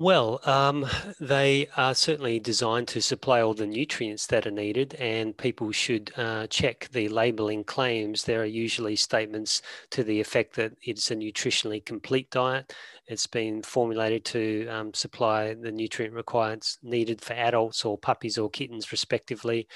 Well, 0.00 0.40
um, 0.44 0.86
they 1.18 1.66
are 1.76 1.92
certainly 1.92 2.38
designed 2.38 2.86
to 2.88 3.02
supply 3.02 3.40
all 3.40 3.52
the 3.52 3.66
nutrients 3.66 4.28
that 4.28 4.46
are 4.46 4.52
needed, 4.52 4.94
and 4.94 5.36
people 5.36 5.72
should 5.72 6.12
uh, 6.16 6.46
check 6.46 6.88
the 6.92 7.08
labeling 7.08 7.64
claims. 7.64 8.22
There 8.22 8.40
are 8.42 8.44
usually 8.44 8.94
statements 8.94 9.60
to 9.90 10.04
the 10.04 10.20
effect 10.20 10.54
that 10.54 10.74
it's 10.82 11.10
a 11.10 11.16
nutritionally 11.16 11.84
complete 11.84 12.30
diet. 12.30 12.72
It's 13.08 13.26
been 13.26 13.60
formulated 13.60 14.24
to 14.26 14.68
um, 14.68 14.94
supply 14.94 15.54
the 15.54 15.72
nutrient 15.72 16.14
requirements 16.14 16.78
needed 16.80 17.20
for 17.20 17.34
adults 17.34 17.84
or 17.84 17.98
puppies 17.98 18.38
or 18.38 18.50
kittens, 18.50 18.92
respectively. 18.92 19.66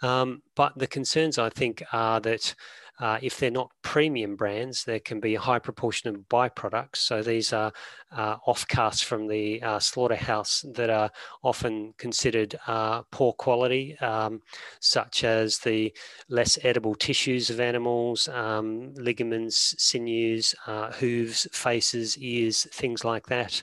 Um, 0.00 0.40
but 0.54 0.78
the 0.78 0.86
concerns, 0.86 1.36
I 1.36 1.50
think, 1.50 1.82
are 1.92 2.20
that 2.20 2.54
uh, 3.00 3.18
if 3.22 3.38
they're 3.38 3.50
not 3.50 3.70
premium 3.82 4.36
brands, 4.36 4.84
there 4.84 5.00
can 5.00 5.20
be 5.20 5.34
a 5.34 5.40
high 5.40 5.58
proportion 5.58 6.08
of 6.08 6.28
byproducts. 6.28 6.96
So 6.96 7.22
these 7.22 7.52
are 7.52 7.72
uh, 8.12 8.36
offcasts 8.46 9.04
from 9.04 9.28
the 9.28 9.62
uh, 9.62 9.78
slaughterhouse 9.78 10.64
that 10.74 10.90
are 10.90 11.10
often 11.42 11.94
considered 11.98 12.58
uh, 12.66 13.02
poor 13.10 13.32
quality, 13.32 13.96
um, 13.98 14.42
such 14.80 15.24
as 15.24 15.58
the 15.58 15.92
less 16.28 16.58
edible 16.64 16.94
tissues 16.94 17.50
of 17.50 17.60
animals, 17.60 18.28
um, 18.28 18.92
ligaments, 18.94 19.74
sinews, 19.78 20.54
uh, 20.66 20.90
hooves, 20.92 21.46
faces, 21.52 22.18
ears, 22.18 22.66
things 22.72 23.04
like 23.04 23.26
that. 23.26 23.62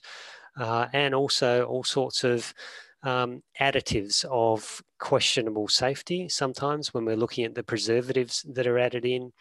Uh, 0.58 0.88
and 0.93 1.13
also 1.13 1.65
all 1.65 1.84
sorts 1.84 2.24
of 2.24 2.54
um, 3.06 3.41
additives 3.62 4.26
of 4.26 4.82
questionable 5.00 5.68
safety 5.68 6.28
sometimes 6.28 6.93
when 6.93 7.06
we're 7.06 7.16
looking 7.16 7.45
at 7.45 7.53
the 7.53 7.64
preservatives 7.64 8.45
that 8.53 8.68
are 8.68 8.80
added 8.80 9.06
in 9.06 9.32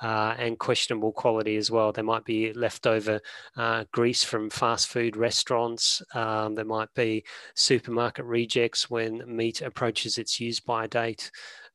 uh, 0.00 0.34
and 0.38 0.58
questionable 0.58 1.12
quality 1.12 1.56
as 1.56 1.70
well. 1.70 1.92
There 1.92 2.04
might 2.04 2.24
be 2.24 2.52
leftover 2.52 3.20
uh, 3.56 3.84
grease 3.92 4.22
from 4.22 4.48
fast 4.48 4.88
food 4.88 5.16
restaurants. 5.16 6.00
Um, 6.14 6.54
there 6.54 6.64
might 6.64 6.92
be 6.94 7.24
supermarket 7.54 8.24
rejects 8.24 8.88
when 8.88 9.22
meat 9.26 9.60
approaches 9.60 10.18
its 10.18 10.38
use 10.38 10.60
by 10.60 10.86
date 10.86 11.30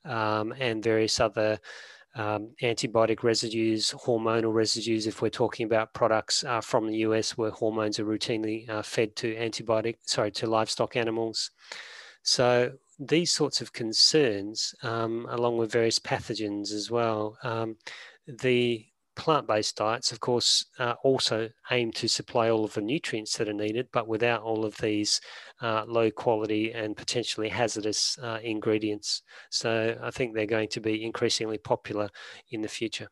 um, 0.06 0.54
and 0.58 0.84
various 0.84 1.20
other 1.20 1.60
um, 2.16 2.52
antibiotic 2.62 3.24
residues, 3.24 3.94
hormonal 4.06 4.54
residues, 4.54 5.08
if 5.08 5.22
we're 5.22 5.30
talking 5.30 5.66
about 5.66 5.94
products 5.94 6.44
uh, 6.44 6.62
from 6.62 6.88
the 6.88 6.98
US 6.98 7.38
where 7.38 7.52
hormones 7.52 8.00
are 8.00 8.06
routinely 8.06 8.70
uh, 8.70 8.82
fed 8.82 9.16
to 9.18 9.36
antibiotic, 9.36 9.96
sorry, 10.02 10.32
to 10.32 10.48
livestock 10.48 10.96
animals. 10.96 11.52
So 12.22 12.74
these 13.00 13.32
sorts 13.32 13.62
of 13.62 13.74
concerns, 13.74 14.76
um, 14.84 15.28
along 15.30 15.58
with 15.58 15.72
various 15.72 16.00
pathogens 16.00 16.72
as 16.72 16.92
well, 16.92 17.38
um, 17.44 17.78
the 18.28 18.86
plant-based 19.16 19.76
diets, 19.76 20.12
of 20.12 20.20
course, 20.20 20.66
uh, 20.80 20.96
also 21.04 21.50
aim 21.72 21.92
to 21.94 22.08
supply 22.08 22.50
all 22.50 22.66
of 22.66 22.74
the 22.74 22.82
nutrients 22.82 23.38
that 23.38 23.50
are 23.50 23.54
needed, 23.54 23.88
but 23.92 24.08
without 24.08 24.42
all 24.42 24.66
of 24.66 24.76
these 24.78 25.22
uh, 25.62 25.84
low 25.88 26.10
quality 26.12 26.72
and 26.74 26.98
potentially 26.98 27.50
hazardous 27.50 28.18
uh, 28.22 28.40
ingredients. 28.44 29.24
So 29.50 29.98
I 30.02 30.12
think 30.12 30.34
they're 30.34 30.46
going 30.46 30.70
to 30.70 30.82
be 30.82 31.04
increasingly 31.04 31.58
popular 31.58 32.10
in 32.52 32.62
the 32.62 32.68
future. 32.68 33.08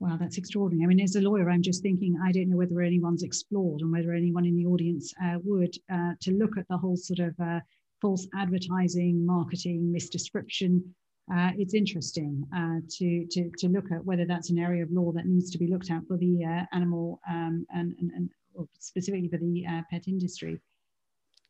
Wow, 0.00 0.16
that's 0.18 0.36
extraordinary. 0.36 0.84
I 0.84 0.88
mean, 0.88 1.00
as 1.00 1.14
a 1.14 1.20
lawyer, 1.20 1.48
I'm 1.48 1.62
just 1.62 1.80
thinking, 1.80 2.16
I 2.24 2.32
don't 2.32 2.50
know 2.50 2.56
whether 2.56 2.80
anyone's 2.80 3.22
explored 3.22 3.82
and 3.82 3.92
whether 3.92 4.12
anyone 4.12 4.44
in 4.44 4.56
the 4.56 4.66
audience 4.66 5.14
uh, 5.24 5.36
would 5.44 5.76
uh, 5.92 6.14
to 6.22 6.32
look 6.32 6.58
at 6.58 6.66
the 6.68 6.76
whole 6.76 6.96
sort 6.96 7.20
of 7.20 7.34
uh, 7.40 7.60
false 8.00 8.26
advertising, 8.36 9.24
marketing, 9.24 9.94
misdescription 9.96 10.82
uh, 11.30 11.50
it's 11.56 11.74
interesting 11.74 12.44
uh, 12.56 12.80
to, 12.88 13.26
to, 13.30 13.50
to 13.58 13.68
look 13.68 13.90
at 13.92 14.04
whether 14.04 14.24
that's 14.24 14.50
an 14.50 14.58
area 14.58 14.82
of 14.82 14.90
law 14.90 15.12
that 15.12 15.26
needs 15.26 15.50
to 15.50 15.58
be 15.58 15.68
looked 15.68 15.90
at 15.90 16.06
for 16.06 16.16
the 16.16 16.44
uh, 16.44 16.76
animal 16.76 17.20
um, 17.30 17.66
and, 17.70 17.94
and, 18.00 18.10
and 18.12 18.30
specifically 18.78 19.28
for 19.28 19.38
the 19.38 19.64
uh, 19.66 19.82
pet 19.90 20.08
industry. 20.08 20.60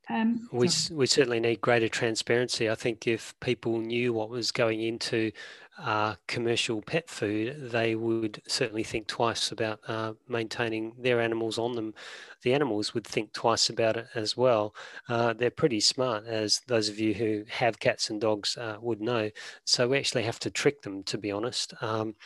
Um, 0.09 0.49
we, 0.53 0.69
we 0.91 1.07
certainly 1.07 1.41
need 1.41 1.61
greater 1.61 1.89
transparency. 1.89 2.69
I 2.69 2.75
think 2.75 3.07
if 3.07 3.39
people 3.41 3.79
knew 3.79 4.13
what 4.13 4.31
was 4.31 4.51
going 4.51 4.81
into 4.81 5.31
uh, 5.79 6.17
commercial 6.27 6.83
pet 6.83 7.09
food, 7.09 7.71
they 7.71 7.95
would 7.95 8.43
certainly 8.47 8.83
think 8.83 9.07
twice 9.07 9.53
about 9.53 9.81
uh, 9.89 10.15
maintaining 10.29 10.93
their 10.99 11.21
animals 11.21 11.57
on 11.59 11.77
them. 11.77 11.95
The 12.43 12.53
animals 12.53 12.95
would 12.95 13.07
think 13.07 13.33
twice 13.33 13.71
about 13.71 13.97
it 13.97 14.09
as 14.15 14.37
well. 14.37 14.75
Uh, 15.09 15.33
they're 15.33 15.51
pretty 15.51 15.81
smart, 15.81 16.27
as 16.27 16.61
those 16.67 16.89
of 16.89 16.99
you 16.99 17.15
who 17.15 17.45
have 17.49 17.79
cats 17.79 18.11
and 18.11 18.21
dogs 18.21 18.57
uh, 18.57 18.77
would 18.81 19.01
know. 19.01 19.31
So 19.65 19.89
we 19.89 19.99
actually 19.99 20.25
have 20.25 20.41
to 20.41 20.51
trick 20.51 20.83
them, 20.83 21.05
to 21.05 21.17
be 21.17 21.31
honest. 21.31 21.75
Um, 21.81 22.17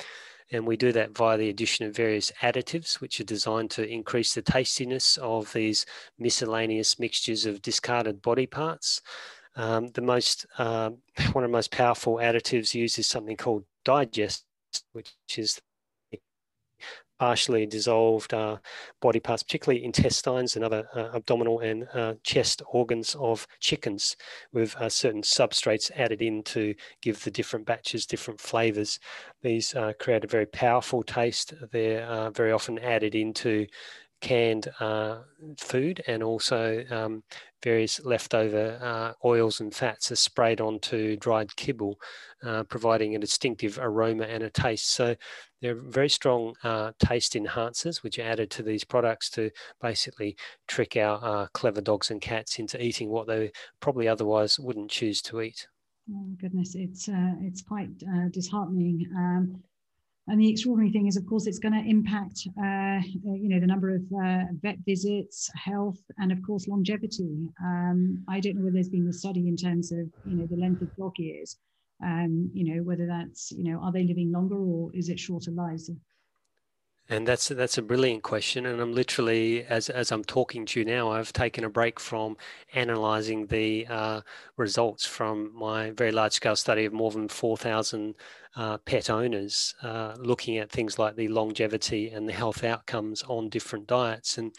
and 0.53 0.66
we 0.66 0.76
do 0.76 0.92
that 0.92 1.16
via 1.16 1.36
the 1.36 1.49
addition 1.49 1.86
of 1.86 1.97
various 1.97 2.32
additives, 2.42 3.01
which 3.01 3.20
are 3.20 3.24
designed 3.24 3.70
to 3.72 3.88
increase 3.88 4.34
the 4.34 4.42
tastiness 4.42 5.16
of 5.18 5.53
these 5.53 5.86
miscellaneous 6.18 6.99
mixtures 6.99 7.47
of 7.47 7.62
discarded 7.62 8.22
body 8.22 8.47
parts. 8.47 9.03
Um, 9.57 9.88
the 9.88 10.03
most, 10.03 10.47
uh, 10.59 10.90
one 11.32 11.44
of 11.44 11.51
the 11.51 11.57
most 11.57 11.72
powerful 11.72 12.16
additives 12.16 12.74
used 12.74 12.99
is 12.99 13.07
something 13.07 13.36
called 13.36 13.64
digest, 13.84 14.44
which 14.92 15.14
is 15.36 15.61
partially 17.18 17.66
dissolved 17.66 18.32
uh, 18.34 18.56
body 19.00 19.20
parts, 19.20 19.42
particularly 19.42 19.84
intestines 19.84 20.56
and 20.56 20.64
other 20.64 20.88
uh, 20.94 21.10
abdominal 21.14 21.60
and 21.60 21.86
uh, 21.94 22.14
chest 22.22 22.62
organs 22.72 23.14
of 23.18 23.46
chickens 23.60 24.16
with 24.52 24.76
uh, 24.76 24.88
certain 24.88 25.22
substrates 25.22 25.90
added 25.96 26.22
in 26.22 26.42
to 26.42 26.74
give 27.02 27.22
the 27.24 27.30
different 27.30 27.66
batches 27.66 28.06
different 28.06 28.40
flavors. 28.40 28.98
These 29.42 29.74
uh, 29.74 29.92
create 29.98 30.24
a 30.24 30.28
very 30.28 30.46
powerful 30.46 31.02
taste. 31.02 31.54
They're 31.72 32.04
uh, 32.06 32.30
very 32.30 32.52
often 32.52 32.78
added 32.78 33.14
into 33.14 33.66
canned 34.20 34.68
food 35.58 36.02
and 36.06 36.22
also 36.22 36.84
um, 36.90 37.22
various 37.62 38.00
leftover 38.04 38.78
uh, 38.80 39.12
oils 39.26 39.60
and 39.60 39.74
fats 39.74 40.12
are 40.12 40.16
sprayed 40.16 40.60
onto 40.60 41.16
dried 41.16 41.54
kibble, 41.56 41.98
uh, 42.44 42.62
providing 42.64 43.14
a 43.14 43.18
distinctive 43.18 43.78
aroma 43.80 44.24
and 44.24 44.42
a 44.42 44.50
taste. 44.50 44.92
So 44.92 45.16
they're 45.60 45.74
very 45.74 46.08
strong 46.08 46.54
uh, 46.62 46.92
taste 46.98 47.34
enhancers, 47.34 48.02
which 48.02 48.18
are 48.18 48.22
added 48.22 48.50
to 48.52 48.62
these 48.62 48.84
products 48.84 49.30
to 49.30 49.50
basically 49.80 50.36
trick 50.68 50.96
our 50.96 51.18
uh, 51.24 51.46
clever 51.54 51.80
dogs 51.80 52.10
and 52.10 52.20
cats 52.20 52.58
into 52.58 52.82
eating 52.82 53.08
what 53.08 53.26
they 53.26 53.50
probably 53.80 54.06
otherwise 54.06 54.58
wouldn't 54.58 54.90
choose 54.90 55.20
to 55.22 55.40
eat. 55.40 55.66
Oh 56.08 56.36
goodness, 56.40 56.76
it's 56.76 57.08
uh, 57.08 57.34
it's 57.40 57.62
quite 57.62 57.90
uh, 58.14 58.28
disheartening. 58.30 59.10
Um, 59.16 59.62
and 60.29 60.41
the 60.41 60.51
extraordinary 60.51 60.93
thing 60.93 61.07
is, 61.07 61.16
of 61.16 61.27
course, 61.27 61.47
it's 61.47 61.61
going 61.61 61.74
to 61.74 61.89
impact, 61.89 62.49
uh, 62.59 62.99
you 63.24 63.49
know, 63.49 63.61
the 63.61 63.66
number 63.66 63.95
of 63.95 64.03
uh, 64.24 64.45
vet 64.61 64.79
visits, 64.85 65.51
health, 65.55 66.01
and 66.18 66.33
of 66.33 66.39
course, 66.45 66.66
longevity. 66.66 67.49
Um, 67.62 68.24
I 68.29 68.41
don't 68.41 68.57
know 68.57 68.64
whether 68.64 68.74
there's 68.74 68.89
been 68.89 69.07
a 69.09 69.12
study 69.12 69.47
in 69.47 69.57
terms 69.57 69.93
of, 69.93 70.07
you 70.24 70.37
know, 70.37 70.47
the 70.51 70.57
length 70.57 70.83
of 70.83 70.95
dog 70.97 71.12
years. 71.18 71.59
Um, 72.05 72.51
you 72.53 72.74
know, 72.74 72.83
whether 72.83 73.07
that's, 73.07 73.53
you 73.53 73.64
know, 73.72 73.81
are 73.81 73.93
they 73.93 74.05
living 74.05 74.33
longer 74.33 74.59
or 74.59 74.91
is 74.95 75.09
it 75.09 75.18
shorter 75.18 75.53
lives? 75.53 75.91
And 77.09 77.26
that's 77.26 77.48
that's 77.48 77.78
a 77.78 77.82
brilliant 77.82 78.24
question. 78.24 78.66
And 78.66 78.80
I'm 78.80 78.92
literally, 78.92 79.64
as 79.64 79.88
as 79.88 80.11
I'm 80.11 80.24
talking 80.24 80.66
to 80.66 80.80
you 80.80 80.84
now, 80.84 81.12
I've 81.12 81.32
taken 81.32 81.62
a 81.62 81.70
break 81.70 82.00
from 82.00 82.36
analysing 82.74 83.46
the 83.46 83.86
uh, 83.88 84.20
results 84.57 85.07
from 85.07 85.52
my 85.54 85.90
very 85.92 86.11
large 86.11 86.32
scale 86.32 86.57
study 86.57 86.84
of 86.84 86.92
more 86.92 87.12
than 87.12 87.28
4,000 87.28 88.16
uh, 88.57 88.78
pet 88.78 89.09
owners, 89.09 89.74
uh, 89.82 90.14
looking 90.18 90.59
at 90.59 90.70
things 90.70 90.98
like 90.98 91.14
the 91.14 91.28
longevity 91.28 92.11
and 92.11 92.28
the 92.28 92.32
health 92.32 92.64
outcomes 92.64 93.22
on 93.28 93.50
different 93.50 93.86
diets. 93.86 94.36
And 94.36 94.52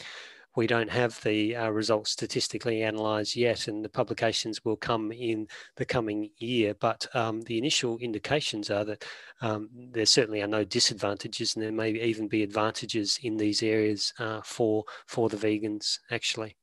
we 0.58 0.66
don't 0.66 0.90
have 0.90 1.22
the 1.22 1.56
uh, 1.56 1.70
results 1.70 2.10
statistically 2.10 2.82
analysed 2.82 3.36
yet, 3.36 3.68
and 3.68 3.86
the 3.86 3.90
publications 3.90 4.66
will 4.66 4.76
come 4.76 5.12
in 5.12 5.48
the 5.76 5.86
coming 5.86 6.32
year. 6.40 6.74
But 6.74 7.06
um, 7.14 7.42
the 7.42 7.60
initial 7.60 8.00
indications 8.00 8.72
are 8.72 8.84
that 8.84 9.06
um, 9.42 9.70
there 9.92 10.08
certainly 10.08 10.42
are 10.42 10.48
no 10.48 10.64
disadvantages, 10.64 11.56
and 11.56 11.64
there 11.64 11.72
may 11.72 11.92
even 11.92 12.28
be 12.28 12.42
advantages 12.42 13.20
in 13.22 13.38
these 13.38 13.62
areas 13.62 14.12
uh, 14.18 14.42
for 14.44 14.84
for 15.06 15.30
the 15.30 15.38
vegans 15.38 16.00
actually. 16.12 16.58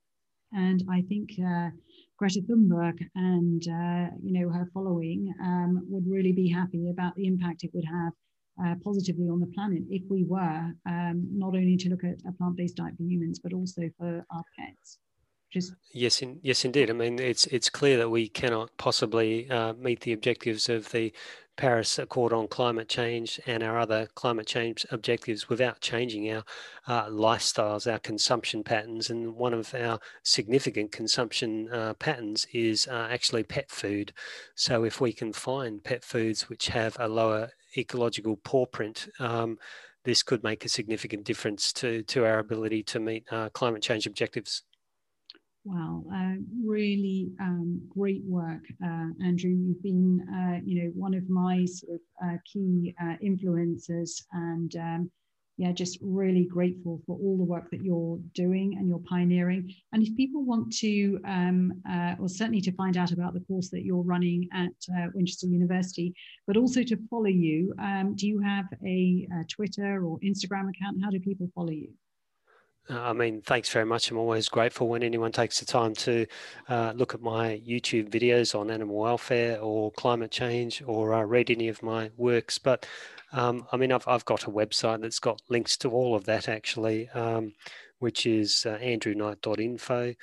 And 0.53 0.83
I 0.91 1.03
think. 1.09 1.31
Uh, 1.39 1.71
Greta 2.17 2.43
Thunberg 2.43 3.01
and 3.17 3.61
uh, 3.67 4.15
you 4.23 4.33
know 4.39 4.49
her 4.49 4.71
following 4.73 5.35
um, 5.43 5.85
would 5.89 6.05
really 6.09 6.33
be 6.33 6.49
happy 6.49 6.89
about 6.89 7.17
the 7.17 7.27
impact 7.27 7.65
it 7.65 7.73
would 7.75 7.85
have 7.85 8.13
uh, 8.63 8.75
positively 8.83 9.29
on 9.29 9.41
the 9.41 9.47
planet 9.49 9.83
if 9.89 10.03
we 10.09 10.25
were 10.25 10.73
um, 10.87 11.27
not 11.33 11.55
only 11.55 11.77
to 11.77 11.89
look 11.89 12.05
at 12.05 12.19
a 12.29 12.33
plant-based 12.33 12.77
diet 12.77 12.95
for 12.97 13.03
humans 13.03 13.41
but 13.43 13.53
also 13.53 13.83
for 13.99 14.25
our 14.31 14.45
pets. 14.59 14.99
Just 15.51 15.73
yes 15.93 16.21
in, 16.21 16.41
yes 16.43 16.65
indeed. 16.65 16.91
I 16.91 16.95
mean 16.95 17.19
it's 17.19 17.47
it's 17.47 17.71
clear 17.71 17.97
that 17.99 18.11
we 18.11 18.29
cannot 18.29 18.77
possibly 18.77 19.49
uh, 19.49 19.73
meet 19.75 20.01
the 20.01 20.13
objectives 20.13 20.69
of 20.69 20.91
the 20.91 21.13
paris 21.57 22.01
accord 22.01 22.33
on 22.33 22.49
climate 22.49 22.89
change 22.89 23.39
and 23.47 23.63
our 23.63 23.79
other 23.79 24.09
climate 24.17 24.49
change 24.49 24.85
objectives 24.91 25.49
without 25.49 25.81
changing 25.81 26.29
our 26.33 26.43
uh, 26.89 27.07
lifestyles 27.07 27.91
our 27.91 28.01
consumption 28.01 28.65
patterns. 28.65 29.11
And 29.11 29.37
one 29.37 29.55
of 29.55 29.73
our 29.75 30.01
significant 30.25 30.91
consumption 30.91 31.69
uh, 31.73 31.95
patterns 31.95 32.47
is 32.53 32.89
uh, 32.89 33.07
actually 33.11 33.45
pet 33.45 33.71
food. 33.71 34.13
So 34.57 34.83
if 34.83 35.01
we 35.01 35.13
can 35.13 35.33
find 35.33 35.85
pet 35.85 36.03
foods 36.03 36.49
which 36.49 36.67
have 36.69 36.97
a 36.99 37.07
lower 37.07 37.51
ecological 37.77 38.37
paw 38.45 38.67
print, 38.67 39.09
um, 39.19 39.59
this 40.05 40.23
could 40.23 40.43
make 40.43 40.65
a 40.65 40.69
significant 40.69 41.25
difference 41.25 41.73
to, 41.75 42.03
to 42.05 42.25
our 42.25 42.39
ability 42.39 42.83
to 42.83 43.01
meet 43.01 43.25
uh, 43.31 43.49
climate 43.51 43.83
change 43.83 44.07
objectives. 44.07 44.63
Wow, 45.67 46.05
uh, 46.15 46.35
really 46.63 47.31
um, 47.41 47.81
great 47.89 48.23
work, 48.27 48.61
uh, 48.85 49.09
Andrew. 49.25 49.51
You've 49.51 49.83
been, 49.83 50.21
uh, 50.29 50.61
you 50.63 50.83
know, 50.83 50.91
one 50.95 51.15
of 51.15 51.31
my 51.31 51.65
sort 51.65 51.95
of 51.95 52.01
uh, 52.23 52.37
key 52.45 52.95
uh, 53.01 53.17
influencers, 53.25 54.23
and 54.33 54.77
um, 54.77 55.11
yeah, 55.57 55.71
just 55.73 55.99
really 56.03 56.47
grateful 56.47 57.01
for 57.07 57.17
all 57.17 57.37
the 57.39 57.45
work 57.45 57.71
that 57.71 57.83
you're 57.83 58.19
doing 58.35 58.77
and 58.77 58.89
you're 58.89 59.03
pioneering. 59.09 59.73
And 59.93 60.03
if 60.03 60.17
people 60.17 60.45
want 60.45 60.73
to, 60.79 61.21
um, 61.25 61.81
uh, 61.89 62.15
or 62.19 62.29
certainly 62.29 62.61
to 62.63 62.73
find 62.73 62.97
out 62.97 63.13
about 63.13 63.35
the 63.35 63.41
course 63.41 63.69
that 63.71 63.85
you're 63.85 64.03
running 64.03 64.49
at 64.53 64.73
uh, 64.97 65.07
Winchester 65.15 65.47
University, 65.47 66.13
but 66.47 66.57
also 66.57 66.83
to 66.83 66.97
follow 67.09 67.27
you, 67.27 67.73
um, 67.81 68.17
do 68.17 68.27
you 68.27 68.41
have 68.41 68.67
a, 68.85 69.29
a, 69.41 69.45
Twitter 69.45 70.05
or 70.05 70.19
Instagram 70.21 70.71
account? 70.71 71.03
How 71.03 71.11
do 71.11 71.21
people 71.21 71.49
follow 71.55 71.71
you? 71.71 71.91
Uh, 72.91 73.01
I 73.01 73.13
mean, 73.13 73.41
thanks 73.41 73.71
very 73.71 73.87
much. 73.87 74.11
I'm 74.11 74.19
always 74.19 74.49
grateful 74.49 74.89
when 74.89 75.03
anyone 75.03 75.33
takes 75.33 75.61
the 75.61 75.67
time 75.67 75.95
to 75.95 76.27
uh, 76.69 76.93
look 76.95 77.15
at 77.15 77.23
my 77.23 77.63
YouTube 77.67 78.11
videos 78.11 78.59
on 78.59 78.71
animal 78.71 78.97
welfare 78.97 79.59
or 79.61 79.91
climate 79.93 80.31
change 80.31 80.83
or 80.85 81.15
uh, 81.15 81.23
read 81.23 81.51
any 81.51 81.69
of 81.69 81.83
my 81.83 82.11
works. 82.17 82.59
But 82.59 82.87
um, 83.35 83.67
I 83.73 83.77
mean, 83.77 83.93
I've, 83.93 84.07
I've 84.07 84.25
got 84.25 84.45
a 84.45 84.51
website 84.51 85.03
that's 85.03 85.19
got 85.19 85.43
links 85.49 85.77
to 85.79 85.91
all 85.91 86.15
of 86.15 86.25
that 86.25 86.49
actually, 86.49 87.09
um, 87.11 87.53
which 87.99 88.27
is 88.27 88.65
uh, 88.65 88.79
andrewknight.info. 88.79 90.15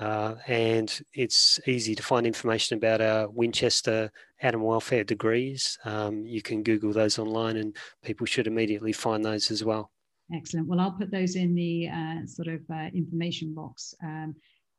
Uh, 0.00 0.34
and 0.48 1.00
it's 1.12 1.60
easy 1.66 1.94
to 1.94 2.02
find 2.02 2.26
information 2.26 2.76
about 2.76 3.00
our 3.00 3.28
Winchester 3.28 4.10
animal 4.40 4.68
welfare 4.68 5.04
degrees. 5.04 5.78
Um, 5.84 6.24
you 6.26 6.42
can 6.42 6.62
Google 6.62 6.92
those 6.92 7.18
online 7.18 7.56
and 7.56 7.76
people 8.02 8.26
should 8.26 8.46
immediately 8.46 8.92
find 8.92 9.24
those 9.24 9.50
as 9.50 9.64
well. 9.64 9.90
Excellent. 10.32 10.68
Well, 10.68 10.80
I'll 10.80 10.92
put 10.92 11.10
those 11.10 11.36
in 11.36 11.54
the 11.54 11.88
uh, 11.88 12.26
sort 12.26 12.48
of 12.48 12.60
uh, 12.72 12.88
information 12.94 13.54
box 13.54 13.94
um, 14.02 14.34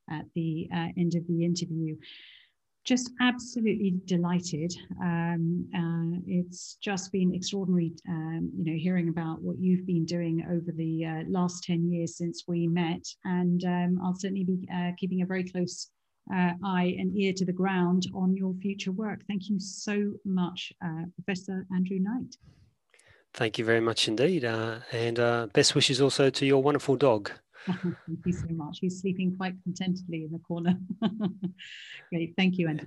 at 0.09 0.25
the 0.33 0.67
uh, 0.73 0.87
end 0.97 1.15
of 1.15 1.27
the 1.27 1.45
interview. 1.45 1.95
Just 2.85 3.11
absolutely 3.19 3.95
delighted. 4.05 4.73
Um, 5.01 5.67
uh, 5.75 6.21
it's 6.27 6.75
just 6.75 7.11
been 7.11 7.33
extraordinary, 7.33 7.93
um, 8.07 8.51
you 8.55 8.71
know, 8.71 8.77
hearing 8.77 9.09
about 9.09 9.41
what 9.41 9.57
you've 9.59 9.87
been 9.87 10.05
doing 10.05 10.45
over 10.49 10.71
the 10.71 11.05
uh, 11.05 11.23
last 11.27 11.63
10 11.63 11.91
years 11.91 12.15
since 12.15 12.43
we 12.47 12.67
met. 12.67 13.03
And 13.23 13.63
um, 13.65 13.99
I'll 14.03 14.15
certainly 14.15 14.43
be 14.43 14.67
uh, 14.73 14.91
keeping 14.97 15.23
a 15.23 15.25
very 15.25 15.43
close 15.43 15.89
uh, 16.31 16.51
eye 16.63 16.95
and 16.99 17.17
ear 17.17 17.33
to 17.33 17.45
the 17.45 17.53
ground 17.53 18.05
on 18.13 18.35
your 18.35 18.53
future 18.61 18.91
work. 18.91 19.21
Thank 19.27 19.49
you 19.49 19.59
so 19.59 20.13
much, 20.23 20.71
uh, 20.83 21.05
Professor 21.15 21.65
Andrew 21.75 21.97
Knight. 21.99 22.35
Thank 23.33 23.57
you 23.57 23.65
very 23.65 23.81
much 23.81 24.07
indeed. 24.07 24.45
Uh, 24.45 24.79
and 24.91 25.17
best 25.53 25.73
wishes 25.73 25.99
also 25.99 26.29
to 26.29 26.45
your 26.45 26.61
wonderful 26.61 26.95
dog. 26.95 27.31
Thank 28.07 28.25
you 28.25 28.33
so 28.33 28.47
much. 28.49 28.79
He's 28.79 29.01
sleeping 29.01 29.35
quite 29.35 29.55
contentedly 29.63 30.23
in 30.23 30.31
the 30.31 30.39
corner. 30.39 30.77
Great. 32.11 32.33
Thank 32.37 32.57
you, 32.57 32.67
Andy. 32.67 32.85